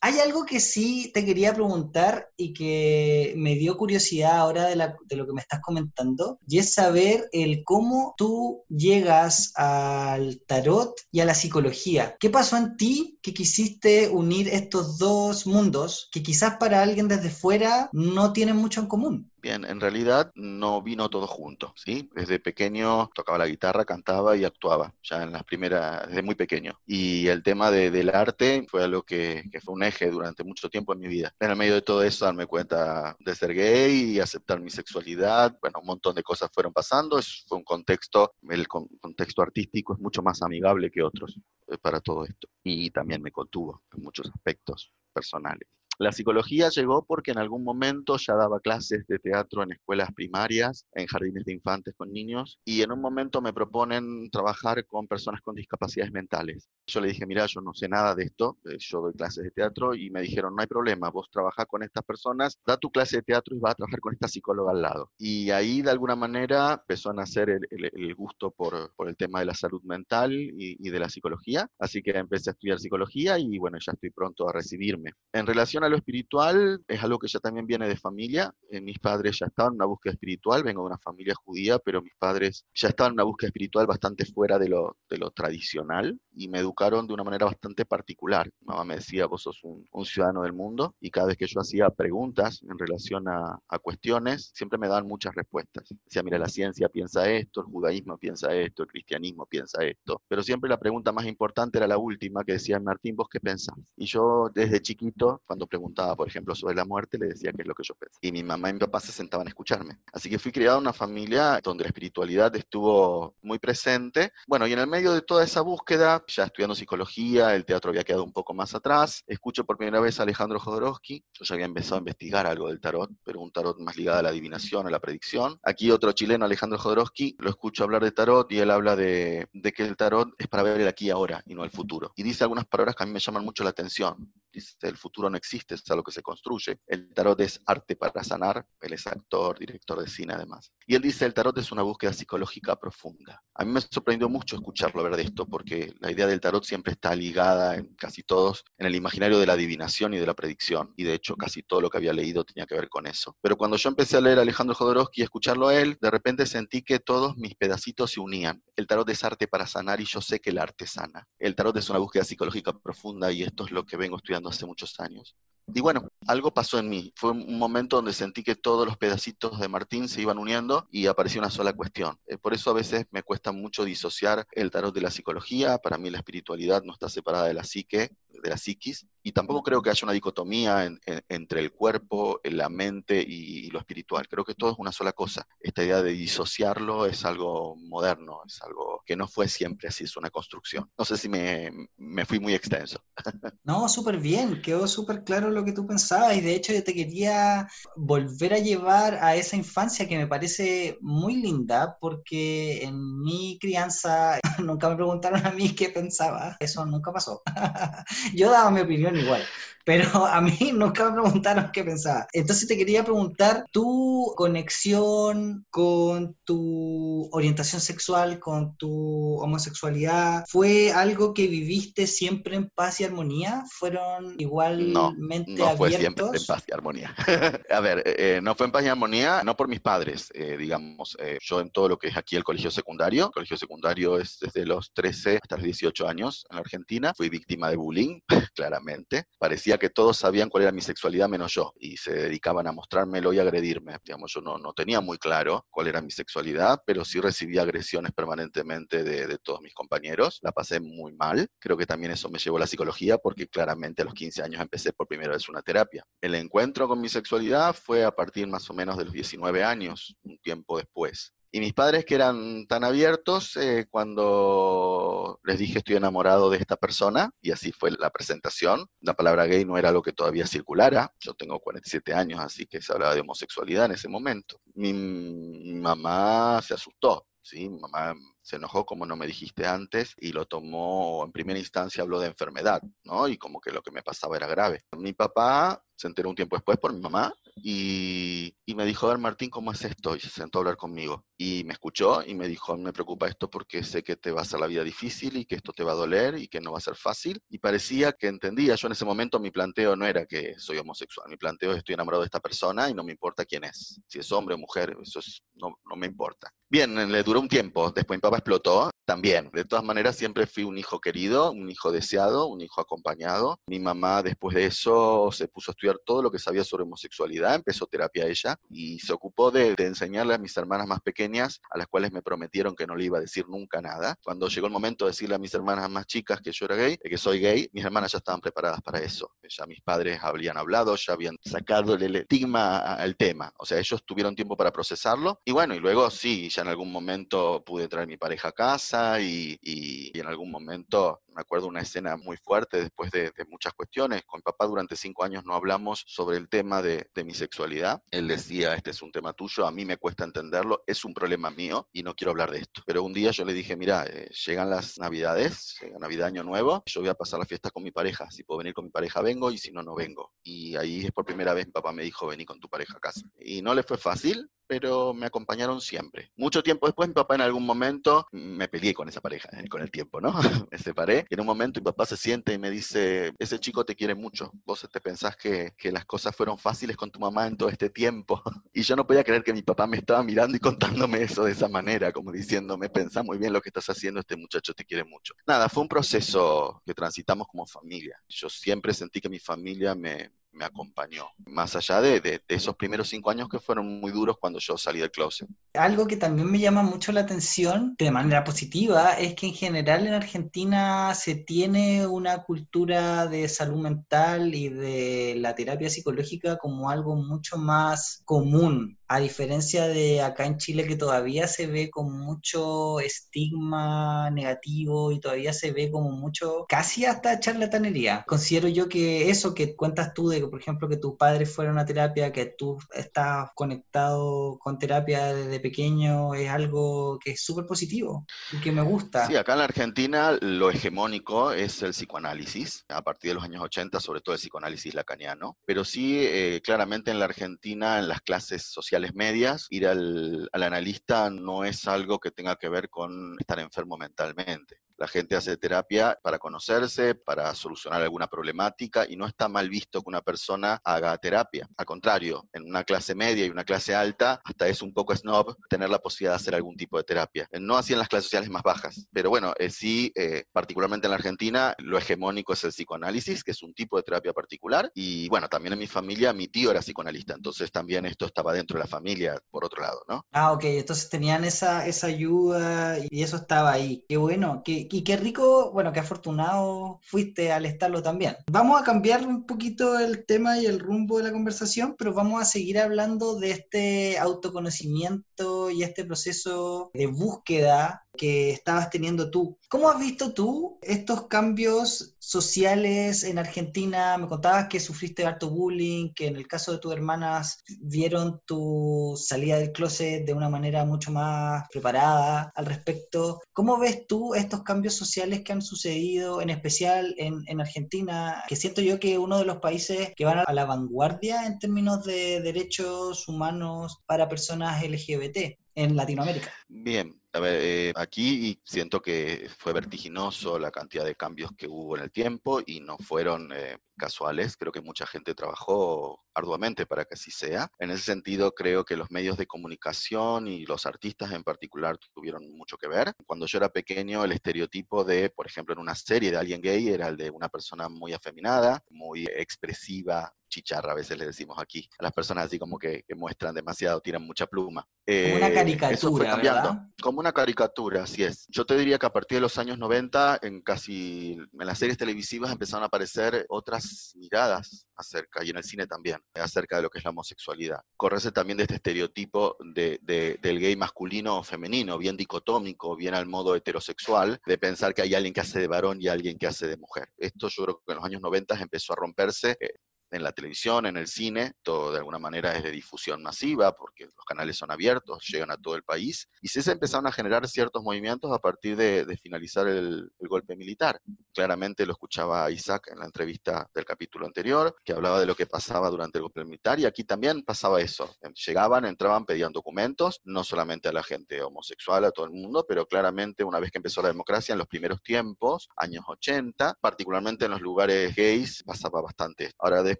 Hay 0.00 0.18
algo 0.18 0.44
que 0.44 0.60
sí 0.60 1.10
te 1.12 1.24
quería 1.24 1.54
preguntar 1.54 2.28
y 2.36 2.52
que 2.52 3.34
me 3.36 3.54
dio 3.54 3.76
curiosidad 3.76 4.38
ahora 4.38 4.66
de, 4.66 4.76
de 4.76 5.16
lo 5.16 5.26
que 5.26 5.32
me 5.32 5.40
estás 5.40 5.60
comentando, 5.60 6.38
y 6.46 6.58
es 6.58 6.74
saber 6.74 7.28
el 7.32 7.62
cómo 7.64 8.14
tú 8.16 8.64
llegas 8.68 9.52
al 9.56 10.40
tarot 10.46 10.94
y 11.12 11.20
a 11.20 11.24
la 11.24 11.34
psicología. 11.34 12.16
¿Qué 12.18 12.30
pasó 12.30 12.56
en 12.56 12.76
ti 12.76 13.18
que 13.22 13.34
quisiste 13.34 14.08
unir 14.08 14.48
estos 14.48 14.98
dos 14.98 15.46
mundos 15.46 16.08
que 16.12 16.22
quizás 16.22 16.56
para 16.56 16.82
alguien 16.82 17.08
desde 17.08 17.30
fuera 17.30 17.90
no 17.92 18.32
tienen 18.32 18.56
mucho 18.56 18.80
en 18.80 18.86
común? 18.86 19.30
Bien, 19.42 19.64
en 19.64 19.80
realidad 19.80 20.30
no 20.34 20.82
vino 20.82 21.08
todo 21.08 21.26
junto, 21.26 21.72
¿sí? 21.74 22.10
Desde 22.14 22.40
pequeño 22.40 23.08
tocaba 23.14 23.38
la 23.38 23.46
guitarra, 23.46 23.86
cantaba 23.86 24.36
y 24.36 24.44
actuaba, 24.44 24.94
ya 25.02 25.22
en 25.22 25.32
las 25.32 25.44
primeras, 25.44 26.06
desde 26.08 26.22
muy 26.22 26.34
pequeño. 26.34 26.78
Y 26.84 27.26
el 27.28 27.42
tema 27.42 27.70
de, 27.70 27.90
del 27.90 28.10
arte 28.10 28.66
fue 28.68 28.84
algo 28.84 29.02
que, 29.02 29.44
que, 29.50 29.60
fue 29.60 29.72
un 29.72 29.82
eje 29.82 30.10
durante 30.10 30.44
mucho 30.44 30.68
tiempo 30.68 30.92
en 30.92 31.00
mi 31.00 31.08
vida. 31.08 31.32
En 31.40 31.50
el 31.50 31.56
medio 31.56 31.74
de 31.74 31.80
todo 31.80 32.02
eso, 32.02 32.26
darme 32.26 32.46
cuenta 32.46 33.16
de 33.18 33.34
ser 33.34 33.54
gay 33.54 34.16
y 34.16 34.20
aceptar 34.20 34.60
mi 34.60 34.68
sexualidad, 34.68 35.56
bueno, 35.62 35.78
un 35.80 35.86
montón 35.86 36.14
de 36.14 36.22
cosas 36.22 36.50
fueron 36.52 36.74
pasando, 36.74 37.18
es, 37.18 37.44
fue 37.48 37.56
un 37.56 37.64
contexto, 37.64 38.34
el 38.50 38.68
contexto 38.68 39.40
artístico 39.40 39.94
es 39.94 40.00
mucho 40.00 40.22
más 40.22 40.42
amigable 40.42 40.90
que 40.90 41.02
otros 41.02 41.40
eh, 41.68 41.78
para 41.78 42.00
todo 42.00 42.26
esto. 42.26 42.46
Y 42.62 42.90
también 42.90 43.22
me 43.22 43.32
contuvo 43.32 43.84
en 43.96 44.02
muchos 44.02 44.28
aspectos 44.28 44.92
personales. 45.14 45.66
La 46.00 46.12
psicología 46.12 46.70
llegó 46.70 47.04
porque 47.04 47.32
en 47.32 47.36
algún 47.36 47.62
momento 47.62 48.16
ya 48.16 48.34
daba 48.34 48.58
clases 48.60 49.06
de 49.06 49.18
teatro 49.18 49.62
en 49.62 49.72
escuelas 49.72 50.10
primarias, 50.14 50.86
en 50.94 51.06
jardines 51.06 51.44
de 51.44 51.52
infantes 51.52 51.94
con 51.94 52.10
niños, 52.10 52.58
y 52.64 52.80
en 52.80 52.90
un 52.90 53.02
momento 53.02 53.42
me 53.42 53.52
proponen 53.52 54.30
trabajar 54.30 54.86
con 54.86 55.06
personas 55.06 55.42
con 55.42 55.56
discapacidades 55.56 56.10
mentales. 56.10 56.70
Yo 56.86 57.02
le 57.02 57.08
dije, 57.08 57.26
mira, 57.26 57.44
yo 57.44 57.60
no 57.60 57.74
sé 57.74 57.86
nada 57.86 58.14
de 58.14 58.24
esto, 58.24 58.56
eh, 58.64 58.78
yo 58.78 59.02
doy 59.02 59.12
clases 59.12 59.44
de 59.44 59.50
teatro, 59.50 59.94
y 59.94 60.08
me 60.08 60.22
dijeron, 60.22 60.56
no 60.56 60.62
hay 60.62 60.68
problema, 60.68 61.10
vos 61.10 61.28
trabajás 61.30 61.66
con 61.66 61.82
estas 61.82 62.02
personas, 62.02 62.58
da 62.66 62.78
tu 62.78 62.90
clase 62.90 63.18
de 63.18 63.22
teatro 63.22 63.54
y 63.54 63.58
vas 63.58 63.72
a 63.72 63.74
trabajar 63.74 64.00
con 64.00 64.14
esta 64.14 64.26
psicóloga 64.26 64.70
al 64.70 64.80
lado. 64.80 65.10
Y 65.18 65.50
ahí 65.50 65.82
de 65.82 65.90
alguna 65.90 66.16
manera 66.16 66.80
empezó 66.80 67.10
a 67.10 67.12
nacer 67.12 67.50
el, 67.50 68.14
gusto 68.14 68.50
por, 68.52 68.94
el 69.06 69.16
tema 69.18 69.40
de 69.40 69.44
la 69.44 69.54
salud 69.54 69.82
mental 69.82 70.32
y, 70.32 70.78
y 70.78 70.88
de 70.88 70.98
la 70.98 71.10
psicología, 71.10 71.68
así 71.78 72.02
que 72.02 72.12
empecé 72.12 72.48
a 72.48 72.52
estudiar 72.52 72.80
psicología 72.80 73.38
y 73.38 73.58
bueno, 73.58 73.76
ya 73.78 73.92
estoy 73.92 74.08
pronto 74.08 74.48
a 74.48 74.52
recibirme. 74.54 75.10
En 75.34 75.46
relación 75.46 75.84
a 75.84 75.89
lo 75.90 75.96
espiritual 75.96 76.82
es 76.88 77.02
algo 77.02 77.18
que 77.18 77.28
ya 77.28 77.40
también 77.40 77.66
viene 77.66 77.88
de 77.88 77.96
familia. 77.96 78.54
Eh, 78.70 78.80
mis 78.80 78.98
padres 78.98 79.38
ya 79.38 79.46
estaban 79.46 79.72
en 79.72 79.76
una 79.76 79.84
búsqueda 79.86 80.12
espiritual, 80.12 80.62
vengo 80.62 80.82
de 80.82 80.86
una 80.86 80.98
familia 80.98 81.34
judía, 81.34 81.78
pero 81.78 82.02
mis 82.02 82.14
padres 82.18 82.64
ya 82.74 82.88
estaban 82.88 83.10
en 83.10 83.14
una 83.14 83.24
búsqueda 83.24 83.48
espiritual 83.48 83.86
bastante 83.86 84.24
fuera 84.24 84.58
de 84.58 84.68
lo, 84.68 84.96
de 85.08 85.18
lo 85.18 85.30
tradicional 85.30 86.18
y 86.32 86.48
me 86.48 86.58
educaron 86.58 87.06
de 87.06 87.14
una 87.14 87.24
manera 87.24 87.46
bastante 87.46 87.84
particular. 87.84 88.50
Mi 88.60 88.66
mamá 88.68 88.84
me 88.84 88.96
decía, 88.96 89.26
vos 89.26 89.42
sos 89.42 89.60
un, 89.64 89.86
ciudadano 90.04 90.42
del 90.42 90.54
mundo 90.54 90.94
y 90.98 91.10
cada 91.10 91.28
vez 91.28 91.36
que 91.36 91.46
yo 91.46 91.60
hacía 91.60 91.90
preguntas 91.90 92.62
en 92.62 92.78
relación 92.78 93.28
a, 93.28 93.60
a 93.68 93.78
cuestiones, 93.78 94.50
siempre 94.54 94.78
me 94.78 94.88
daban 94.88 95.06
muchas 95.06 95.34
respuestas. 95.34 95.84
Decía, 96.04 96.22
mira, 96.22 96.38
la 96.38 96.48
ciencia 96.48 96.88
piensa 96.88 97.30
esto, 97.30 97.60
el 97.60 97.66
judaísmo 97.66 98.16
piensa 98.16 98.52
esto, 98.54 98.82
el 98.82 98.88
cristianismo 98.88 99.46
piensa 99.46 99.84
esto, 99.84 100.22
pero 100.26 100.42
siempre 100.42 100.70
la 100.70 100.78
pregunta 100.78 101.12
más 101.12 101.26
importante 101.26 101.78
era 101.78 101.86
la 101.86 101.98
última 101.98 102.44
que 102.44 102.52
decía, 102.52 102.80
Martín, 102.80 103.16
¿vos 103.16 103.28
qué 103.30 103.40
pensás? 103.40 103.76
Y 103.96 104.06
yo 104.06 104.50
desde 104.54 104.80
chiquito, 104.80 105.42
cuando 105.46 105.66
preguntaba, 105.66 105.79
por 106.16 106.28
ejemplo, 106.28 106.54
sobre 106.54 106.74
la 106.74 106.84
muerte, 106.84 107.18
le 107.18 107.28
decía 107.28 107.52
qué 107.52 107.62
es 107.62 107.68
lo 107.68 107.74
que 107.74 107.82
yo 107.82 107.94
pensaba. 107.94 108.18
Y 108.22 108.32
mi 108.32 108.42
mamá 108.42 108.70
y 108.70 108.74
mi 108.74 108.78
papá 108.78 109.00
se 109.00 109.12
sentaban 109.12 109.46
a 109.46 109.50
escucharme. 109.50 109.98
Así 110.12 110.28
que 110.28 110.38
fui 110.38 110.52
criado 110.52 110.78
en 110.78 110.82
una 110.82 110.92
familia 110.92 111.60
donde 111.62 111.84
la 111.84 111.88
espiritualidad 111.88 112.54
estuvo 112.56 113.34
muy 113.42 113.58
presente. 113.58 114.32
Bueno, 114.46 114.66
y 114.66 114.72
en 114.72 114.78
el 114.78 114.86
medio 114.86 115.12
de 115.12 115.22
toda 115.22 115.44
esa 115.44 115.60
búsqueda, 115.60 116.22
ya 116.26 116.44
estudiando 116.44 116.74
psicología, 116.74 117.54
el 117.54 117.64
teatro 117.64 117.90
había 117.90 118.04
quedado 118.04 118.24
un 118.24 118.32
poco 118.32 118.54
más 118.54 118.74
atrás, 118.74 119.22
escucho 119.26 119.64
por 119.64 119.76
primera 119.76 120.00
vez 120.00 120.18
a 120.20 120.24
Alejandro 120.24 120.58
Jodorowsky. 120.58 121.24
Yo 121.32 121.44
ya 121.44 121.54
había 121.54 121.66
empezado 121.66 121.96
a 121.96 121.98
investigar 121.98 122.46
algo 122.46 122.68
del 122.68 122.80
tarot, 122.80 123.10
pero 123.24 123.40
un 123.40 123.50
tarot 123.50 123.78
más 123.78 123.96
ligado 123.96 124.18
a 124.18 124.22
la 124.22 124.28
adivinación, 124.30 124.86
a 124.86 124.90
la 124.90 125.00
predicción. 125.00 125.58
Aquí 125.62 125.90
otro 125.90 126.12
chileno, 126.12 126.44
Alejandro 126.44 126.78
Jodorowsky, 126.78 127.36
lo 127.38 127.50
escucho 127.50 127.84
hablar 127.84 128.02
de 128.04 128.12
tarot 128.12 128.50
y 128.52 128.58
él 128.58 128.70
habla 128.70 128.96
de, 128.96 129.48
de 129.52 129.72
que 129.72 129.84
el 129.84 129.96
tarot 129.96 130.30
es 130.38 130.48
para 130.48 130.62
ver 130.62 130.80
el 130.80 130.88
aquí 130.88 131.06
y 131.06 131.10
ahora 131.10 131.42
y 131.46 131.54
no 131.54 131.64
el 131.64 131.70
futuro. 131.70 132.12
Y 132.16 132.22
dice 132.22 132.44
algunas 132.44 132.66
palabras 132.66 132.94
que 132.96 133.02
a 133.02 133.06
mí 133.06 133.12
me 133.12 133.20
llaman 133.20 133.44
mucho 133.44 133.64
la 133.64 133.70
atención. 133.70 134.32
Dice, 134.52 134.76
el 134.82 134.96
futuro 134.96 135.30
no 135.30 135.36
existe, 135.36 135.74
es 135.74 135.90
algo 135.90 136.02
que 136.02 136.12
se 136.12 136.22
construye. 136.22 136.78
El 136.86 137.12
tarot 137.12 137.40
es 137.40 137.60
arte 137.66 137.96
para 137.96 138.22
sanar, 138.24 138.66
él 138.80 138.92
es 138.92 139.06
actor, 139.06 139.58
director 139.58 140.00
de 140.00 140.08
cine 140.08 140.34
además. 140.34 140.72
Y 140.86 140.94
él 140.94 141.02
dice, 141.02 141.24
el 141.24 141.34
tarot 141.34 141.56
es 141.58 141.72
una 141.72 141.82
búsqueda 141.82 142.12
psicológica 142.12 142.76
profunda. 142.76 143.42
A 143.54 143.64
mí 143.64 143.72
me 143.72 143.80
sorprendió 143.80 144.28
mucho 144.28 144.56
escucharlo 144.56 145.02
hablar 145.02 145.16
de 145.16 145.24
esto, 145.24 145.46
porque 145.46 145.94
la 146.00 146.10
idea 146.10 146.26
del 146.26 146.40
tarot 146.40 146.64
siempre 146.64 146.92
está 146.92 147.14
ligada 147.14 147.76
en 147.76 147.94
casi 147.94 148.22
todos 148.22 148.64
en 148.78 148.86
el 148.86 148.94
imaginario 148.94 149.38
de 149.38 149.46
la 149.46 149.52
adivinación 149.54 150.14
y 150.14 150.18
de 150.18 150.26
la 150.26 150.34
predicción, 150.34 150.92
y 150.96 151.04
de 151.04 151.14
hecho 151.14 151.36
casi 151.36 151.62
todo 151.62 151.80
lo 151.80 151.90
que 151.90 151.98
había 151.98 152.12
leído 152.12 152.44
tenía 152.44 152.66
que 152.66 152.74
ver 152.74 152.88
con 152.88 153.06
eso. 153.06 153.36
Pero 153.40 153.56
cuando 153.56 153.76
yo 153.76 153.88
empecé 153.88 154.16
a 154.16 154.20
leer 154.20 154.38
a 154.38 154.42
Alejandro 154.42 154.74
Jodorowsky 154.74 155.20
y 155.20 155.24
escucharlo 155.24 155.68
a 155.68 155.78
él, 155.78 155.98
de 156.00 156.10
repente 156.10 156.46
sentí 156.46 156.82
que 156.82 156.98
todos 156.98 157.36
mis 157.36 157.54
pedacitos 157.54 158.12
se 158.12 158.20
unían. 158.20 158.62
El 158.76 158.86
tarot 158.86 159.08
es 159.10 159.22
arte 159.24 159.46
para 159.46 159.66
sanar 159.66 160.00
y 160.00 160.04
yo 160.04 160.20
sé 160.20 160.40
que 160.40 160.50
el 160.50 160.58
arte 160.58 160.86
sana. 160.86 161.28
El 161.38 161.54
tarot 161.54 161.76
es 161.76 161.90
una 161.90 161.98
búsqueda 161.98 162.24
psicológica 162.24 162.72
profunda 162.72 163.30
y 163.30 163.42
esto 163.42 163.66
es 163.66 163.72
lo 163.72 163.84
que 163.84 163.96
vengo 163.96 164.16
estudiando 164.16 164.39
hace 164.48 164.66
muchos 164.66 164.98
años. 165.00 165.36
Y 165.74 165.80
bueno, 165.80 166.08
algo 166.26 166.52
pasó 166.52 166.78
en 166.78 166.88
mí. 166.88 167.12
Fue 167.16 167.30
un 167.30 167.58
momento 167.58 167.96
donde 167.96 168.12
sentí 168.12 168.42
que 168.42 168.54
todos 168.54 168.86
los 168.86 168.96
pedacitos 168.96 169.58
de 169.60 169.68
Martín 169.68 170.08
se 170.08 170.20
iban 170.20 170.38
uniendo 170.38 170.86
y 170.90 171.06
apareció 171.06 171.40
una 171.40 171.50
sola 171.50 171.72
cuestión. 171.72 172.18
Eh, 172.26 172.38
por 172.38 172.54
eso 172.54 172.70
a 172.70 172.74
veces 172.74 173.06
me 173.10 173.22
cuesta 173.22 173.52
mucho 173.52 173.84
disociar 173.84 174.46
el 174.52 174.70
tarot 174.70 174.94
de 174.94 175.00
la 175.00 175.10
psicología. 175.10 175.78
Para 175.78 175.98
mí 175.98 176.10
la 176.10 176.18
espiritualidad 176.18 176.82
no 176.82 176.92
está 176.92 177.08
separada 177.08 177.46
de 177.46 177.54
la 177.54 177.64
psique, 177.64 178.10
de 178.28 178.50
la 178.50 178.56
psiquis. 178.56 179.06
Y 179.22 179.32
tampoco 179.32 179.62
creo 179.62 179.82
que 179.82 179.90
haya 179.90 180.04
una 180.04 180.12
dicotomía 180.12 180.90
entre 181.28 181.60
el 181.60 181.72
cuerpo, 181.72 182.40
la 182.44 182.68
mente 182.68 183.20
y, 183.20 183.68
lo 183.70 183.78
espiritual. 183.78 184.26
Creo 184.26 184.44
que 184.44 184.54
todo 184.54 184.72
es 184.72 184.78
una 184.78 184.92
sola 184.92 185.12
cosa. 185.12 185.46
Esta 185.60 185.84
idea 185.84 186.02
de 186.02 186.12
disociarlo 186.12 187.06
es 187.06 187.24
algo 187.24 187.76
moderno, 187.76 188.40
es 188.46 188.60
algo 188.62 189.02
que 189.04 189.16
no 189.16 189.28
fue 189.28 189.46
siempre 189.46 189.88
así, 189.88 190.04
es 190.04 190.16
una 190.16 190.30
construcción. 190.30 190.90
No 190.98 191.04
sé 191.04 191.18
si 191.18 191.28
me, 191.28 191.70
me 191.98 192.24
fui 192.24 192.40
muy 192.40 192.54
extenso. 192.54 193.02
No, 193.62 193.88
súper 193.88 194.18
bien, 194.18 194.62
quedó 194.62 194.88
súper 194.88 195.22
claro 195.22 195.50
lo 195.50 195.59
que 195.64 195.72
tú 195.72 195.86
pensabas 195.86 196.36
y 196.36 196.40
de 196.40 196.54
hecho 196.54 196.72
yo 196.72 196.84
te 196.84 196.94
quería 196.94 197.68
volver 197.96 198.54
a 198.54 198.58
llevar 198.58 199.18
a 199.22 199.34
esa 199.34 199.56
infancia 199.56 200.08
que 200.08 200.18
me 200.18 200.26
parece 200.26 200.98
muy 201.00 201.36
linda 201.36 201.96
porque 202.00 202.82
en 202.84 203.20
mi 203.20 203.58
crianza 203.60 204.38
nunca 204.58 204.88
me 204.88 204.96
preguntaron 204.96 205.46
a 205.46 205.50
mí 205.50 205.74
qué 205.74 205.90
pensaba, 205.90 206.56
eso 206.60 206.84
nunca 206.86 207.12
pasó. 207.12 207.42
yo 208.34 208.50
daba 208.50 208.70
mi 208.70 208.80
opinión 208.80 209.16
igual 209.16 209.42
pero 209.90 210.04
a 210.26 210.40
mí 210.40 210.70
nunca 210.72 211.10
me 211.10 211.20
preguntaron 211.20 211.70
qué 211.72 211.82
pensaba. 211.82 212.28
Entonces 212.32 212.68
te 212.68 212.76
quería 212.76 213.02
preguntar, 213.02 213.64
¿tu 213.72 214.32
conexión 214.36 215.66
con 215.68 216.36
tu 216.44 217.28
orientación 217.32 217.80
sexual, 217.80 218.38
con 218.38 218.76
tu 218.76 219.34
homosexualidad, 219.40 220.44
fue 220.48 220.92
algo 220.92 221.34
que 221.34 221.48
viviste 221.48 222.06
siempre 222.06 222.54
en 222.54 222.70
paz 222.70 223.00
y 223.00 223.04
armonía? 223.04 223.64
¿Fueron 223.68 224.36
igualmente 224.38 225.54
no, 225.54 225.70
no 225.70 225.76
fue 225.76 225.90
siempre 225.90 226.24
en 226.24 226.46
paz 226.46 226.62
y 226.68 226.72
armonía. 226.72 227.12
a 227.70 227.80
ver, 227.80 227.98
eh, 228.06 228.36
eh, 228.36 228.40
no 228.40 228.54
fue 228.54 228.66
en 228.66 228.72
paz 228.72 228.84
y 228.84 228.88
armonía, 228.88 229.42
no 229.42 229.56
por 229.56 229.66
mis 229.66 229.80
padres, 229.80 230.28
eh, 230.34 230.56
digamos. 230.56 231.16
yo 231.42 231.60
en 231.60 231.70
todo 231.70 231.88
lo 231.88 231.98
que 231.98 232.08
es 232.08 232.16
aquí 232.16 232.36
el 232.36 232.44
colegio 232.44 232.70
secundario, 232.70 233.26
el 233.26 233.32
colegio 233.32 233.56
secundario 233.56 234.18
es 234.18 234.38
desde 234.40 234.64
los 234.64 234.92
13 234.92 235.40
hasta 235.42 235.56
los 235.56 235.64
18 235.64 236.06
años 236.06 236.46
en 236.48 236.56
la 236.56 236.60
Argentina, 236.60 237.12
fui 237.12 237.28
víctima 237.28 237.70
de 237.70 237.76
bullying, 237.76 238.20
claramente. 238.54 239.24
Parecía 239.36 239.79
que 239.80 239.90
todos 239.90 240.16
sabían 240.16 240.48
cuál 240.48 240.62
era 240.62 240.72
mi 240.72 240.80
sexualidad 240.80 241.28
menos 241.28 241.52
yo 241.52 241.72
y 241.80 241.96
se 241.96 242.12
dedicaban 242.12 242.68
a 242.68 242.72
mostrármelo 242.72 243.32
y 243.32 243.40
agredirme. 243.40 243.96
Digamos, 244.04 244.32
yo 244.32 244.40
no, 244.40 244.58
no 244.58 244.72
tenía 244.72 245.00
muy 245.00 245.18
claro 245.18 245.66
cuál 245.70 245.88
era 245.88 246.00
mi 246.00 246.12
sexualidad, 246.12 246.80
pero 246.86 247.04
sí 247.04 247.20
recibía 247.20 247.62
agresiones 247.62 248.12
permanentemente 248.12 249.02
de, 249.02 249.26
de, 249.26 249.38
todos 249.38 249.60
mis 249.60 249.74
compañeros. 249.74 250.38
La 250.42 250.52
pasé 250.52 250.78
muy 250.78 251.12
mal. 251.12 251.48
Creo 251.58 251.76
que 251.76 251.86
también 251.86 252.12
eso 252.12 252.28
me 252.28 252.38
llevó 252.38 252.58
a 252.58 252.60
la 252.60 252.66
psicología 252.68 253.18
porque 253.18 253.48
claramente 253.48 254.02
a 254.02 254.04
los 254.04 254.14
15 254.14 254.42
años 254.42 254.60
empecé 254.60 254.92
por 254.92 255.08
primera 255.08 255.32
vez 255.32 255.48
una 255.48 255.62
terapia. 255.62 256.04
El 256.20 256.36
encuentro 256.36 256.86
con 256.86 257.00
mi 257.00 257.08
sexualidad 257.08 257.74
fue 257.74 258.04
a 258.04 258.12
partir 258.12 258.46
más 258.46 258.70
o 258.70 258.74
menos 258.74 258.96
de 258.96 259.06
los 259.06 259.12
19 259.12 259.64
años, 259.64 260.14
un 260.22 260.38
tiempo 260.38 260.78
después. 260.78 261.32
Y 261.52 261.58
mis 261.58 261.72
padres 261.72 262.04
que 262.04 262.14
eran 262.14 262.66
tan 262.68 262.84
abiertos, 262.84 263.56
eh, 263.56 263.86
cuando 263.90 265.40
les 265.42 265.58
dije 265.58 265.78
estoy 265.78 265.96
enamorado 265.96 266.48
de 266.48 266.58
esta 266.58 266.76
persona, 266.76 267.30
y 267.40 267.50
así 267.50 267.72
fue 267.72 267.90
la 267.90 268.10
presentación, 268.10 268.86
la 269.00 269.14
palabra 269.14 269.46
gay 269.46 269.64
no 269.64 269.76
era 269.76 269.88
algo 269.88 270.02
que 270.02 270.12
todavía 270.12 270.46
circulara, 270.46 271.12
yo 271.18 271.34
tengo 271.34 271.58
47 271.58 272.14
años, 272.14 272.38
así 272.38 272.66
que 272.66 272.80
se 272.80 272.92
hablaba 272.92 273.14
de 273.14 273.22
homosexualidad 273.22 273.86
en 273.86 273.92
ese 273.92 274.08
momento. 274.08 274.60
Mi, 274.74 274.92
mamá 274.92 276.60
se 276.62 276.74
asustó, 276.74 277.26
¿sí? 277.42 277.68
Mi 277.68 277.80
mamá 277.80 278.14
se 278.50 278.56
enojó 278.56 278.84
como 278.84 279.06
no 279.06 279.14
me 279.14 279.28
dijiste 279.28 279.64
antes 279.64 280.14
y 280.18 280.32
lo 280.32 280.44
tomó, 280.44 281.24
en 281.24 281.30
primera 281.30 281.58
instancia 281.58 282.02
habló 282.02 282.18
de 282.18 282.26
enfermedad, 282.26 282.82
¿no? 283.04 283.28
Y 283.28 283.38
como 283.38 283.60
que 283.60 283.70
lo 283.70 283.80
que 283.80 283.92
me 283.92 284.02
pasaba 284.02 284.36
era 284.36 284.48
grave. 284.48 284.84
Mi 284.98 285.12
papá 285.12 285.80
se 285.94 286.08
enteró 286.08 286.30
un 286.30 286.34
tiempo 286.34 286.56
después 286.56 286.78
por 286.78 286.92
mi 286.92 287.00
mamá 287.00 287.32
y, 287.56 288.56
y, 288.64 288.74
me 288.74 288.86
dijo, 288.86 289.06
a 289.06 289.10
ver 289.10 289.18
Martín, 289.18 289.50
¿cómo 289.50 289.70
es 289.70 289.84
esto? 289.84 290.16
Y 290.16 290.20
se 290.20 290.30
sentó 290.30 290.58
a 290.58 290.60
hablar 290.62 290.76
conmigo. 290.76 291.26
Y 291.36 291.62
me 291.64 291.74
escuchó 291.74 292.22
y 292.26 292.34
me 292.34 292.48
dijo, 292.48 292.76
me 292.76 292.92
preocupa 292.92 293.28
esto 293.28 293.50
porque 293.50 293.84
sé 293.84 294.02
que 294.02 294.16
te 294.16 294.32
va 294.32 294.40
a 294.40 294.42
hacer 294.42 294.58
la 294.60 294.66
vida 294.66 294.82
difícil 294.82 295.36
y 295.36 295.44
que 295.44 295.56
esto 295.56 295.72
te 295.72 295.84
va 295.84 295.92
a 295.92 295.96
doler 295.96 296.38
y 296.38 296.48
que 296.48 296.60
no 296.60 296.72
va 296.72 296.78
a 296.78 296.80
ser 296.80 296.96
fácil. 296.96 297.40
Y 297.50 297.58
parecía 297.58 298.12
que 298.12 298.28
entendía, 298.28 298.74
yo 298.76 298.86
en 298.86 298.92
ese 298.92 299.04
momento 299.04 299.38
mi 299.38 299.50
planteo 299.50 299.94
no 299.94 300.06
era 300.06 300.24
que 300.24 300.58
soy 300.58 300.78
homosexual, 300.78 301.28
mi 301.28 301.36
planteo 301.36 301.72
es 301.72 301.78
estoy 301.78 301.94
enamorado 301.94 302.22
de 302.22 302.26
esta 302.26 302.40
persona 302.40 302.88
y 302.88 302.94
no 302.94 303.04
me 303.04 303.12
importa 303.12 303.44
quién 303.44 303.64
es, 303.64 304.00
si 304.06 304.18
es 304.18 304.32
hombre 304.32 304.54
o 304.54 304.58
mujer, 304.58 304.96
eso 305.02 305.20
no, 305.54 305.78
no 305.84 305.96
me 305.96 306.06
importa. 306.06 306.50
Bien, 306.72 307.10
le 307.10 307.22
duró 307.24 307.40
un 307.40 307.48
tiempo, 307.48 307.90
después 307.90 308.16
mi 308.16 308.20
papá 308.20 308.36
explotó, 308.40 308.90
también. 309.10 309.50
De 309.52 309.64
todas 309.64 309.84
maneras, 309.84 310.14
siempre 310.14 310.46
fui 310.46 310.62
un 310.62 310.78
hijo 310.78 311.00
querido, 311.00 311.50
un 311.50 311.68
hijo 311.68 311.90
deseado, 311.90 312.46
un 312.46 312.60
hijo 312.60 312.80
acompañado. 312.80 313.58
Mi 313.66 313.80
mamá 313.80 314.22
después 314.22 314.54
de 314.54 314.66
eso 314.66 315.30
se 315.32 315.48
puso 315.48 315.70
a 315.70 315.72
estudiar 315.72 315.98
todo 316.04 316.22
lo 316.22 316.30
que 316.30 316.38
sabía 316.38 316.62
sobre 316.62 316.84
homosexualidad, 316.84 317.56
empezó 317.56 317.86
terapia 317.86 318.28
ella 318.28 318.56
y 318.68 319.00
se 319.00 319.12
ocupó 319.12 319.50
de, 319.50 319.74
enseñarle 319.78 320.34
a 320.34 320.38
mis 320.38 320.56
hermanas 320.56 320.86
más 320.86 321.00
pequeñas, 321.00 321.60
a 321.70 321.78
las 321.78 321.88
cuales 321.88 322.12
me 322.12 322.22
prometieron 322.22 322.76
que 322.76 322.86
no 322.86 322.94
le 322.94 323.06
iba 323.06 323.18
a 323.18 323.20
decir 323.20 323.48
nunca 323.48 323.80
nada. 323.80 324.14
Cuando 324.22 324.46
llegó 324.46 324.68
el 324.68 324.72
momento 324.72 325.06
de 325.06 325.10
decirle 325.10 325.34
a 325.34 325.38
mis 325.38 325.52
hermanas 325.54 325.90
más 325.90 326.06
chicas 326.06 326.40
que 326.40 326.52
yo 326.52 326.66
era 326.66 326.76
gay, 326.76 326.96
que 326.96 327.18
soy 327.18 327.40
gay, 327.40 327.68
mis 327.72 327.84
hermanas 327.84 328.12
ya 328.12 328.18
estaban 328.18 328.40
preparadas 328.40 328.80
para 328.80 329.00
eso. 329.00 329.32
Ya 329.48 329.66
mis 329.66 329.80
padres 329.80 330.20
habían 330.22 330.56
hablado, 330.56 330.94
ya 330.94 331.14
habían 331.14 331.36
sacado 331.44 331.94
el 331.94 332.14
estigma 332.14 332.94
al 332.94 333.16
tema. 333.16 333.52
O 333.58 333.66
sea, 333.66 333.80
ellos 333.80 334.04
tuvieron 334.06 334.36
tiempo 334.36 334.56
para 334.56 334.70
procesarlo. 334.70 335.40
Y 335.44 335.50
bueno, 335.50 335.74
y 335.74 335.80
luego 335.80 336.08
sí, 336.10 336.48
ya 336.48 336.62
en 336.62 336.68
algún 336.68 336.92
momento 336.92 337.64
pude 337.64 337.88
traer 337.88 338.06
mi 338.06 338.16
pareja 338.16 338.29
a 338.42 338.52
casa 338.52 339.20
y, 339.20 339.58
y, 339.62 340.18
en 340.18 340.26
algún 340.26 340.50
momento 340.50 341.22
me 341.34 341.40
acuerdo 341.40 341.66
una 341.66 341.80
escena 341.80 342.16
muy 342.16 342.36
fuerte 342.36 342.78
después 342.82 343.10
de, 343.10 343.32
muchas 343.48 343.72
cuestiones. 343.72 344.24
Con 344.24 344.42
papá 344.42 344.66
durante 344.66 344.96
cinco 344.96 345.24
años 345.24 345.44
no 345.44 345.54
hablamos 345.54 346.04
sobre 346.06 346.36
el 346.36 346.48
tema 346.48 346.82
de, 346.82 347.08
mi 347.24 347.34
sexualidad. 347.34 348.02
Él 348.10 348.28
decía, 348.28 348.74
este 348.74 348.90
es 348.90 349.02
un 349.02 349.12
tema 349.12 349.32
tuyo, 349.32 349.66
a 349.66 349.70
mí 349.70 349.84
me 349.84 349.98
cuesta 349.98 350.24
entenderlo, 350.24 350.82
es 350.86 351.04
un 351.04 351.12
problema 351.12 351.50
mío 351.50 351.88
y 351.92 352.02
no 352.02 352.14
quiero 352.14 352.30
hablar 352.30 352.50
de 352.50 352.58
esto. 352.58 352.82
Pero 352.86 353.02
un 353.02 353.12
día 353.12 353.30
yo 353.30 353.44
le 353.44 353.52
dije, 353.52 353.76
mira, 353.76 354.06
eh, 354.06 354.30
llegan 354.46 354.70
las 354.70 354.98
navidades, 354.98 355.76
llega 355.80 355.98
Navidad, 355.98 356.28
Año 356.28 356.42
Nuevo, 356.44 356.82
yo 356.86 357.00
voy 357.00 357.10
a 357.10 357.14
pasar 357.14 357.40
la 357.40 357.46
fiesta 357.46 357.70
con 357.70 357.82
mi 357.82 357.90
pareja. 357.90 358.30
Si 358.30 358.42
puedo 358.42 358.58
venir 358.58 358.72
con 358.72 358.84
mi 358.84 358.90
pareja, 358.90 359.20
vengo 359.20 359.50
y 359.50 359.58
si 359.58 359.70
no, 359.70 359.82
no 359.82 359.94
vengo. 359.94 360.32
Y 360.42 360.76
ahí 360.76 361.04
es 361.04 361.12
por 361.12 361.24
primera 361.24 361.52
vez 361.52 361.66
mi 361.66 361.72
papá 361.72 361.92
me 361.92 362.02
dijo, 362.02 362.26
vení 362.26 362.44
con 362.44 362.58
tu 362.58 362.68
pareja 362.68 362.96
a 362.96 363.00
casa. 363.00 363.22
Y 363.38 363.62
no 363.62 363.74
le 363.74 363.82
fue 363.82 363.98
fácil, 363.98 364.50
pero 364.70 365.12
me 365.12 365.26
acompañaron 365.26 365.80
siempre. 365.80 366.30
Mucho 366.36 366.62
tiempo 366.62 366.86
después, 366.86 367.08
mi 367.08 367.12
papá 367.12 367.34
en 367.34 367.40
algún 367.40 367.66
momento 367.66 368.28
me 368.30 368.68
peleé 368.68 368.94
con 368.94 369.08
esa 369.08 369.20
pareja, 369.20 369.48
eh, 369.52 369.68
con 369.68 369.82
el 369.82 369.90
tiempo, 369.90 370.20
¿no? 370.20 370.32
me 370.70 370.78
separé. 370.78 371.26
En 371.28 371.40
un 371.40 371.46
momento 371.46 371.80
mi 371.80 371.84
papá 371.86 372.06
se 372.06 372.16
siente 372.16 372.52
y 372.52 372.58
me 372.58 372.70
dice, 372.70 373.32
ese 373.40 373.58
chico 373.58 373.84
te 373.84 373.96
quiere 373.96 374.14
mucho. 374.14 374.52
Vos 374.64 374.88
te 374.88 375.00
pensás 375.00 375.36
que, 375.36 375.72
que 375.76 375.90
las 375.90 376.04
cosas 376.04 376.36
fueron 376.36 376.56
fáciles 376.56 376.96
con 376.96 377.10
tu 377.10 377.18
mamá 377.18 377.48
en 377.48 377.56
todo 377.56 377.68
este 377.68 377.90
tiempo. 377.90 378.40
y 378.72 378.82
yo 378.82 378.94
no 378.94 379.04
podía 379.04 379.24
creer 379.24 379.42
que 379.42 379.52
mi 379.52 379.62
papá 379.62 379.88
me 379.88 379.96
estaba 379.96 380.22
mirando 380.22 380.56
y 380.56 380.60
contándome 380.60 381.20
eso 381.20 381.42
de 381.42 381.50
esa 381.50 381.66
manera, 381.66 382.12
como 382.12 382.30
diciéndome, 382.30 382.88
pensá 382.90 383.24
muy 383.24 383.38
bien 383.38 383.52
lo 383.52 383.60
que 383.60 383.70
estás 383.70 383.90
haciendo, 383.90 384.20
este 384.20 384.36
muchacho 384.36 384.72
te 384.72 384.84
quiere 384.84 385.02
mucho. 385.02 385.34
Nada, 385.48 385.68
fue 385.68 385.82
un 385.82 385.88
proceso 385.88 386.80
que 386.86 386.94
transitamos 386.94 387.48
como 387.48 387.66
familia. 387.66 388.22
Yo 388.28 388.48
siempre 388.48 388.94
sentí 388.94 389.20
que 389.20 389.28
mi 389.28 389.40
familia 389.40 389.96
me, 389.96 390.30
me 390.52 390.64
acompañó, 390.64 391.26
más 391.46 391.76
allá 391.76 392.00
de, 392.00 392.20
de, 392.20 392.42
esos 392.48 392.76
primeros 392.76 393.08
cinco 393.08 393.30
años 393.30 393.48
que 393.48 393.58
fueron 393.58 394.00
muy 394.00 394.12
duros 394.12 394.36
cuando 394.38 394.58
yo 394.58 394.76
salí 394.76 395.00
del 395.00 395.10
closet. 395.10 395.48
Algo 395.74 396.06
que 396.06 396.16
también 396.16 396.50
me 396.50 396.58
llama 396.58 396.82
mucho 396.82 397.12
la 397.12 397.20
atención, 397.20 397.94
de 397.98 398.10
manera 398.10 398.44
positiva, 398.44 399.12
es 399.12 399.34
que 399.34 399.46
en 399.46 399.54
general 399.54 400.06
en 400.06 400.14
Argentina 400.14 401.14
se 401.14 401.34
tiene 401.34 402.06
una 402.06 402.42
cultura 402.42 403.26
de 403.26 403.48
salud 403.48 403.80
mental 403.80 404.54
y 404.54 404.68
de 404.68 405.34
la 405.38 405.54
terapia 405.54 405.90
psicológica 405.90 406.58
como 406.58 406.90
algo 406.90 407.16
mucho 407.16 407.56
más 407.56 408.22
común 408.24 408.99
a 409.10 409.18
diferencia 409.18 409.88
de 409.88 410.22
acá 410.22 410.46
en 410.46 410.56
Chile 410.56 410.86
que 410.86 410.94
todavía 410.94 411.48
se 411.48 411.66
ve 411.66 411.90
con 411.90 412.12
mucho 412.12 413.00
estigma 413.00 414.30
negativo 414.30 415.10
y 415.10 415.18
todavía 415.18 415.52
se 415.52 415.72
ve 415.72 415.90
como 415.90 416.12
mucho, 416.12 416.64
casi 416.68 417.04
hasta 417.04 417.40
charlatanería. 417.40 418.22
Considero 418.28 418.68
yo 418.68 418.88
que 418.88 419.28
eso 419.28 419.52
que 419.52 419.74
cuentas 419.74 420.14
tú 420.14 420.28
de 420.28 420.38
que, 420.38 420.46
por 420.46 420.60
ejemplo, 420.60 420.88
que 420.88 420.96
tus 420.96 421.16
padres 421.16 421.52
fueron 421.52 421.76
a 421.76 421.84
terapia, 421.84 422.30
que 422.30 422.54
tú 422.56 422.78
estás 422.94 423.50
conectado 423.56 424.56
con 424.60 424.78
terapia 424.78 425.34
desde 425.34 425.58
pequeño, 425.58 426.32
es 426.34 426.48
algo 426.48 427.18
que 427.18 427.32
es 427.32 427.42
súper 427.42 427.66
positivo 427.66 428.24
y 428.52 428.60
que 428.60 428.70
me 428.70 428.82
gusta. 428.82 429.26
Sí, 429.26 429.34
acá 429.34 429.54
en 429.54 429.58
la 429.58 429.64
Argentina 429.64 430.38
lo 430.40 430.70
hegemónico 430.70 431.50
es 431.50 431.82
el 431.82 431.90
psicoanálisis, 431.90 432.84
a 432.88 433.02
partir 433.02 433.32
de 433.32 433.34
los 433.34 433.42
años 433.42 433.64
80, 433.64 433.98
sobre 433.98 434.20
todo 434.20 434.36
el 434.36 434.40
psicoanálisis 434.40 434.94
lacaniano, 434.94 435.58
pero 435.64 435.84
sí, 435.84 436.20
eh, 436.20 436.60
claramente 436.62 437.10
en 437.10 437.18
la 437.18 437.24
Argentina, 437.24 437.98
en 437.98 438.06
las 438.06 438.20
clases 438.20 438.62
sociales, 438.62 438.99
medias, 439.14 439.66
ir 439.70 439.86
al, 439.86 440.48
al 440.52 440.62
analista 440.62 441.30
no 441.30 441.64
es 441.64 441.86
algo 441.88 442.18
que 442.18 442.30
tenga 442.30 442.56
que 442.56 442.68
ver 442.68 442.88
con 442.88 443.36
estar 443.38 443.58
enfermo 443.58 443.96
mentalmente. 443.96 444.80
La 445.00 445.08
gente 445.08 445.34
hace 445.34 445.56
terapia 445.56 446.18
para 446.22 446.38
conocerse, 446.38 447.14
para 447.14 447.54
solucionar 447.54 448.02
alguna 448.02 448.26
problemática 448.26 449.06
y 449.08 449.16
no 449.16 449.26
está 449.26 449.48
mal 449.48 449.70
visto 449.70 450.02
que 450.02 450.10
una 450.10 450.20
persona 450.20 450.78
haga 450.84 451.16
terapia. 451.16 451.66
Al 451.78 451.86
contrario, 451.86 452.46
en 452.52 452.64
una 452.68 452.84
clase 452.84 453.14
media 453.14 453.46
y 453.46 453.48
una 453.48 453.64
clase 453.64 453.94
alta, 453.94 454.42
hasta 454.44 454.68
es 454.68 454.82
un 454.82 454.92
poco 454.92 455.16
snob 455.16 455.56
tener 455.70 455.88
la 455.88 456.00
posibilidad 456.00 456.32
de 456.32 456.36
hacer 456.36 456.54
algún 456.54 456.76
tipo 456.76 456.98
de 456.98 457.04
terapia. 457.04 457.48
No 457.58 457.78
así 457.78 457.94
en 457.94 457.98
las 457.98 458.08
clases 458.08 458.26
sociales 458.26 458.50
más 458.50 458.62
bajas, 458.62 459.08
pero 459.10 459.30
bueno, 459.30 459.54
eh, 459.58 459.70
sí, 459.70 460.12
eh, 460.14 460.44
particularmente 460.52 461.06
en 461.06 461.12
la 461.12 461.16
Argentina, 461.16 461.74
lo 461.78 461.96
hegemónico 461.96 462.52
es 462.52 462.62
el 462.64 462.70
psicoanálisis, 462.70 463.42
que 463.42 463.52
es 463.52 463.62
un 463.62 463.72
tipo 463.72 463.96
de 463.96 464.02
terapia 464.02 464.34
particular. 464.34 464.92
Y 464.94 465.30
bueno, 465.30 465.48
también 465.48 465.72
en 465.72 465.78
mi 465.78 465.86
familia, 465.86 466.34
mi 466.34 466.48
tío 466.48 466.70
era 466.70 466.80
psicoanalista, 466.80 467.32
entonces 467.32 467.72
también 467.72 468.04
esto 468.04 468.26
estaba 468.26 468.52
dentro 468.52 468.76
de 468.76 468.84
la 468.84 468.89
familia, 468.90 469.42
por 469.50 469.64
otro 469.64 469.80
lado, 469.82 470.02
¿no? 470.08 470.24
Ah, 470.32 470.52
ok, 470.52 470.64
entonces 470.64 471.08
tenían 471.08 471.44
esa, 471.44 471.86
esa 471.86 472.08
ayuda 472.08 472.98
y 473.10 473.22
eso 473.22 473.36
estaba 473.36 473.72
ahí. 473.72 474.04
Qué 474.08 474.16
bueno, 474.16 474.62
qué, 474.64 474.86
y 474.90 475.02
qué 475.02 475.16
rico, 475.16 475.70
bueno, 475.72 475.92
qué 475.92 476.00
afortunado 476.00 477.00
fuiste 477.02 477.52
al 477.52 477.64
estarlo 477.64 478.02
también. 478.02 478.36
Vamos 478.50 478.80
a 478.80 478.84
cambiar 478.84 479.26
un 479.26 479.46
poquito 479.46 479.98
el 479.98 480.26
tema 480.26 480.58
y 480.58 480.66
el 480.66 480.80
rumbo 480.80 481.18
de 481.18 481.24
la 481.24 481.32
conversación, 481.32 481.94
pero 481.96 482.12
vamos 482.12 482.42
a 482.42 482.44
seguir 482.44 482.78
hablando 482.78 483.38
de 483.38 483.52
este 483.52 484.18
autoconocimiento 484.18 485.70
y 485.70 485.82
este 485.82 486.04
proceso 486.04 486.90
de 486.92 487.06
búsqueda 487.06 488.04
que 488.16 488.50
estabas 488.50 488.90
teniendo 488.90 489.30
tú. 489.30 489.56
¿Cómo 489.68 489.88
has 489.88 489.98
visto 489.98 490.34
tú 490.34 490.78
estos 490.82 491.26
cambios 491.28 492.16
sociales 492.18 493.24
en 493.24 493.38
Argentina? 493.38 494.18
Me 494.18 494.26
contabas 494.26 494.68
que 494.68 494.80
sufriste 494.80 495.24
harto 495.24 495.50
bullying, 495.50 496.12
que 496.14 496.26
en 496.26 496.36
el 496.36 496.46
caso 496.46 496.72
de 496.72 496.78
tus 496.78 496.92
hermanas 496.92 497.62
vieron 497.80 498.40
tu 498.44 498.79
salida 499.16 499.58
del 499.58 499.72
closet 499.72 500.24
de 500.24 500.32
una 500.32 500.48
manera 500.48 500.84
mucho 500.84 501.10
más 501.10 501.64
preparada 501.70 502.52
al 502.54 502.66
respecto. 502.66 503.40
¿Cómo 503.52 503.78
ves 503.78 504.06
tú 504.06 504.34
estos 504.34 504.62
cambios 504.62 504.94
sociales 504.94 505.42
que 505.42 505.52
han 505.52 505.62
sucedido, 505.62 506.40
en 506.40 506.50
especial 506.50 507.14
en, 507.18 507.42
en 507.46 507.60
Argentina, 507.60 508.42
que 508.48 508.56
siento 508.56 508.80
yo 508.80 509.00
que 509.00 509.18
uno 509.18 509.38
de 509.38 509.44
los 509.44 509.58
países 509.58 510.12
que 510.16 510.24
van 510.24 510.42
a 510.46 510.52
la 510.52 510.64
vanguardia 510.64 511.46
en 511.46 511.58
términos 511.58 512.04
de 512.04 512.40
derechos 512.40 513.28
humanos 513.28 513.98
para 514.06 514.28
personas 514.28 514.82
LGBT? 514.82 515.56
en 515.74 515.96
Latinoamérica. 515.96 516.52
Bien, 516.72 517.20
a 517.32 517.40
ver, 517.40 517.60
eh, 517.60 517.92
aquí 517.96 518.60
siento 518.64 519.02
que 519.02 519.48
fue 519.58 519.72
vertiginoso 519.72 520.56
la 520.56 520.70
cantidad 520.70 521.04
de 521.04 521.16
cambios 521.16 521.50
que 521.56 521.66
hubo 521.66 521.96
en 521.96 522.04
el 522.04 522.12
tiempo 522.12 522.60
y 522.64 522.78
no 522.78 522.96
fueron 522.96 523.50
eh, 523.52 523.78
casuales. 523.96 524.56
Creo 524.56 524.70
que 524.70 524.80
mucha 524.80 525.04
gente 525.04 525.34
trabajó 525.34 526.24
arduamente 526.32 526.86
para 526.86 527.04
que 527.04 527.14
así 527.14 527.32
sea. 527.32 527.68
En 527.80 527.90
ese 527.90 528.04
sentido, 528.04 528.52
creo 528.52 528.84
que 528.84 528.96
los 528.96 529.10
medios 529.10 529.36
de 529.36 529.46
comunicación 529.46 530.46
y 530.46 530.64
los 530.64 530.86
artistas 530.86 531.32
en 531.32 531.42
particular 531.42 531.98
tuvieron 532.14 532.48
mucho 532.56 532.76
que 532.76 532.86
ver. 532.86 533.14
Cuando 533.26 533.46
yo 533.46 533.58
era 533.58 533.68
pequeño, 533.68 534.24
el 534.24 534.30
estereotipo 534.30 535.02
de, 535.02 535.30
por 535.30 535.48
ejemplo, 535.48 535.74
en 535.74 535.80
una 535.80 535.96
serie 535.96 536.30
de 536.30 536.36
alguien 536.36 536.60
gay 536.60 536.88
era 536.88 537.08
el 537.08 537.16
de 537.16 537.30
una 537.30 537.48
persona 537.48 537.88
muy 537.88 538.12
afeminada, 538.12 538.80
muy 538.90 539.24
expresiva, 539.24 540.32
chicharra, 540.50 540.92
a 540.92 540.96
veces 540.96 541.16
le 541.16 541.26
decimos 541.26 541.56
aquí, 541.58 541.88
a 541.98 542.02
las 542.02 542.12
personas 542.12 542.46
así 542.46 542.58
como 542.58 542.78
que, 542.78 543.04
muestran 543.16 543.54
demasiado, 543.54 544.00
tiran 544.00 544.22
mucha 544.22 544.46
pluma. 544.46 544.86
como 545.06 545.36
una 545.36 545.52
caricatura, 545.52 545.90
eh, 545.92 545.94
eso 545.94 546.10
fue 546.10 546.26
cambiando. 546.26 546.59
Como 547.02 547.20
una 547.20 547.32
caricatura, 547.32 548.02
así 548.02 548.22
es. 548.22 548.46
Yo 548.48 548.64
te 548.64 548.76
diría 548.76 548.98
que 548.98 549.06
a 549.06 549.12
partir 549.12 549.36
de 549.36 549.42
los 549.42 549.56
años 549.58 549.78
90, 549.78 550.40
en 550.42 550.60
casi, 550.62 551.32
en 551.32 551.66
las 551.66 551.78
series 551.78 551.96
televisivas 551.98 552.52
empezaron 552.52 552.82
a 552.82 552.86
aparecer 552.86 553.46
otras 553.48 554.12
miradas 554.16 554.86
acerca, 554.94 555.42
y 555.44 555.50
en 555.50 555.56
el 555.56 555.64
cine 555.64 555.86
también, 555.86 556.18
acerca 556.34 556.76
de 556.76 556.82
lo 556.82 556.90
que 556.90 556.98
es 556.98 557.04
la 557.04 557.10
homosexualidad. 557.10 557.80
Correrse 557.96 558.32
también 558.32 558.58
de 558.58 558.64
este 558.64 558.74
estereotipo 558.76 559.56
de, 559.60 559.98
del 560.42 560.60
gay 560.60 560.76
masculino 560.76 561.38
o 561.38 561.42
femenino, 561.42 561.96
bien 561.96 562.16
dicotómico, 562.16 562.96
bien 562.96 563.14
al 563.14 563.26
modo 563.26 563.54
heterosexual, 563.54 564.40
de 564.44 564.58
pensar 564.58 564.94
que 564.94 565.02
hay 565.02 565.14
alguien 565.14 565.32
que 565.32 565.40
hace 565.40 565.58
de 565.58 565.68
varón 565.68 566.00
y 566.00 566.08
alguien 566.08 566.38
que 566.38 566.46
hace 566.46 566.66
de 566.66 566.76
mujer. 566.76 567.08
Esto 567.16 567.48
yo 567.48 567.64
creo 567.64 567.82
que 567.86 567.92
en 567.92 567.96
los 567.96 568.04
años 568.04 568.20
90 568.20 568.54
empezó 568.60 568.92
a 568.92 568.96
romperse. 568.96 569.56
Eh, 569.60 569.74
en 570.10 570.22
la 570.22 570.32
televisión, 570.32 570.86
en 570.86 570.96
el 570.96 571.06
cine, 571.06 571.52
todo 571.62 571.92
de 571.92 571.98
alguna 571.98 572.18
manera 572.18 572.56
es 572.56 572.62
de 572.62 572.70
difusión 572.70 573.22
masiva 573.22 573.74
porque 573.74 574.04
los 574.04 574.24
canales 574.26 574.56
son 574.56 574.70
abiertos, 574.70 575.26
llegan 575.26 575.50
a 575.50 575.56
todo 575.56 575.74
el 575.74 575.82
país, 575.82 576.28
y 576.40 576.48
se 576.48 576.70
empezaron 576.70 577.06
a 577.06 577.12
generar 577.12 577.46
ciertos 577.48 577.82
movimientos 577.82 578.32
a 578.32 578.38
partir 578.38 578.76
de, 578.76 579.18
finalizar 579.20 579.66
el, 579.66 580.10
golpe 580.20 580.54
militar. 580.54 581.00
Claramente 581.34 581.84
lo 581.84 581.92
escuchaba 581.92 582.48
Isaac 582.52 582.88
en 582.92 583.00
la 583.00 583.04
entrevista 583.04 583.68
del 583.74 583.84
capítulo 583.84 584.26
anterior, 584.26 584.76
que 584.84 584.92
hablaba 584.92 585.18
de 585.18 585.26
lo 585.26 585.34
que 585.34 585.46
pasaba 585.46 585.90
durante 585.90 586.18
el 586.18 586.22
golpe 586.22 586.44
militar, 586.44 586.78
y 586.78 586.84
aquí 586.84 587.02
también 587.02 587.42
pasaba 587.42 587.80
eso. 587.80 588.14
Llegaban, 588.46 588.84
entraban, 588.84 589.24
pedían 589.24 589.52
documentos, 589.52 590.20
no 590.24 590.44
solamente 590.44 590.88
a 590.88 590.92
la 590.92 591.02
gente 591.02 591.42
homosexual, 591.42 592.04
a 592.04 592.12
todo 592.12 592.26
el 592.26 592.32
mundo, 592.32 592.64
pero 592.68 592.86
claramente 592.86 593.42
una 593.42 593.58
vez 593.58 593.72
que 593.72 593.78
empezó 593.78 594.02
la 594.02 594.08
democracia, 594.08 594.52
en 594.52 594.58
los 594.58 594.68
primeros 594.68 595.02
tiempos, 595.02 595.68
años 595.76 596.04
80, 596.06 596.78
particularmente 596.80 597.46
en 597.46 597.50
los 597.50 597.60
lugares 597.60 598.14
gays, 598.14 598.62
pasaba 598.64 599.00
bastante. 599.00 599.50
Ahora, 599.58 599.82
después 599.82 599.99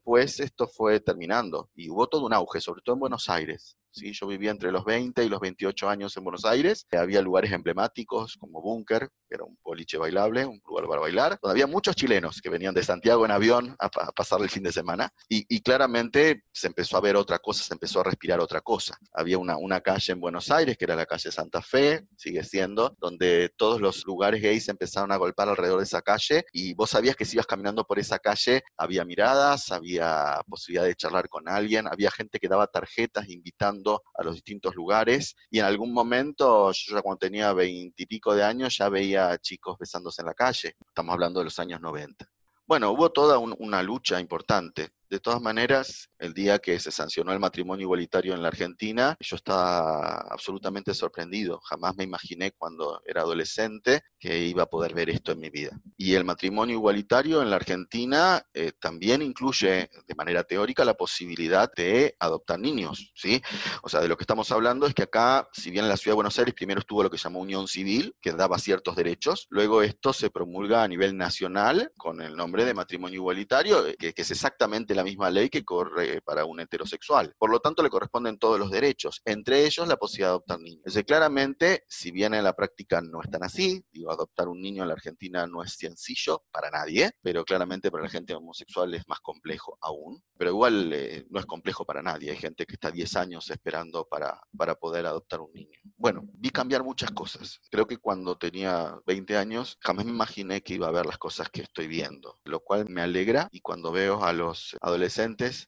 después 0.00 0.40
esto 0.40 0.66
fue 0.66 0.98
terminando 1.00 1.68
y 1.74 1.90
hubo 1.90 2.08
todo 2.08 2.24
un 2.24 2.32
auge, 2.32 2.60
sobre 2.62 2.80
todo 2.80 2.94
en 2.94 3.00
Buenos 3.00 3.28
Aires. 3.28 3.76
¿Sí? 3.90 4.12
Yo 4.12 4.26
vivía 4.26 4.50
entre 4.50 4.72
los 4.72 4.84
20 4.84 5.24
y 5.24 5.28
los 5.28 5.40
28 5.40 5.88
años 5.88 6.16
en 6.16 6.24
Buenos 6.24 6.44
Aires. 6.44 6.86
Había 6.92 7.22
lugares 7.22 7.52
emblemáticos 7.52 8.36
como 8.38 8.60
Búnker, 8.60 9.08
que 9.28 9.34
era 9.34 9.44
un 9.44 9.58
boliche 9.62 9.98
bailable, 9.98 10.44
un 10.44 10.60
lugar 10.66 10.86
para 10.86 11.00
bailar, 11.00 11.38
donde 11.42 11.52
había 11.52 11.66
muchos 11.66 11.94
chilenos 11.96 12.40
que 12.40 12.50
venían 12.50 12.74
de 12.74 12.82
Santiago 12.82 13.24
en 13.24 13.30
avión 13.30 13.76
a, 13.78 13.88
pasar 13.88 14.40
el 14.42 14.50
fin 14.50 14.62
de 14.62 14.72
semana. 14.72 15.12
Y, 15.28 15.60
claramente 15.60 16.44
se 16.52 16.68
empezó 16.68 16.96
a 16.96 17.00
ver 17.00 17.16
otra 17.16 17.38
cosa, 17.38 17.62
se 17.62 17.74
empezó 17.74 18.00
a 18.00 18.04
respirar 18.04 18.40
otra 18.40 18.60
cosa. 18.60 18.96
Había 19.12 19.38
una, 19.38 19.56
una 19.56 19.80
calle 19.80 20.12
en 20.12 20.20
Buenos 20.20 20.50
Aires, 20.50 20.76
que 20.76 20.84
era 20.86 20.96
la 20.96 21.06
calle 21.06 21.30
Santa 21.30 21.60
Fe, 21.60 22.06
sigue 22.16 22.42
siendo, 22.42 22.96
donde 22.98 23.52
todos 23.56 23.80
los 23.80 24.04
lugares 24.06 24.42
gays 24.42 24.68
empezaron 24.68 25.12
a 25.12 25.16
golpear 25.16 25.48
alrededor 25.48 25.78
de 25.78 25.84
esa 25.84 26.02
calle 26.02 26.44
y 26.52 26.74
vos 26.74 26.90
sabías 26.90 27.14
que 27.14 27.24
si 27.24 27.36
ibas 27.36 27.46
caminando 27.46 27.84
por 27.84 27.98
esa 27.98 28.18
calle 28.18 28.62
había 28.76 29.04
miradas, 29.04 29.70
había 29.70 30.40
posibilidad 30.48 30.84
de 30.84 30.94
charlar 30.94 31.28
con 31.28 31.48
alguien, 31.48 31.86
había 31.86 32.10
gente 32.10 32.38
que 32.38 32.48
daba 32.48 32.66
tarjetas 32.66 33.28
invitando 33.28 33.79
a 33.88 34.22
los 34.22 34.34
distintos 34.34 34.74
lugares 34.74 35.36
y 35.50 35.58
en 35.58 35.64
algún 35.64 35.92
momento, 35.92 36.70
yo 36.72 36.94
ya 36.94 37.02
cuando 37.02 37.18
tenía 37.18 37.52
veintipico 37.52 38.34
de 38.34 38.44
años, 38.44 38.76
ya 38.76 38.88
veía 38.88 39.38
chicos 39.38 39.76
besándose 39.78 40.22
en 40.22 40.26
la 40.26 40.34
calle. 40.34 40.76
Estamos 40.86 41.12
hablando 41.12 41.40
de 41.40 41.44
los 41.44 41.58
años 41.58 41.80
90. 41.80 42.26
Bueno, 42.66 42.90
hubo 42.92 43.10
toda 43.10 43.38
una 43.38 43.82
lucha 43.82 44.20
importante. 44.20 44.90
De 45.10 45.18
todas 45.18 45.42
maneras, 45.42 46.08
el 46.20 46.32
día 46.32 46.60
que 46.60 46.78
se 46.78 46.92
sancionó 46.92 47.32
el 47.32 47.40
matrimonio 47.40 47.82
igualitario 47.82 48.32
en 48.32 48.42
la 48.42 48.48
Argentina, 48.48 49.16
yo 49.18 49.34
estaba 49.34 50.20
absolutamente 50.30 50.94
sorprendido. 50.94 51.60
Jamás 51.64 51.96
me 51.96 52.04
imaginé 52.04 52.52
cuando 52.52 53.02
era 53.04 53.22
adolescente 53.22 54.02
que 54.20 54.38
iba 54.38 54.62
a 54.62 54.66
poder 54.66 54.94
ver 54.94 55.10
esto 55.10 55.32
en 55.32 55.40
mi 55.40 55.50
vida. 55.50 55.76
Y 55.96 56.14
el 56.14 56.24
matrimonio 56.24 56.76
igualitario 56.76 57.42
en 57.42 57.50
la 57.50 57.56
Argentina 57.56 58.46
eh, 58.54 58.70
también 58.78 59.20
incluye 59.20 59.90
de 60.06 60.14
manera 60.14 60.44
teórica 60.44 60.84
la 60.84 60.94
posibilidad 60.94 61.68
de 61.74 62.14
adoptar 62.20 62.60
niños, 62.60 63.10
¿sí? 63.16 63.42
O 63.82 63.88
sea, 63.88 64.00
de 64.00 64.06
lo 64.06 64.16
que 64.16 64.22
estamos 64.22 64.52
hablando 64.52 64.86
es 64.86 64.94
que 64.94 65.02
acá, 65.02 65.48
si 65.52 65.72
bien 65.72 65.86
en 65.86 65.88
la 65.88 65.96
ciudad 65.96 66.12
de 66.12 66.22
Buenos 66.22 66.38
Aires 66.38 66.54
primero 66.54 66.78
estuvo 66.78 67.02
lo 67.02 67.10
que 67.10 67.16
llamó 67.16 67.40
unión 67.40 67.66
civil, 67.66 68.14
que 68.20 68.30
daba 68.30 68.60
ciertos 68.60 68.94
derechos, 68.94 69.48
luego 69.50 69.82
esto 69.82 70.12
se 70.12 70.30
promulga 70.30 70.84
a 70.84 70.88
nivel 70.88 71.16
nacional 71.16 71.92
con 71.96 72.20
el 72.20 72.36
nombre 72.36 72.64
de 72.64 72.74
matrimonio 72.74 73.16
igualitario, 73.16 73.86
eh, 73.86 73.96
que, 73.98 74.12
que 74.12 74.22
es 74.22 74.30
exactamente 74.30 74.94
la 74.94 74.99
misma 75.04 75.30
ley 75.30 75.48
que 75.48 75.64
corre 75.64 76.20
para 76.22 76.44
un 76.44 76.60
heterosexual. 76.60 77.34
Por 77.38 77.50
lo 77.50 77.60
tanto, 77.60 77.82
le 77.82 77.90
corresponden 77.90 78.38
todos 78.38 78.58
los 78.58 78.70
derechos, 78.70 79.20
entre 79.24 79.64
ellos 79.64 79.88
la 79.88 79.96
posibilidad 79.96 80.28
de 80.28 80.32
adoptar 80.32 80.60
niños. 80.60 80.78
Entonces, 80.80 81.04
claramente, 81.04 81.84
si 81.88 82.10
bien 82.10 82.34
en 82.34 82.44
la 82.44 82.54
práctica 82.54 83.00
no 83.00 83.20
es 83.22 83.30
tan 83.30 83.42
así, 83.42 83.84
digo, 83.92 84.10
adoptar 84.10 84.48
un 84.48 84.60
niño 84.60 84.82
en 84.82 84.88
la 84.88 84.94
Argentina 84.94 85.46
no 85.46 85.62
es 85.62 85.72
sencillo 85.72 86.44
para 86.50 86.70
nadie, 86.70 87.10
pero 87.22 87.44
claramente 87.44 87.90
para 87.90 88.04
la 88.04 88.10
gente 88.10 88.34
homosexual 88.34 88.94
es 88.94 89.06
más 89.08 89.20
complejo 89.20 89.78
aún. 89.80 90.22
Pero 90.36 90.50
igual 90.50 90.92
eh, 90.92 91.26
no 91.30 91.38
es 91.38 91.46
complejo 91.46 91.84
para 91.84 92.02
nadie. 92.02 92.30
Hay 92.30 92.36
gente 92.36 92.66
que 92.66 92.74
está 92.74 92.90
10 92.90 93.16
años 93.16 93.50
esperando 93.50 94.06
para, 94.06 94.40
para 94.56 94.74
poder 94.74 95.06
adoptar 95.06 95.40
un 95.40 95.52
niño. 95.52 95.78
Bueno, 95.96 96.22
vi 96.32 96.50
cambiar 96.50 96.84
muchas 96.84 97.10
cosas. 97.10 97.60
Creo 97.70 97.86
que 97.86 97.98
cuando 97.98 98.36
tenía 98.38 98.98
20 99.06 99.36
años 99.36 99.78
jamás 99.80 100.04
me 100.04 100.12
imaginé 100.12 100.62
que 100.62 100.74
iba 100.74 100.88
a 100.88 100.92
ver 100.92 101.06
las 101.06 101.18
cosas 101.18 101.50
que 101.50 101.62
estoy 101.62 101.86
viendo, 101.86 102.38
lo 102.44 102.60
cual 102.60 102.88
me 102.88 103.02
alegra 103.02 103.48
y 103.52 103.60
cuando 103.60 103.92
veo 103.92 104.24
a 104.24 104.32
los 104.32 104.76
adolescentes 104.80 104.89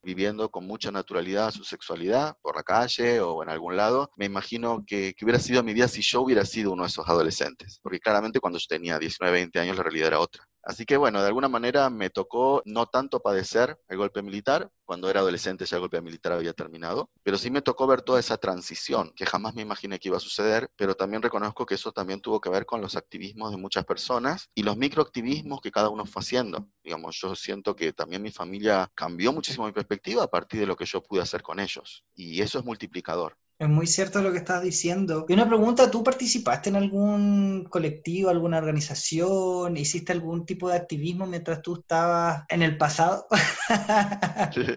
viviendo 0.02 0.50
con 0.50 0.66
mucha 0.66 0.90
naturalidad 0.90 1.50
su 1.50 1.64
sexualidad 1.64 2.37
por 2.42 2.56
la 2.56 2.62
calle 2.62 3.20
o 3.20 3.42
en 3.42 3.48
algún 3.48 3.76
lado, 3.76 4.11
me 4.16 4.26
imagino 4.26 4.85
que, 4.87 5.14
que 5.14 5.24
hubiera 5.24 5.40
sido 5.40 5.62
mi 5.62 5.74
vida 5.74 5.88
si 5.88 6.02
yo 6.02 6.22
hubiera 6.22 6.44
sido 6.44 6.72
uno 6.72 6.82
de 6.85 6.88
esos 6.88 7.08
adolescentes, 7.08 7.78
porque 7.82 8.00
claramente 8.00 8.40
cuando 8.40 8.58
yo 8.58 8.66
tenía 8.68 8.98
19, 8.98 9.32
20 9.32 9.61
años 9.61 9.76
la 9.76 9.82
realidad 9.82 10.08
era 10.08 10.20
otra. 10.20 10.44
Así 10.62 10.87
que 10.87 10.96
bueno, 10.96 11.20
de 11.20 11.27
alguna 11.27 11.48
manera 11.48 11.90
me 11.90 12.11
tocó 12.11 12.62
no 12.64 12.87
tanto 12.87 13.20
padecer 13.20 13.79
el 13.88 13.96
golpe 13.96 14.22
militar, 14.22 14.70
cuando 14.85 15.11
era 15.11 15.20
adolescente 15.20 15.64
ya 15.64 15.77
el 15.77 15.81
golpe 15.81 16.01
militar 16.01 16.33
había 16.33 16.53
terminado, 16.53 17.11
pero 17.22 17.38
sí 17.38 17.51
me 17.51 17.62
tocó 17.62 17.87
ver 17.87 18.03
toda 18.03 18.20
esa 18.20 18.37
transición 18.37 19.12
que 19.16 19.27
jamás 19.27 19.55
me 19.55 19.62
imaginé 19.62 19.98
que 19.98 20.09
iba 20.09 20.18
a 20.18 20.20
suceder, 20.20 20.70
pero 20.77 20.94
también 20.94 21.22
reconozco 21.22 21.66
que 21.66 21.75
eso 21.75 21.92
también 21.92 22.20
tuvo 22.20 22.40
que 22.40 22.51
ver 22.51 22.66
con 22.66 22.81
los 22.81 22.94
activismos 22.96 23.51
de 23.51 23.57
muchas 23.57 23.85
personas 23.85 24.51
y 24.55 24.63
los 24.63 24.77
microactivismos 24.77 25.60
que 25.60 25.73
cada 25.73 25.88
uno 25.88 26.04
fue 26.06 26.21
haciendo. 26.21 26.69
Digamos, 26.85 27.17
yo 27.21 27.35
siento 27.35 27.75
que 27.75 27.92
también 27.92 28.23
mi 28.23 28.31
familia 28.31 28.90
cambió 28.94 29.33
muchísimo 29.33 29.67
mi 29.67 29.73
perspectiva 29.73 30.25
a 30.25 30.29
partir 30.29 30.60
de 30.60 30.67
lo 30.67 30.77
que 30.77 30.85
yo 30.85 31.02
pude 31.02 31.23
hacer 31.23 31.42
con 31.42 31.58
ellos 31.58 32.04
y 32.15 32.40
eso 32.40 32.58
es 32.58 32.65
multiplicador. 32.65 33.37
Es 33.63 33.69
muy 33.69 33.87
cierto 33.87 34.21
lo 34.21 34.33
que 34.33 34.38
estás 34.38 34.60
diciendo. 34.60 35.25
Y 35.29 35.35
una 35.35 35.46
pregunta, 35.46 35.88
¿tú 35.88 36.02
participaste 36.02 36.71
en 36.71 36.75
algún 36.75 37.65
colectivo, 37.71 38.29
alguna 38.29 38.58
organización? 38.58 39.77
¿Hiciste 39.77 40.10
algún 40.10 40.44
tipo 40.44 40.69
de 40.69 40.75
activismo 40.75 41.27
mientras 41.27 41.63
tú 41.63 41.77
estabas 41.77 42.42
en 42.48 42.63
el 42.63 42.77
pasado? 42.77 43.25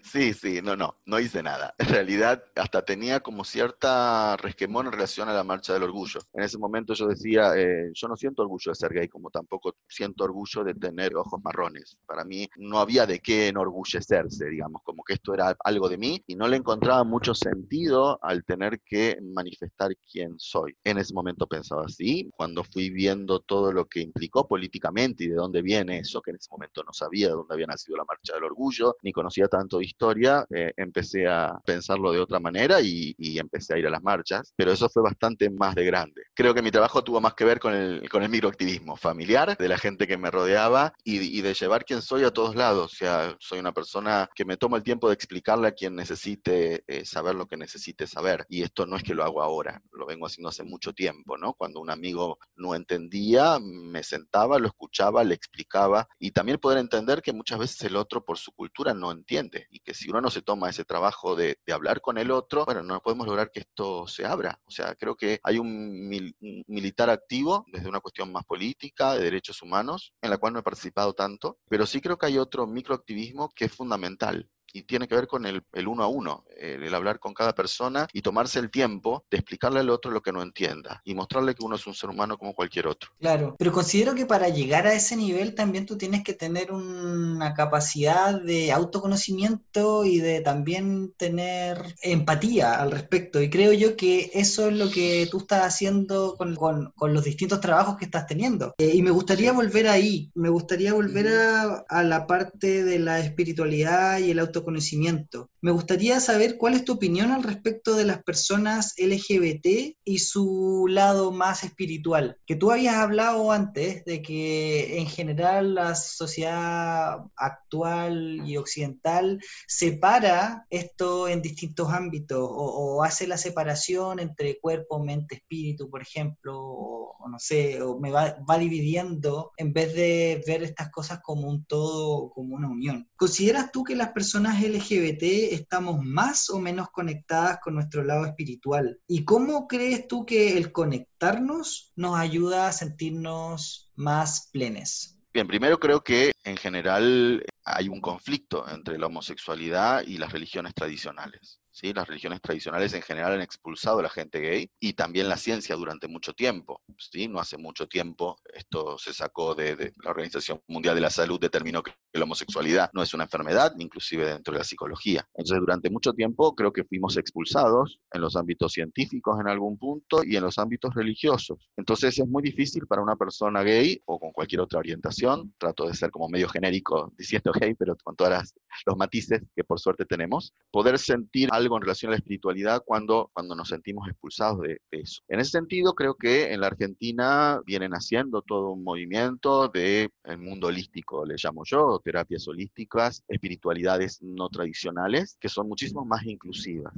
Sí, 0.03 0.33
sí, 0.33 0.61
no, 0.63 0.75
no, 0.75 0.95
no 1.05 1.19
hice 1.19 1.41
nada. 1.43 1.73
En 1.77 1.87
realidad, 1.89 2.43
hasta 2.55 2.85
tenía 2.85 3.19
como 3.19 3.43
cierta 3.43 4.37
resquemón 4.37 4.85
en 4.85 4.93
relación 4.93 5.27
a 5.27 5.33
la 5.33 5.43
marcha 5.43 5.73
del 5.73 5.83
orgullo. 5.83 6.21
En 6.33 6.43
ese 6.43 6.57
momento 6.57 6.93
yo 6.93 7.07
decía, 7.07 7.53
eh, 7.57 7.91
yo 7.93 8.07
no 8.07 8.15
siento 8.15 8.43
orgullo 8.43 8.71
de 8.71 8.75
ser 8.75 8.93
gay, 8.93 9.07
como 9.07 9.29
tampoco 9.31 9.75
siento 9.87 10.23
orgullo 10.23 10.63
de 10.63 10.75
tener 10.75 11.15
ojos 11.15 11.41
marrones. 11.43 11.97
Para 12.05 12.23
mí 12.23 12.47
no 12.57 12.79
había 12.79 13.05
de 13.05 13.19
qué 13.19 13.47
enorgullecerse, 13.47 14.45
digamos, 14.45 14.81
como 14.83 15.03
que 15.03 15.13
esto 15.13 15.33
era 15.33 15.55
algo 15.63 15.89
de 15.89 15.97
mí 15.97 16.23
y 16.27 16.35
no 16.35 16.47
le 16.47 16.57
encontraba 16.57 17.03
mucho 17.03 17.33
sentido 17.33 18.19
al 18.21 18.45
tener 18.45 18.74
que 18.83 19.17
manifestar 19.21 19.91
quién 20.11 20.35
soy. 20.37 20.75
En 20.83 20.97
ese 20.97 21.13
momento 21.13 21.47
pensaba 21.47 21.85
así, 21.85 22.29
cuando 22.35 22.63
fui 22.63 22.89
viendo 22.89 23.39
todo 23.39 23.71
lo 23.71 23.85
que 23.85 24.01
implicó 24.01 24.47
políticamente 24.47 25.23
y 25.23 25.27
de 25.27 25.35
dónde 25.35 25.61
viene 25.61 25.99
eso, 25.99 26.21
que 26.21 26.31
en 26.31 26.37
ese 26.37 26.49
momento 26.51 26.83
no 26.83 26.93
sabía 26.93 27.27
de 27.27 27.33
dónde 27.33 27.53
había 27.53 27.67
nacido 27.67 27.97
la 27.97 28.05
marcha 28.05 28.33
del 28.33 28.43
orgullo, 28.43 28.95
ni 29.03 29.11
conocía 29.11 29.47
tanto 29.47 29.79
de 29.79 29.85
historia, 29.85 30.45
eh, 30.53 30.73
empecé 30.77 31.27
a 31.27 31.59
pensarlo 31.65 32.11
de 32.11 32.19
otra 32.19 32.39
manera 32.39 32.81
y, 32.81 33.15
y, 33.17 33.39
empecé 33.39 33.75
a 33.75 33.77
ir 33.77 33.87
a 33.87 33.89
las 33.89 34.01
marchas, 34.01 34.53
pero 34.55 34.71
eso 34.71 34.89
fue 34.89 35.03
bastante 35.03 35.49
más 35.49 35.75
de 35.75 35.85
grande. 35.85 36.23
Creo 36.33 36.53
que 36.53 36.61
mi 36.61 36.71
trabajo 36.71 37.03
tuvo 37.03 37.21
más 37.21 37.33
que 37.33 37.45
ver 37.45 37.59
con 37.59 37.73
el, 37.73 38.09
con 38.09 38.23
el 38.23 38.29
microactivismo 38.29 38.95
familiar, 38.95 39.57
de 39.57 39.67
la 39.67 39.77
gente 39.77 40.07
que 40.07 40.17
me 40.17 40.31
rodeaba 40.31 40.93
y, 41.03 41.37
y 41.37 41.41
de 41.41 41.53
llevar 41.53 41.85
quién 41.85 42.01
soy 42.01 42.23
a 42.23 42.31
todos 42.31 42.55
lados. 42.55 42.93
O 42.93 42.95
sea, 42.95 43.35
soy 43.39 43.59
una 43.59 43.73
persona 43.73 44.29
que 44.33 44.45
me 44.45 44.57
tomo 44.57 44.75
el 44.75 44.83
tiempo 44.83 45.07
de 45.07 45.13
explicarle 45.13 45.67
a 45.67 45.71
quien 45.71 45.95
necesite 45.95 46.83
eh, 46.87 47.05
saber 47.05 47.35
lo 47.35 47.47
que 47.47 47.57
necesite 47.57 48.07
saber. 48.07 48.45
Y 48.49 48.63
esto 48.65 48.85
no 48.85 48.97
es 48.97 49.03
que 49.03 49.13
lo 49.13 49.23
hago 49.23 49.41
ahora, 49.41 49.81
lo 49.91 50.05
vengo 50.05 50.25
haciendo 50.25 50.49
hace 50.49 50.63
mucho 50.63 50.93
tiempo, 50.93 51.37
¿no? 51.37 51.53
Cuando 51.53 51.79
un 51.79 51.89
amigo 51.89 52.37
no 52.55 52.75
entendía, 52.75 53.59
me 53.59 54.03
sentaba, 54.03 54.59
lo 54.59 54.67
escuchaba, 54.67 55.23
le 55.23 55.35
explicaba 55.35 56.07
y 56.19 56.31
también 56.31 56.59
poder 56.59 56.79
entender 56.79 57.21
que 57.21 57.33
muchas 57.33 57.59
veces 57.59 57.81
el 57.83 57.95
otro 57.95 58.23
por 58.23 58.37
su 58.37 58.51
cultura 58.51 58.93
no 58.93 59.11
entiende 59.11 59.67
y 59.71 59.79
que 59.79 59.93
si 59.93 60.09
uno 60.09 60.21
no 60.21 60.29
se 60.29 60.41
toma 60.41 60.69
ese 60.69 60.85
trabajo 60.85 61.35
de, 61.35 61.57
hablar 61.71 61.99
con 61.99 62.17
el 62.17 62.31
otro, 62.31 62.63
bueno, 62.65 62.83
no 62.83 63.01
podemos 63.01 63.27
lograr 63.27 63.51
que 63.51 63.59
esto 63.59 64.07
se 64.07 64.25
abra. 64.25 64.61
O 64.65 64.71
sea, 64.71 64.95
creo 64.95 65.15
que 65.15 65.39
hay 65.43 65.57
un, 65.57 66.09
un 66.39 66.63
militar 66.67 67.09
activo 67.09 67.65
desde 67.67 67.89
una 67.89 67.99
cuestión 67.99 68.31
más 68.31 68.45
política, 68.45 69.15
de 69.15 69.23
derechos 69.23 69.61
humanos, 69.61 70.13
en 70.21 70.29
la 70.29 70.37
cual 70.37 70.53
no 70.53 70.59
he 70.59 70.63
participado 70.63 71.13
tanto, 71.13 71.57
pero 71.67 71.85
sí 71.85 71.99
creo 71.99 72.17
que 72.17 72.27
hay 72.27 72.37
otro 72.37 72.65
microactivismo 72.65 73.49
que 73.53 73.65
es 73.65 73.73
fundamental 73.73 74.49
y 74.73 74.83
tiene 74.83 75.07
que 75.07 75.15
ver 75.15 75.27
con 75.27 75.45
el, 75.45 75.63
el 75.73 75.87
uno 75.87 76.03
a 76.03 76.07
uno, 76.07 76.43
el, 76.57 76.83
el, 76.83 76.93
hablar 76.93 77.19
con 77.19 77.33
cada 77.33 77.55
persona 77.55 78.07
y 78.11 78.21
tomarse 78.21 78.59
el 78.59 78.69
tiempo 78.69 79.23
de 79.29 79.37
explicarle 79.37 79.79
al 79.79 79.89
otro 79.89 80.11
lo 80.11 80.21
que 80.21 80.31
no 80.31 80.41
entienda 80.41 81.01
y 81.05 81.15
mostrarle 81.15 81.55
que 81.55 81.63
uno 81.63 81.75
es 81.75 81.87
un 81.87 81.93
ser 81.93 82.09
humano 82.09 82.37
como 82.37 82.53
cualquier 82.53 82.87
otro. 82.87 83.11
Claro, 83.19 83.55
pero 83.57 83.71
considero 83.71 84.15
que 84.15 84.25
para 84.25 84.49
llegar 84.49 84.87
a 84.87 84.93
ese 84.93 85.15
nivel 85.15 85.55
también 85.55 85.85
tú 85.85 85.97
tienes 85.97 86.23
que 86.23 86.33
tener 86.33 86.71
una 86.71 87.53
capacidad 87.53 88.41
de 88.41 88.71
autoconocimiento 88.71 90.03
y 90.05 90.19
de 90.19 90.41
también 90.41 91.13
tener 91.17 91.95
empatía 92.01 92.81
al 92.81 92.91
respecto. 92.91 93.41
Y 93.41 93.49
creo 93.49 93.71
yo 93.71 93.95
que 93.95 94.31
eso 94.33 94.67
es 94.67 94.75
lo 94.75 94.89
que 94.89 95.27
tú 95.31 95.39
estás 95.39 95.63
haciendo 95.63 96.35
con, 96.37 96.55
con, 96.55 96.91
con 96.95 97.13
los 97.13 97.23
distintos 97.23 97.61
trabajos 97.61 97.97
que 97.97 98.05
estás 98.05 98.27
teniendo. 98.27 98.73
Eh, 98.77 98.91
y 98.93 99.01
me 99.01 99.11
gustaría 99.11 99.53
volver 99.53 99.87
ahí, 99.87 100.31
me 100.35 100.49
gustaría 100.49 100.93
volver 100.93 101.27
a, 101.29 101.85
a 101.87 102.03
la 102.03 102.27
parte 102.27 102.83
de 102.83 102.99
la 102.99 103.19
espiritualidad 103.19 104.19
y 104.19 104.31
el 104.31 104.39
autoconocimiento 104.39 104.54
conocimiento. 104.63 105.49
Me 105.61 105.71
gustaría 105.71 106.19
saber 106.19 106.57
cuál 106.57 106.75
es 106.75 106.85
tu 106.85 106.93
opinión 106.93 107.31
al 107.31 107.43
respecto 107.43 107.95
de 107.95 108.05
las 108.05 108.23
personas 108.23 108.93
LGBT 108.97 109.97
y 110.03 110.19
su 110.19 110.85
lado 110.89 111.31
más 111.31 111.63
espiritual. 111.63 112.37
Que 112.45 112.55
tú 112.55 112.71
habías 112.71 112.95
hablado 112.95 113.51
antes 113.51 114.05
de 114.05 114.21
que 114.21 114.99
en 114.99 115.07
general 115.07 115.75
la 115.75 115.95
sociedad 115.95 117.17
actual 117.35 118.41
y 118.45 118.57
occidental 118.57 119.41
separa 119.67 120.65
esto 120.69 121.27
en 121.27 121.41
distintos 121.41 121.91
ámbitos 121.91 122.39
o, 122.39 122.97
o 122.97 123.03
hace 123.03 123.27
la 123.27 123.37
separación 123.37 124.19
entre 124.19 124.59
cuerpo, 124.59 125.03
mente, 125.03 125.35
espíritu, 125.35 125.89
por 125.89 126.01
ejemplo, 126.01 126.57
o, 126.57 127.15
o 127.19 127.29
no 127.29 127.39
sé, 127.39 127.81
o 127.81 127.99
me 127.99 128.11
va, 128.11 128.37
va 128.49 128.57
dividiendo 128.57 129.51
en 129.57 129.73
vez 129.73 129.93
de 129.93 130.43
ver 130.45 130.63
estas 130.63 130.91
cosas 130.91 131.19
como 131.21 131.47
un 131.47 131.65
todo, 131.65 132.31
como 132.31 132.55
una 132.55 132.69
unión. 132.69 133.09
¿Consideras 133.15 133.71
tú 133.71 133.83
que 133.83 133.95
las 133.95 134.09
personas 134.09 134.44
LGBT 134.53 135.23
estamos 135.53 136.03
más 136.03 136.49
o 136.49 136.59
menos 136.59 136.89
conectadas 136.91 137.59
con 137.61 137.75
nuestro 137.75 138.03
lado 138.03 138.25
espiritual? 138.25 138.99
¿Y 139.07 139.25
cómo 139.25 139.67
crees 139.67 140.07
tú 140.07 140.25
que 140.25 140.57
el 140.57 140.71
conectarnos 140.71 141.91
nos 141.95 142.17
ayuda 142.17 142.67
a 142.67 142.71
sentirnos 142.71 143.91
más 143.95 144.49
plenes? 144.51 145.15
Bien, 145.33 145.47
primero 145.47 145.77
creo 145.79 146.01
que 146.01 146.31
en 146.45 146.55
general 146.55 147.43
hay 147.65 147.89
un 147.89 147.99
conflicto 147.99 148.65
entre 148.69 148.97
la 148.97 149.07
homosexualidad 149.07 150.03
y 150.07 150.17
las 150.17 150.31
religiones 150.31 150.73
tradicionales. 150.73 151.59
¿sí? 151.71 151.91
Las 151.91 152.07
religiones 152.07 152.39
tradicionales 152.39 152.93
en 152.93 153.01
general 153.01 153.33
han 153.33 153.41
expulsado 153.41 153.99
a 153.99 154.03
la 154.03 154.09
gente 154.09 154.39
gay 154.39 154.69
y 154.79 154.93
también 154.93 155.27
la 155.27 155.35
ciencia 155.35 155.75
durante 155.75 156.07
mucho 156.07 156.31
tiempo. 156.31 156.81
¿sí? 156.97 157.27
No 157.27 157.39
hace 157.39 157.57
mucho 157.57 157.85
tiempo 157.87 158.37
esto 158.53 158.97
se 158.97 159.13
sacó 159.13 159.55
de, 159.55 159.75
de, 159.75 159.93
la 160.01 160.11
Organización 160.11 160.61
Mundial 160.67 160.95
de 160.95 161.01
la 161.01 161.09
Salud, 161.09 161.37
determinó 161.37 161.83
que 161.83 161.91
la 162.19 162.25
homosexualidad 162.25 162.89
no 162.93 163.01
es 163.01 163.13
una 163.13 163.25
enfermedad, 163.25 163.73
inclusive 163.77 164.25
dentro 164.25 164.53
de 164.53 164.59
la 164.59 164.63
psicología. 164.63 165.27
Entonces 165.33 165.59
durante 165.59 165.89
mucho 165.89 166.13
tiempo 166.13 166.55
creo 166.55 166.71
que 166.71 166.83
fuimos 166.83 167.17
expulsados 167.17 167.99
en 168.11 168.21
los 168.21 168.35
ámbitos 168.35 168.73
científicos 168.73 169.39
en 169.39 169.47
algún 169.47 169.77
punto 169.77 170.23
y 170.23 170.35
en 170.35 170.43
los 170.43 170.57
ámbitos 170.57 170.93
religiosos. 170.93 171.69
Entonces 171.77 172.17
es 172.17 172.27
muy 172.27 172.43
difícil 172.43 172.87
para 172.87 173.01
una 173.01 173.15
persona 173.15 173.63
gay 173.63 174.01
o 174.05 174.19
con 174.19 174.31
cualquier 174.31 174.61
otra 174.61 174.79
orientación, 174.79 175.53
trato 175.57 175.87
de 175.87 175.93
ser 175.93 176.11
como 176.11 176.29
medio 176.29 176.47
genérico 176.47 177.11
diciendo 177.17 177.51
gay, 177.51 177.73
pero 177.73 177.95
con 178.03 178.15
todos 178.15 178.53
los 178.85 178.97
matices 178.97 179.41
que 179.55 179.63
por 179.63 179.79
suerte 179.79 180.05
tenemos, 180.05 180.53
poder 180.71 180.97
sentir 180.99 181.49
algo 181.51 181.75
en 181.77 181.81
relación 181.81 182.09
a 182.09 182.13
la 182.13 182.17
espiritualidad 182.17 182.83
cuando, 182.85 183.29
cuando 183.33 183.55
nos 183.55 183.69
sentimos 183.69 184.07
expulsados 184.07 184.61
de, 184.61 184.79
de, 184.91 184.99
eso. 184.99 185.21
En 185.27 185.39
ese 185.39 185.51
sentido, 185.51 185.93
creo 185.93 186.15
que 186.15 186.53
en 186.53 186.61
la 186.61 186.67
Argentina 186.67 187.61
vienen 187.65 187.93
haciendo 187.93 188.41
todo 188.41 188.71
un 188.71 188.83
movimiento 188.83 189.67
de 189.69 190.09
el 190.23 190.37
mundo 190.37 190.67
holístico, 190.67 191.25
le 191.25 191.35
llamo 191.41 191.63
yo, 191.65 191.99
terapias 192.05 192.47
holísticas, 192.47 193.23
espiritualidades 193.27 194.21
no 194.21 194.47
tradicionales, 194.49 195.37
que 195.41 195.49
son 195.49 195.67
muchísimo 195.67 196.05
más 196.05 196.23
inclusivas. 196.23 196.93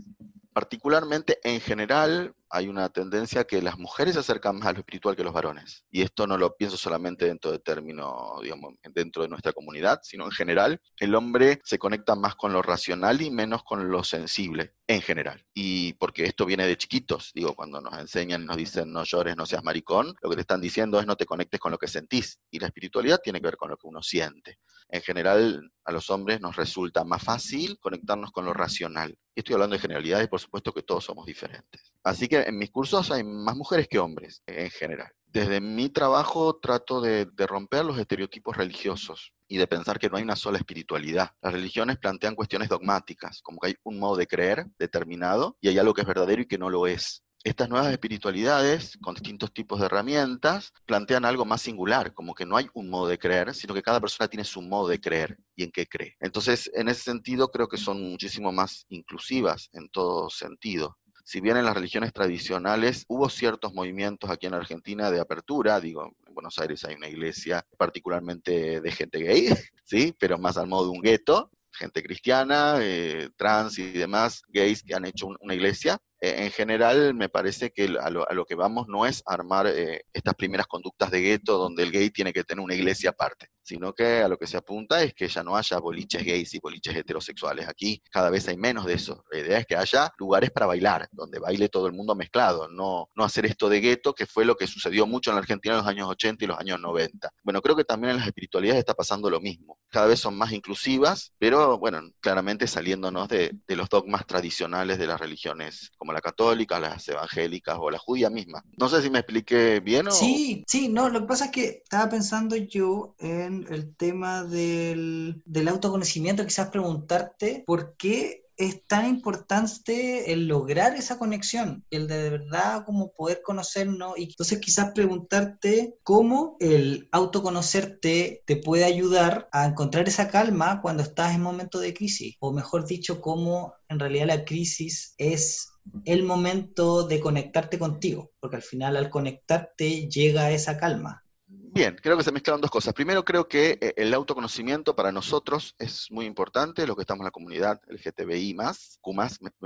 Particularmente, 0.57 1.39
en 1.43 1.61
general, 1.61 2.33
hay 2.49 2.67
una 2.67 2.89
tendencia 2.89 3.43
que 3.45 3.61
las 3.61 3.77
mujeres 3.77 4.15
se 4.15 4.21
acercan 4.21 4.57
más 4.57 4.67
a 4.69 4.73
lo 4.73 4.79
espiritual 4.79 5.15
que 5.15 5.23
los 5.23 5.31
varones. 5.31 5.85
Y 5.91 6.01
esto 6.01 6.25
no 6.25 6.35
lo 6.35 6.55
pienso 6.55 6.77
solamente 6.77 7.25
dentro 7.25 7.51
de 7.51 7.59
términos, 7.59 8.41
digamos, 8.41 8.73
dentro 8.91 9.21
de 9.21 9.29
nuestra 9.29 9.53
comunidad, 9.53 9.99
sino 10.01 10.25
en 10.25 10.31
general. 10.31 10.81
El 10.97 11.13
hombre 11.13 11.59
se 11.63 11.77
conecta 11.77 12.15
más 12.15 12.35
con 12.35 12.53
lo 12.53 12.63
racional 12.63 13.21
y 13.21 13.29
menos 13.29 13.63
con 13.63 13.91
lo 13.91 14.03
sensible, 14.03 14.73
en 14.87 15.01
general. 15.01 15.45
Y 15.53 15.93
porque 15.93 16.25
esto 16.25 16.45
viene 16.47 16.65
de 16.65 16.75
chiquitos, 16.75 17.31
digo, 17.35 17.53
cuando 17.53 17.79
nos 17.79 17.95
enseñan 17.99 18.41
y 18.41 18.45
nos 18.45 18.57
dicen 18.57 18.91
no 18.91 19.03
llores, 19.03 19.37
no 19.37 19.45
seas 19.45 19.63
maricón, 19.63 20.15
lo 20.23 20.29
que 20.31 20.37
te 20.37 20.41
están 20.41 20.61
diciendo 20.61 20.99
es 20.99 21.05
no 21.05 21.15
te 21.15 21.27
conectes 21.27 21.59
con 21.59 21.71
lo 21.71 21.77
que 21.77 21.87
sentís. 21.87 22.39
Y 22.49 22.57
la 22.57 22.65
espiritualidad 22.65 23.19
tiene 23.23 23.39
que 23.39 23.45
ver 23.45 23.57
con 23.57 23.69
lo 23.69 23.77
que 23.77 23.85
uno 23.85 24.01
siente. 24.01 24.57
En 24.89 25.01
general, 25.01 25.71
a 25.83 25.91
los 25.91 26.09
hombres 26.09 26.39
nos 26.39 26.55
resulta 26.55 27.03
más 27.03 27.23
fácil 27.23 27.77
conectarnos 27.79 28.31
con 28.31 28.45
lo 28.45 28.53
racional. 28.53 29.17
Estoy 29.35 29.53
hablando 29.53 29.75
de 29.75 29.81
generalidades, 29.81 30.29
por 30.29 30.39
supuesto 30.39 30.73
que 30.73 30.81
todos 30.81 31.03
somos 31.03 31.25
diferentes. 31.25 31.93
Así 32.03 32.27
que 32.27 32.41
en 32.41 32.57
mis 32.57 32.71
cursos 32.71 33.11
hay 33.11 33.23
más 33.23 33.55
mujeres 33.55 33.87
que 33.89 33.99
hombres 33.99 34.41
en 34.45 34.69
general. 34.69 35.11
Desde 35.25 35.59
mi 35.59 35.89
trabajo 35.89 36.57
trato 36.57 37.01
de, 37.01 37.25
de, 37.25 37.47
romper 37.47 37.83
los 37.83 37.99
estereotipos 37.99 38.55
religiosos 38.55 39.33
y 39.47 39.57
de 39.57 39.67
pensar 39.67 39.99
que 39.99 40.09
no 40.09 40.17
hay 40.17 40.23
una 40.23 40.37
sola 40.37 40.57
espiritualidad. 40.57 41.31
Las 41.41 41.53
religiones 41.53 41.97
plantean 41.97 42.33
cuestiones 42.33 42.69
dogmáticas, 42.69 43.41
como 43.41 43.59
que 43.59 43.67
hay 43.67 43.75
un 43.83 43.99
modo 43.99 44.15
de 44.15 44.25
creer 44.25 44.67
determinado 44.79 45.57
y 45.59 45.67
hay 45.67 45.77
algo 45.77 45.93
que 45.93 46.01
es 46.01 46.07
verdadero 46.07 46.41
y 46.41 46.47
que 46.47 46.57
no 46.57 46.69
lo 46.69 46.87
es. 46.87 47.23
Estas 47.43 47.69
nuevas 47.69 47.91
espiritualidades, 47.91 48.97
con 49.01 49.15
distintos 49.15 49.53
tipos 49.53 49.79
de 49.79 49.85
herramientas, 49.85 50.73
plantean 50.85 51.23
algo 51.23 51.45
más 51.45 51.61
singular, 51.61 52.13
como 52.13 52.33
que 52.33 52.45
no 52.45 52.57
hay 52.57 52.67
un 52.73 52.89
modo 52.89 53.07
de 53.07 53.17
creer, 53.17 53.53
sino 53.53 53.73
que 53.73 53.83
cada 53.83 54.01
persona 54.01 54.27
tiene 54.27 54.43
su 54.43 54.61
modo 54.61 54.89
de 54.89 54.99
creer 54.99 55.37
y 55.55 55.63
en 55.63 55.71
qué 55.71 55.87
cree. 55.87 56.15
Entonces, 56.19 56.69
en 56.73 56.89
ese 56.89 57.03
sentido, 57.03 57.49
creo 57.49 57.67
que 57.67 57.77
son 57.77 58.01
muchísimo 58.01 58.51
más 58.51 58.85
inclusivas 58.89 59.69
en 59.73 59.89
todo 59.89 60.29
sentido 60.29 60.97
si 61.27 61.41
bien 61.41 61.57
en 61.57 61.65
las 61.65 61.75
religiones 61.75 62.13
tradicionales 62.13 63.03
hubo 63.09 63.27
ciertos 63.27 63.73
movimientos 63.73 64.29
aquí 64.29 64.45
en 64.47 64.53
Argentina 64.53 65.11
de 65.11 65.19
apertura, 65.19 65.77
digo, 65.81 66.15
en 66.25 66.33
Buenos 66.33 66.57
Aires 66.57 66.85
hay 66.85 66.95
una 66.95 67.09
iglesia 67.09 67.67
particularmente 67.77 68.79
de 68.79 68.91
gente 68.93 69.19
gay, 69.19 69.49
¿sí? 69.83 70.15
Pero 70.17 70.37
más 70.37 70.55
al 70.55 70.67
modo 70.67 70.85
de 70.85 70.91
un 70.91 71.01
gueto, 71.01 71.51
gente 71.73 72.01
cristiana, 72.01 72.77
eh, 72.79 73.29
trans 73.35 73.77
y 73.77 73.91
demás 73.91 74.41
gays 74.47 74.81
que 74.81 74.95
han 74.95 75.03
hecho 75.03 75.27
una 75.41 75.53
iglesia, 75.53 75.99
en 76.19 76.51
general 76.51 77.13
me 77.13 77.29
parece 77.29 77.71
que 77.71 77.95
a 77.99 78.09
lo, 78.09 78.45
que 78.45 78.55
vamos 78.55 78.87
no 78.87 79.05
es 79.05 79.21
armar 79.25 79.67
eh, 79.67 80.05
estas 80.13 80.33
primeras 80.35 80.65
conductas 80.65 81.11
de 81.11 81.21
gueto 81.21 81.57
donde 81.57 81.83
el 81.83 81.91
gay 81.91 82.09
tiene 82.09 82.33
que 82.33 82.43
tener 82.43 82.63
una 82.63 82.73
iglesia 82.73 83.11
aparte, 83.11 83.49
sino 83.61 83.93
que 83.93 84.21
a 84.21 84.27
lo 84.27 84.37
que 84.37 84.47
se 84.47 84.57
apunta 84.57 85.03
es 85.03 85.13
que 85.13 85.27
ya 85.27 85.43
no 85.43 85.55
haya 85.55 85.77
boliches 85.77 86.23
gays 86.23 86.53
y 86.55 86.59
boliches 86.59 86.95
heterosexuales. 86.95 87.67
Aquí 87.67 88.01
cada 88.09 88.29
vez 88.29 88.47
hay 88.47 88.57
menos 88.57 88.85
de 88.85 88.93
eso. 88.93 89.25
La 89.31 89.39
idea 89.39 89.59
es 89.59 89.65
que 89.67 89.75
haya 89.75 90.11
lugares 90.17 90.49
para 90.51 90.65
bailar, 90.65 91.07
donde 91.11 91.39
baile 91.39 91.69
todo 91.69 91.87
el 91.87 91.93
mundo 91.93 92.15
mezclado, 92.15 92.67
no, 92.67 93.09
no 93.15 93.23
hacer 93.23 93.45
esto 93.45 93.69
de 93.69 93.79
gueto, 93.79 94.13
que 94.13 94.25
fue 94.25 94.45
lo 94.45 94.55
que 94.55 94.65
sucedió 94.65 95.05
mucho 95.05 95.29
en 95.29 95.35
la 95.35 95.41
Argentina 95.41 95.75
en 95.75 95.81
los 95.81 95.87
años 95.87 96.09
80 96.09 96.45
y 96.45 96.47
los 96.47 96.59
años 96.59 96.79
90. 96.79 97.29
Bueno, 97.43 97.61
creo 97.61 97.75
que 97.75 97.83
también 97.83 98.11
en 98.11 98.17
las 98.17 98.27
espiritualidades 98.27 98.79
está 98.79 98.93
pasando 98.95 99.29
lo 99.29 99.39
mismo. 99.39 99.77
Cada 99.89 100.07
vez 100.07 100.19
son 100.19 100.37
más 100.37 100.51
inclusivas, 100.51 101.33
pero 101.37 101.77
bueno, 101.77 102.01
claramente 102.21 102.67
saliéndonos 102.67 103.27
de, 103.29 103.51
de 103.67 103.75
los 103.75 103.89
dogmas 103.89 104.25
tradicionales 104.25 104.97
de 104.97 105.07
las 105.07 105.19
religiones 105.19 105.91
como 105.97 106.06
la 106.13 106.21
católica, 106.21 106.79
las 106.79 107.07
evangélicas 107.07 107.77
o 107.79 107.89
la 107.89 107.97
judía 107.97 108.29
misma. 108.29 108.63
No 108.77 108.89
sé 108.89 109.01
si 109.01 109.09
me 109.09 109.19
expliqué 109.19 109.79
bien 109.79 110.07
o... 110.07 110.11
Sí, 110.11 110.63
sí, 110.67 110.89
no, 110.89 111.09
lo 111.09 111.21
que 111.21 111.27
pasa 111.27 111.45
es 111.45 111.51
que 111.51 111.65
estaba 111.83 112.09
pensando 112.09 112.55
yo 112.55 113.15
en 113.19 113.65
el 113.69 113.95
tema 113.95 114.43
del, 114.43 115.41
del 115.45 115.67
autoconocimiento, 115.67 116.45
quizás 116.45 116.69
preguntarte 116.69 117.63
por 117.65 117.95
qué 117.97 118.46
es 118.57 118.85
tan 118.87 119.07
importante 119.07 120.33
el 120.33 120.47
lograr 120.47 120.95
esa 120.95 121.17
conexión, 121.17 121.85
el 121.91 122.07
de, 122.07 122.29
verdad 122.29 122.83
como 122.85 123.13
poder 123.13 123.41
conocernos 123.43 124.17
y 124.17 124.23
entonces 124.23 124.59
quizás 124.59 124.91
preguntarte 124.93 125.95
cómo 126.03 126.57
el 126.59 127.07
autoconocerte 127.11 128.43
te 128.45 128.55
puede 128.57 128.83
ayudar 128.83 129.47
a 129.51 129.65
encontrar 129.65 130.07
esa 130.07 130.27
calma 130.27 130.81
cuando 130.81 131.03
estás 131.03 131.35
en 131.35 131.41
momentos 131.41 131.81
de 131.81 131.93
crisis, 131.93 132.35
o 132.39 132.51
mejor 132.51 132.87
dicho, 132.87 133.21
cómo 133.21 133.75
en 133.89 133.99
realidad 133.99 134.27
la 134.27 134.43
crisis 134.43 135.13
es 135.17 135.69
el 136.05 136.23
momento 136.23 137.07
de 137.07 137.19
conectarte 137.19 137.79
contigo, 137.79 138.31
porque 138.39 138.57
al 138.57 138.63
final 138.63 138.97
al 138.97 139.09
conectarte 139.09 140.09
llega 140.09 140.51
esa 140.51 140.77
calma. 140.77 141.23
Bien, 141.69 141.97
creo 142.01 142.17
que 142.17 142.23
se 142.23 142.31
mezclan 142.31 142.61
dos 142.61 142.71
cosas. 142.71 142.93
Primero, 142.93 143.25
creo 143.25 143.47
que 143.47 143.77
eh, 143.81 143.93
el 143.97 144.13
autoconocimiento 144.13 144.95
para 144.95 145.11
nosotros 145.11 145.75
es 145.77 146.07
muy 146.09 146.25
importante, 146.25 146.87
lo 146.87 146.95
que 146.95 147.01
estamos 147.01 147.21
en 147.21 147.25
la 147.25 147.31
comunidad 147.31 147.81
LGTBI 147.87 148.55
Q 149.01 149.15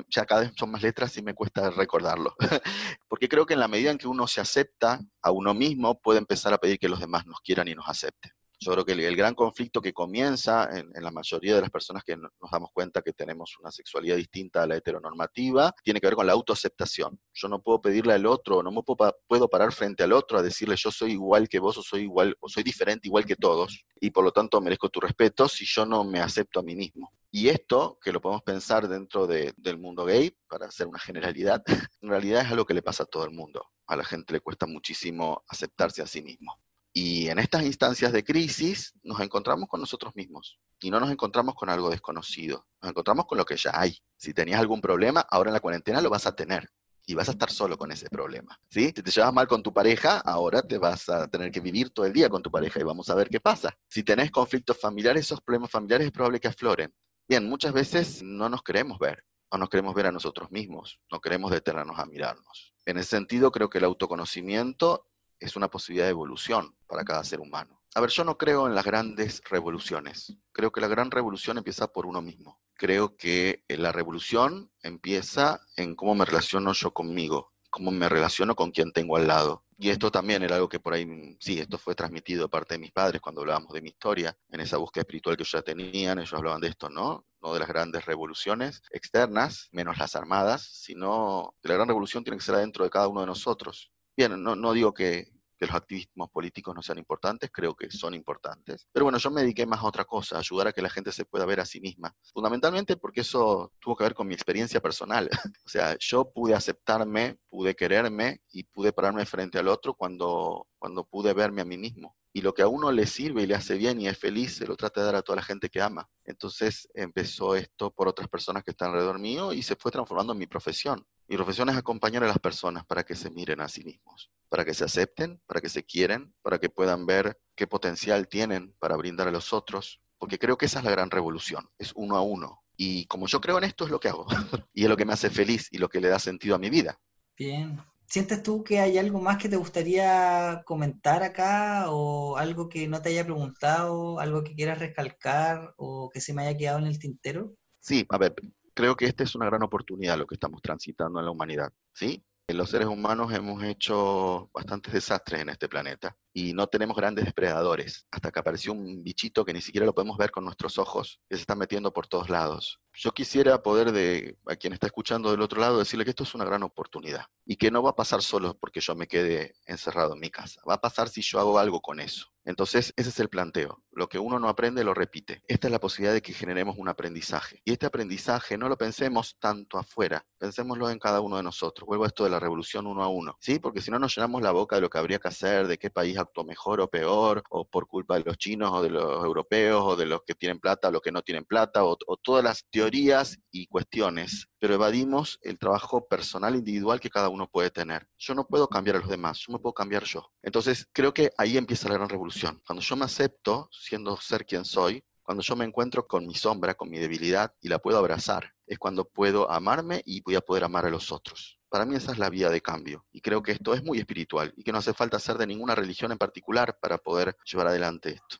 ya 0.10 0.26
cada 0.26 0.41
vez 0.41 0.52
son 0.58 0.72
más 0.72 0.82
letras 0.82 1.16
y 1.18 1.22
me 1.22 1.36
cuesta 1.36 1.70
recordarlo. 1.70 2.36
Porque 3.08 3.30
creo 3.30 3.45
que 3.45 3.54
en 3.54 3.60
la 3.60 3.68
medida 3.68 3.91
en 3.91 3.99
que 3.99 4.08
uno 4.08 4.28
se 4.28 4.41
acepta 4.41 4.99
a 5.22 5.32
uno 5.32 5.54
mismo, 5.54 6.02
puede 6.02 6.20
empezar 6.20 6.54
a 6.54 6.58
pedir 6.58 6.80
que 6.80 6.89
los 6.89 6.99
demás 6.99 7.26
nos 7.28 7.39
quieran 7.41 7.68
y 7.68 7.76
nos 7.76 7.88
acepten. 7.88 8.32
Yo 8.64 8.74
creo 8.74 8.86
que 8.86 8.91
el, 8.91 9.16
gran 9.16 9.34
conflicto 9.34 9.82
que 9.82 9.91
comienza 9.91 10.70
en, 10.72 10.91
la 10.93 11.09
mayoría 11.09 11.55
de 11.55 11.62
las 11.62 11.72
personas 11.72 12.03
que 12.03 12.16
nos 12.16 12.32
damos 12.51 12.70
cuenta 12.72 13.01
que 13.01 13.12
tenemos 13.12 13.57
una 13.59 13.72
sexualidad 13.72 14.18
distinta 14.18 14.62
a 14.62 14.68
la 14.68 14.76
heteronormativa 14.76 15.74
tiene 15.84 15.99
que 15.99 16.05
ver 16.05 16.16
con 16.16 16.28
la 16.28 16.34
autoaceptación. 16.34 17.20
Yo 17.34 17.47
no 17.47 17.64
puedo 17.64 17.82
pedirle 17.82 18.14
al 18.14 18.28
otro, 18.28 18.62
no 18.62 18.72
me 18.72 18.84
puedo, 18.84 19.49
parar 19.49 19.74
frente 19.74 20.03
al 20.03 20.14
otro 20.14 20.38
a 20.38 20.43
decirle 20.43 20.76
yo 20.78 20.91
soy 20.91 21.14
igual 21.14 21.49
que 21.49 21.57
vos 21.57 21.76
o 21.80 21.82
soy 21.82 22.03
igual 22.03 22.38
o 22.39 22.47
soy 22.49 22.62
diferente 22.62 23.07
igual 23.07 23.26
que 23.26 23.36
todos 23.36 23.84
y 23.99 24.12
por 24.12 24.24
lo 24.24 24.32
tanto 24.32 24.62
merezco 24.62 24.89
tu 24.89 24.99
respeto 24.99 25.47
si 25.47 25.66
yo 25.66 25.84
no 25.88 26.03
me 26.03 26.20
acepto 26.20 26.59
a 26.59 26.64
mí 26.64 26.76
mismo. 26.76 27.12
Y 27.32 27.47
esto, 27.47 27.97
que 27.99 28.12
lo 28.12 28.22
podemos 28.22 28.43
pensar 28.43 28.88
dentro 28.88 29.26
del 29.26 29.78
mundo 29.80 30.05
gay, 30.05 30.38
para 30.47 30.68
hacer 30.68 30.86
una 30.86 30.99
generalidad, 30.99 31.64
en 32.01 32.09
realidad 32.09 32.41
es 32.41 32.51
algo 32.51 32.66
que 32.66 32.76
le 32.76 32.84
pasa 32.84 33.03
a 33.03 33.07
todo 33.07 33.26
el 33.26 33.32
mundo. 33.32 33.66
A 33.88 33.95
la 33.95 34.03
gente 34.03 34.34
le 34.34 34.39
cuesta 34.39 34.68
muchísimo 34.68 35.43
aceptarse 35.47 36.03
a 36.03 36.07
sí 36.07 36.22
mismo. 36.22 36.59
Y 36.93 37.29
en 37.29 37.39
estas 37.39 37.63
instancias 37.63 38.11
de 38.11 38.23
crisis 38.23 38.93
nos 39.03 39.19
encontramos 39.21 39.69
con 39.69 39.79
nosotros 39.79 40.13
mismos 40.15 40.59
y 40.81 40.91
no 40.91 40.99
nos 40.99 41.09
encontramos 41.09 41.55
con 41.55 41.69
algo 41.69 41.89
desconocido, 41.89 42.65
nos 42.81 42.89
encontramos 42.89 43.25
con 43.27 43.37
lo 43.37 43.45
que 43.45 43.55
ya 43.55 43.71
hay. 43.73 43.97
Si 44.17 44.33
tenías 44.33 44.59
algún 44.59 44.81
problema, 44.81 45.21
ahora 45.29 45.49
en 45.49 45.53
la 45.53 45.61
cuarentena 45.61 46.01
lo 46.01 46.09
vas 46.09 46.27
a 46.27 46.35
tener 46.35 46.69
y 47.05 47.13
vas 47.13 47.29
a 47.29 47.31
estar 47.31 47.49
solo 47.49 47.77
con 47.77 47.91
ese 47.91 48.09
problema. 48.09 48.59
Si 48.69 48.91
te 48.91 49.09
llevas 49.09 49.33
mal 49.33 49.47
con 49.47 49.63
tu 49.63 49.73
pareja, 49.73 50.19
ahora 50.19 50.61
te 50.61 50.77
vas 50.77 51.07
a 51.07 51.27
tener 51.27 51.51
que 51.51 51.61
vivir 51.61 51.91
todo 51.91 52.05
el 52.05 52.13
día 52.13 52.29
con 52.29 52.41
tu 52.41 52.51
pareja 52.51 52.79
y 52.79 52.83
vamos 52.83 53.09
a 53.09 53.15
ver 53.15 53.29
qué 53.29 53.39
pasa. 53.39 53.75
Si 53.87 54.03
tenés 54.03 54.29
conflictos 54.29 54.77
familiares, 54.77 55.25
esos 55.25 55.41
problemas 55.41 55.71
familiares 55.71 56.07
es 56.07 56.11
probable 56.11 56.39
que 56.39 56.49
afloren. 56.49 56.93
Bien, 57.27 57.47
muchas 57.47 57.73
veces 57.73 58.21
no 58.21 58.49
nos 58.49 58.63
queremos 58.63 58.99
ver 58.99 59.23
o 59.49 59.57
nos 59.57 59.69
queremos 59.69 59.93
ver 59.95 60.07
a 60.07 60.11
nosotros 60.11 60.51
mismos, 60.51 60.99
no 61.11 61.19
queremos 61.19 61.51
detenernos 61.51 61.99
a 61.99 62.05
mirarnos. 62.05 62.73
En 62.85 62.97
ese 62.97 63.09
sentido, 63.09 63.51
creo 63.51 63.69
que 63.69 63.77
el 63.77 63.83
autoconocimiento 63.83 65.07
es 65.41 65.55
una 65.55 65.69
posibilidad 65.69 66.05
de 66.05 66.11
evolución 66.11 66.73
para 66.87 67.03
cada 67.03 67.23
ser 67.23 67.41
humano. 67.41 67.81
A 67.93 67.99
ver, 67.99 68.09
yo 68.09 68.23
no 68.23 68.37
creo 68.37 68.67
en 68.67 68.75
las 68.75 68.85
grandes 68.85 69.41
revoluciones. 69.49 70.37
Creo 70.53 70.71
que 70.71 70.79
la 70.79 70.87
gran 70.87 71.11
revolución 71.11 71.57
empieza 71.57 71.91
por 71.91 72.05
uno 72.05 72.21
mismo. 72.21 72.61
Creo 72.75 73.17
que 73.17 73.65
eh, 73.67 73.77
la 73.77 73.91
revolución 73.91 74.71
empieza 74.81 75.59
en 75.75 75.95
cómo 75.95 76.15
me 76.15 76.23
relaciono 76.23 76.71
yo 76.71 76.93
conmigo, 76.93 77.51
cómo 77.69 77.91
me 77.91 78.07
relaciono 78.07 78.55
con 78.55 78.71
quien 78.71 78.93
tengo 78.93 79.17
al 79.17 79.27
lado. 79.27 79.65
Y 79.77 79.89
esto 79.89 80.11
también 80.11 80.43
era 80.43 80.55
algo 80.55 80.69
que 80.69 80.79
por 80.79 80.93
ahí, 80.93 81.35
sí, 81.39 81.59
esto 81.59 81.77
fue 81.77 81.95
transmitido 81.95 82.43
de 82.43 82.49
parte 82.49 82.75
de 82.75 82.79
mis 82.79 82.91
padres 82.91 83.19
cuando 83.19 83.41
hablábamos 83.41 83.73
de 83.73 83.81
mi 83.81 83.89
historia, 83.89 84.37
en 84.51 84.59
esa 84.59 84.77
búsqueda 84.77 85.01
espiritual 85.01 85.35
que 85.35 85.41
ellos 85.41 85.51
ya 85.51 85.63
tenían, 85.63 86.19
ellos 86.19 86.33
hablaban 86.33 86.61
de 86.61 86.67
esto, 86.67 86.87
¿no? 86.87 87.25
No 87.41 87.53
de 87.53 87.59
las 87.59 87.67
grandes 87.67 88.05
revoluciones 88.05 88.83
externas, 88.91 89.69
menos 89.71 89.97
las 89.97 90.15
armadas, 90.15 90.69
sino 90.71 91.55
la 91.63 91.73
gran 91.73 91.87
revolución 91.87 92.23
tiene 92.23 92.37
que 92.37 92.45
ser 92.45 92.55
adentro 92.55 92.83
de 92.83 92.91
cada 92.91 93.07
uno 93.07 93.21
de 93.21 93.27
nosotros. 93.27 93.91
Bien, 94.22 94.43
no, 94.43 94.74
digo 94.74 94.93
que, 94.93 95.32
que 95.57 95.65
los 95.65 95.76
activismos 95.76 96.30
políticos 96.30 96.76
no 96.76 96.84
sean 96.84 96.99
importantes, 96.99 97.49
creo 97.51 97.74
que 97.76 97.89
son 97.89 98.13
importantes. 98.13 98.88
Pero 98.91 99.05
bueno, 99.05 99.17
yo 99.17 99.32
me 99.32 99.41
dediqué 99.41 99.65
más 99.65 99.80
a 99.80 99.88
otra 99.88 100.05
cosa, 100.05 100.36
a 100.36 100.39
ayudar 100.41 100.67
a 100.67 100.74
que 100.74 100.84
la 100.84 100.91
gente 100.91 101.11
se 101.11 101.26
pueda 101.26 101.43
ver 101.47 101.59
a 101.59 101.65
sí 101.65 101.82
misma. 101.82 102.15
Fundamentalmente 102.32 102.97
porque 102.97 103.22
eso 103.22 103.74
tuvo 103.80 103.95
que 103.95 104.03
ver 104.03 104.13
con 104.13 104.28
mi 104.28 104.36
experiencia 104.36 104.80
personal. 104.80 105.28
o 105.65 105.69
sea, 105.69 105.97
yo 105.99 106.32
pude 106.32 106.53
aceptarme, 106.53 107.39
pude 107.49 107.74
quererme 107.74 108.43
y 108.51 108.65
pude 108.65 108.93
pararme 108.93 109.26
frente 109.26 109.57
al 109.57 109.69
otro 109.69 109.95
cuando, 109.95 110.67
cuando 110.78 111.03
pude 111.03 111.34
verme 111.34 111.63
a 111.63 111.65
mí 111.65 111.80
mismo. 111.80 112.15
Y 112.32 112.41
lo 112.41 112.53
que 112.53 112.61
a 112.61 112.67
uno 112.67 112.91
le 112.91 113.07
sirve 113.07 113.41
y 113.41 113.47
le 113.47 113.55
hace 113.55 113.76
bien 113.76 113.99
y 113.99 114.07
es 114.07 114.19
feliz, 114.19 114.55
se 114.57 114.67
lo 114.67 114.76
trata 114.76 114.99
de 114.99 115.07
dar 115.07 115.15
a 115.15 115.24
toda 115.24 115.38
la 115.38 115.41
gente 115.41 115.69
que 115.69 115.82
ama. 115.82 116.07
Entonces 116.26 116.88
empezó 116.93 117.55
esto 117.55 117.89
por 117.89 118.07
otras 118.07 118.30
personas 118.30 118.63
que 118.63 118.69
están 118.69 118.91
alrededor 118.91 119.17
mío 119.17 119.51
y 119.51 119.63
se 119.63 119.76
fue 119.76 119.91
transformando 119.91 120.34
en 120.34 120.39
mi 120.39 120.45
profesión. 120.45 121.03
Mi 121.32 121.38
profesión 121.38 121.69
es 121.69 121.77
acompañar 121.77 122.25
a 122.25 122.27
las 122.27 122.39
personas 122.39 122.86
para 122.86 123.05
que 123.05 123.15
se 123.15 123.29
miren 123.29 123.61
a 123.61 123.69
sí 123.69 123.86
mismos, 123.86 124.34
para 124.49 124.65
que 124.65 124.73
se 124.73 124.84
acepten, 124.84 125.41
para 125.45 125.61
que 125.61 125.69
se 125.69 125.86
quieren, 125.86 126.36
para 126.41 126.59
que 126.59 126.69
puedan 126.69 127.05
ver 127.05 127.39
qué 127.55 127.67
potencial 127.67 128.27
tienen 128.27 128.75
para 128.79 128.97
brindar 128.97 129.29
a 129.29 129.32
los 129.32 129.53
otros, 129.53 130.01
porque 130.17 130.38
creo 130.38 130.57
que 130.57 130.65
esa 130.65 130.79
es 130.79 130.84
la 130.84 130.91
gran 130.91 131.09
revolución, 131.09 131.69
es 131.77 131.93
uno 131.95 132.17
a 132.17 132.21
uno. 132.21 132.61
Y 132.75 133.05
como 133.05 133.27
yo 133.27 133.39
creo 133.39 133.57
en 133.59 133.63
esto, 133.63 133.86
es 133.86 133.91
lo 133.91 134.01
que 134.01 134.09
hago. 134.09 134.25
y 134.73 134.84
es 134.84 134.89
lo 134.89 134.97
que 134.97 135.05
me 135.05 135.13
hace 135.13 135.29
feliz 135.29 135.69
y 135.71 135.77
lo 135.77 135.88
que 135.88 136.01
le 136.01 136.09
da 136.09 136.19
sentido 136.19 136.55
a 136.55 136.59
mi 136.59 136.69
vida. 136.69 136.99
Bien. 137.38 137.82
¿Sientes 138.07 138.43
tú 138.43 138.61
que 138.61 138.82
hay 138.82 138.97
algo 138.97 139.21
más 139.21 139.38
que 139.38 139.47
te 139.47 139.55
gustaría 139.55 140.61
comentar 140.65 141.23
acá 141.23 141.86
o 141.88 142.36
algo 142.36 142.67
que 142.67 142.89
no 142.89 143.01
te 143.01 143.07
haya 143.07 143.23
preguntado, 143.23 144.19
algo 144.19 144.43
que 144.43 144.53
quieras 144.53 144.79
recalcar 144.79 145.73
o 145.77 146.09
que 146.09 146.19
se 146.19 146.34
me 146.34 146.41
haya 146.45 146.57
quedado 146.57 146.79
en 146.79 146.88
el 146.88 146.99
tintero? 146.99 147.55
Sí, 147.79 148.05
a 148.09 148.17
ver, 148.17 148.36
creo 148.82 148.95
que 148.95 149.05
esta 149.05 149.23
es 149.23 149.36
una 149.36 149.45
gran 149.45 149.61
oportunidad 149.61 150.17
lo 150.17 150.25
que 150.25 150.34
estamos 150.34 150.59
transitando 150.59 151.19
en 151.19 151.25
la 151.25 151.32
humanidad, 151.32 151.71
¿sí? 151.93 152.25
Los 152.47 152.71
seres 152.71 152.88
humanos 152.88 153.32
hemos 153.32 153.63
hecho 153.63 154.49
bastantes 154.51 154.91
desastres 154.91 155.41
en 155.41 155.49
este 155.49 155.69
planeta 155.69 156.17
y 156.34 156.53
no 156.53 156.65
tenemos 156.65 156.97
grandes 156.97 157.25
depredadores 157.25 158.07
hasta 158.09 158.32
que 158.32 158.39
apareció 158.39 158.73
un 158.73 159.03
bichito 159.03 159.45
que 159.45 159.53
ni 159.53 159.61
siquiera 159.61 159.86
lo 159.86 159.93
podemos 159.93 160.17
ver 160.17 160.32
con 160.32 160.45
nuestros 160.45 160.79
ojos, 160.79 161.21
que 161.29 161.36
se 161.36 161.41
está 161.41 161.55
metiendo 161.55 161.93
por 161.93 162.07
todos 162.07 162.32
lados. 162.32 162.82
Yo 162.93 163.11
quisiera 163.11 163.61
poder 163.63 163.91
de 163.91 164.37
a 164.47 164.55
quien 164.55 164.73
está 164.73 164.87
escuchando 164.87 165.31
del 165.31 165.41
otro 165.41 165.61
lado 165.61 165.79
decirle 165.79 166.03
que 166.03 166.11
esto 166.11 166.23
es 166.23 166.35
una 166.35 166.45
gran 166.45 166.63
oportunidad 166.63 167.25
y 167.45 167.55
que 167.55 167.71
no 167.71 167.81
va 167.81 167.91
a 167.91 167.95
pasar 167.95 168.21
solo 168.21 168.57
porque 168.59 168.81
yo 168.81 168.95
me 168.95 169.07
quede 169.07 169.55
encerrado 169.65 170.13
en 170.13 170.19
mi 170.19 170.29
casa, 170.29 170.61
va 170.67 170.75
a 170.75 170.81
pasar 170.81 171.09
si 171.09 171.21
yo 171.21 171.39
hago 171.39 171.57
algo 171.57 171.81
con 171.81 171.99
eso. 171.99 172.31
Entonces, 172.43 172.93
ese 172.97 173.09
es 173.09 173.19
el 173.19 173.29
planteo. 173.29 173.83
Lo 173.91 174.07
que 174.09 174.17
uno 174.17 174.39
no 174.39 174.49
aprende 174.49 174.83
lo 174.83 174.93
repite. 174.93 175.43
Esta 175.47 175.67
es 175.67 175.71
la 175.71 175.79
posibilidad 175.79 176.13
de 176.13 176.21
que 176.21 176.33
generemos 176.33 176.75
un 176.77 176.89
aprendizaje. 176.89 177.61
Y 177.65 177.73
este 177.73 177.85
aprendizaje 177.85 178.57
no 178.57 178.67
lo 178.67 178.77
pensemos 178.77 179.37
tanto 179.39 179.77
afuera, 179.77 180.25
pensémoslo 180.39 180.89
en 180.89 180.97
cada 180.97 181.21
uno 181.21 181.37
de 181.37 181.43
nosotros. 181.43 181.85
Vuelvo 181.85 182.05
a 182.05 182.07
esto 182.07 182.23
de 182.23 182.31
la 182.31 182.39
revolución 182.39 182.87
uno 182.87 183.03
a 183.03 183.09
uno, 183.09 183.37
¿sí? 183.39 183.59
Porque 183.59 183.81
si 183.81 183.91
no 183.91 183.99
nos 183.99 184.15
llenamos 184.15 184.41
la 184.41 184.51
boca 184.51 184.75
de 184.75 184.81
lo 184.81 184.89
que 184.89 184.97
habría 184.97 185.19
que 185.19 185.27
hacer, 185.27 185.67
de 185.67 185.77
qué 185.77 185.91
país 185.91 186.17
actuó 186.17 186.43
mejor 186.43 186.81
o 186.81 186.89
peor, 186.89 187.43
o 187.49 187.65
por 187.65 187.87
culpa 187.87 188.17
de 188.17 188.23
los 188.23 188.37
chinos 188.37 188.71
o 188.73 188.81
de 188.81 188.89
los 188.89 189.23
europeos, 189.23 189.83
o 189.85 189.95
de 189.95 190.07
los 190.07 190.23
que 190.23 190.33
tienen 190.33 190.59
plata 190.59 190.87
o 190.87 190.91
los 190.91 191.01
que 191.01 191.11
no 191.11 191.21
tienen 191.21 191.45
plata, 191.45 191.83
o, 191.83 191.95
todas 192.23 192.43
las 192.43 192.65
teorías 192.71 192.80
teorías 192.82 193.38
y 193.51 193.67
cuestiones, 193.67 194.47
pero 194.57 194.73
evadimos 194.73 195.38
el 195.43 195.59
trabajo 195.59 196.07
personal 196.07 196.55
individual 196.55 196.99
que 196.99 197.11
cada 197.11 197.29
uno 197.29 197.47
puede 197.47 197.69
tener. 197.69 198.07
Yo 198.17 198.34
no 198.34 198.47
puedo 198.47 198.67
cambiar 198.67 198.95
a 198.95 198.99
los 198.99 199.07
demás, 199.07 199.38
yo 199.38 199.53
me 199.53 199.59
puedo 199.59 199.73
cambiar 199.73 200.03
yo. 200.03 200.32
Entonces, 200.41 200.88
creo 200.91 201.13
que 201.13 201.29
ahí 201.38 201.57
empieza 201.57 201.88
la 201.89 201.93
gran 201.93 202.09
revolución. 202.09 202.59
Cuando 202.65 202.82
yo 202.82 202.95
me 202.95 203.05
acepto 203.05 203.69
siendo 203.71 204.17
ser 204.17 204.47
quien 204.47 204.65
soy, 204.65 205.03
cuando 205.21 205.43
yo 205.43 205.55
me 205.55 205.63
encuentro 205.63 206.07
con 206.07 206.25
mi 206.25 206.34
sombra, 206.34 206.73
con 206.73 206.89
mi 206.89 206.97
debilidad 206.97 207.53
y 207.61 207.69
la 207.69 207.77
puedo 207.77 207.99
abrazar, 207.99 208.51
es 208.65 208.79
cuando 208.79 209.05
puedo 209.05 209.51
amarme 209.51 210.01
y 210.03 210.21
voy 210.21 210.34
a 210.34 210.41
poder 210.41 210.63
amar 210.63 210.88
a 210.88 210.89
los 210.89 211.11
otros. 211.11 211.59
Para 211.69 211.86
mí 211.86 211.95
esa 211.95 212.13
es 212.13 212.17
la 212.17 212.32
vía 212.32 212.49
de 212.49 212.61
cambio 212.61 213.05
y 213.11 213.21
creo 213.21 213.43
que 213.43 213.51
esto 213.51 213.75
es 213.75 213.84
muy 213.84 213.99
espiritual 213.99 214.51
y 214.57 214.63
que 214.63 214.71
no 214.71 214.79
hace 214.79 214.95
falta 214.95 215.19
ser 215.19 215.38
de 215.38 215.45
ninguna 215.45 215.75
religión 215.75 216.11
en 216.11 216.17
particular 216.17 216.79
para 216.82 216.97
poder 216.97 217.38
llevar 217.45 217.67
adelante 217.67 218.09
esto. 218.09 218.38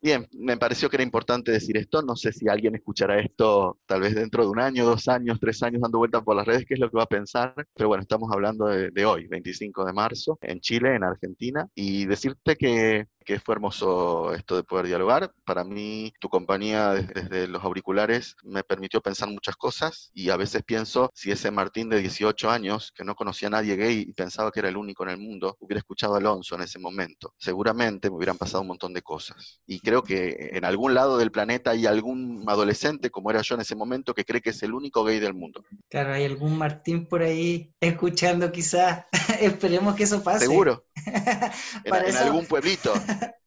Bien, 0.00 0.26
me 0.32 0.56
pareció 0.56 0.90
que 0.90 0.96
era 0.96 1.02
importante 1.02 1.52
decir 1.52 1.76
esto. 1.76 2.02
No 2.02 2.16
sé 2.16 2.32
si 2.32 2.48
alguien 2.48 2.74
escuchará 2.74 3.20
esto 3.20 3.78
tal 3.86 4.00
vez 4.00 4.14
dentro 4.14 4.44
de 4.44 4.50
un 4.50 4.60
año, 4.60 4.84
dos 4.84 5.08
años, 5.08 5.38
tres 5.40 5.62
años 5.62 5.82
dando 5.82 5.98
vueltas 5.98 6.22
por 6.22 6.36
las 6.36 6.46
redes, 6.46 6.64
qué 6.66 6.74
es 6.74 6.80
lo 6.80 6.90
que 6.90 6.96
va 6.96 7.04
a 7.04 7.06
pensar. 7.06 7.54
Pero 7.74 7.88
bueno, 7.88 8.02
estamos 8.02 8.30
hablando 8.32 8.66
de, 8.66 9.06
hoy, 9.06 9.26
25 9.28 9.84
de 9.84 9.92
marzo, 9.92 10.38
en 10.42 10.60
Chile, 10.60 10.96
en 10.96 11.04
Argentina. 11.04 11.68
Y 11.74 12.06
decirte 12.06 12.56
que 12.56 13.06
que 13.22 13.40
fue 13.40 13.54
hermoso 13.54 14.32
esto 14.34 14.56
de 14.56 14.64
poder 14.64 14.86
dialogar. 14.86 15.32
Para 15.44 15.64
mí, 15.64 16.12
tu 16.20 16.28
compañía 16.28 16.90
desde 16.90 17.48
los 17.48 17.62
auriculares 17.64 18.36
me 18.42 18.62
permitió 18.62 19.00
pensar 19.00 19.28
muchas 19.28 19.56
cosas 19.56 20.10
y 20.14 20.30
a 20.30 20.36
veces 20.36 20.62
pienso 20.62 21.10
si 21.14 21.30
ese 21.30 21.50
Martín 21.50 21.88
de 21.88 22.00
18 22.00 22.50
años, 22.50 22.92
que 22.94 23.04
no 23.04 23.14
conocía 23.14 23.48
a 23.48 23.52
nadie 23.52 23.76
gay 23.76 24.04
y 24.08 24.12
pensaba 24.12 24.50
que 24.50 24.60
era 24.60 24.68
el 24.68 24.76
único 24.76 25.02
en 25.04 25.10
el 25.10 25.18
mundo, 25.18 25.56
hubiera 25.60 25.78
escuchado 25.78 26.14
a 26.14 26.18
Alonso 26.18 26.54
en 26.54 26.62
ese 26.62 26.78
momento, 26.78 27.34
seguramente 27.38 28.10
me 28.10 28.16
hubieran 28.16 28.38
pasado 28.38 28.62
un 28.62 28.68
montón 28.68 28.92
de 28.92 29.02
cosas. 29.02 29.60
Y 29.66 29.80
creo 29.80 30.02
que 30.02 30.50
en 30.52 30.64
algún 30.64 30.94
lado 30.94 31.18
del 31.18 31.30
planeta 31.30 31.70
hay 31.70 31.86
algún 31.86 32.44
adolescente, 32.46 33.10
como 33.10 33.30
era 33.30 33.42
yo 33.42 33.54
en 33.54 33.62
ese 33.62 33.74
momento, 33.74 34.14
que 34.14 34.24
cree 34.24 34.40
que 34.40 34.50
es 34.50 34.62
el 34.62 34.74
único 34.74 35.04
gay 35.04 35.20
del 35.20 35.34
mundo. 35.34 35.64
Claro, 35.88 36.14
hay 36.14 36.24
algún 36.24 36.56
Martín 36.58 37.06
por 37.06 37.22
ahí 37.22 37.72
escuchando 37.80 38.50
quizás. 38.52 39.06
Esperemos 39.40 39.94
que 39.94 40.04
eso 40.04 40.22
pase. 40.22 40.46
Seguro. 40.46 40.84
en, 41.84 42.16
algún 42.16 42.46
pueblito. 42.46 42.92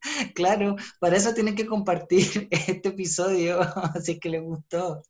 claro, 0.36 0.76
para 1.00 1.18
eso 1.18 1.34
tienen 1.34 1.56
que 1.56 1.66
compartir 1.66 2.48
este 2.52 2.90
episodio, 2.90 3.60
si 4.04 4.14
es 4.14 4.20
que 4.20 4.30
les 4.30 4.42
gustó. 4.42 5.02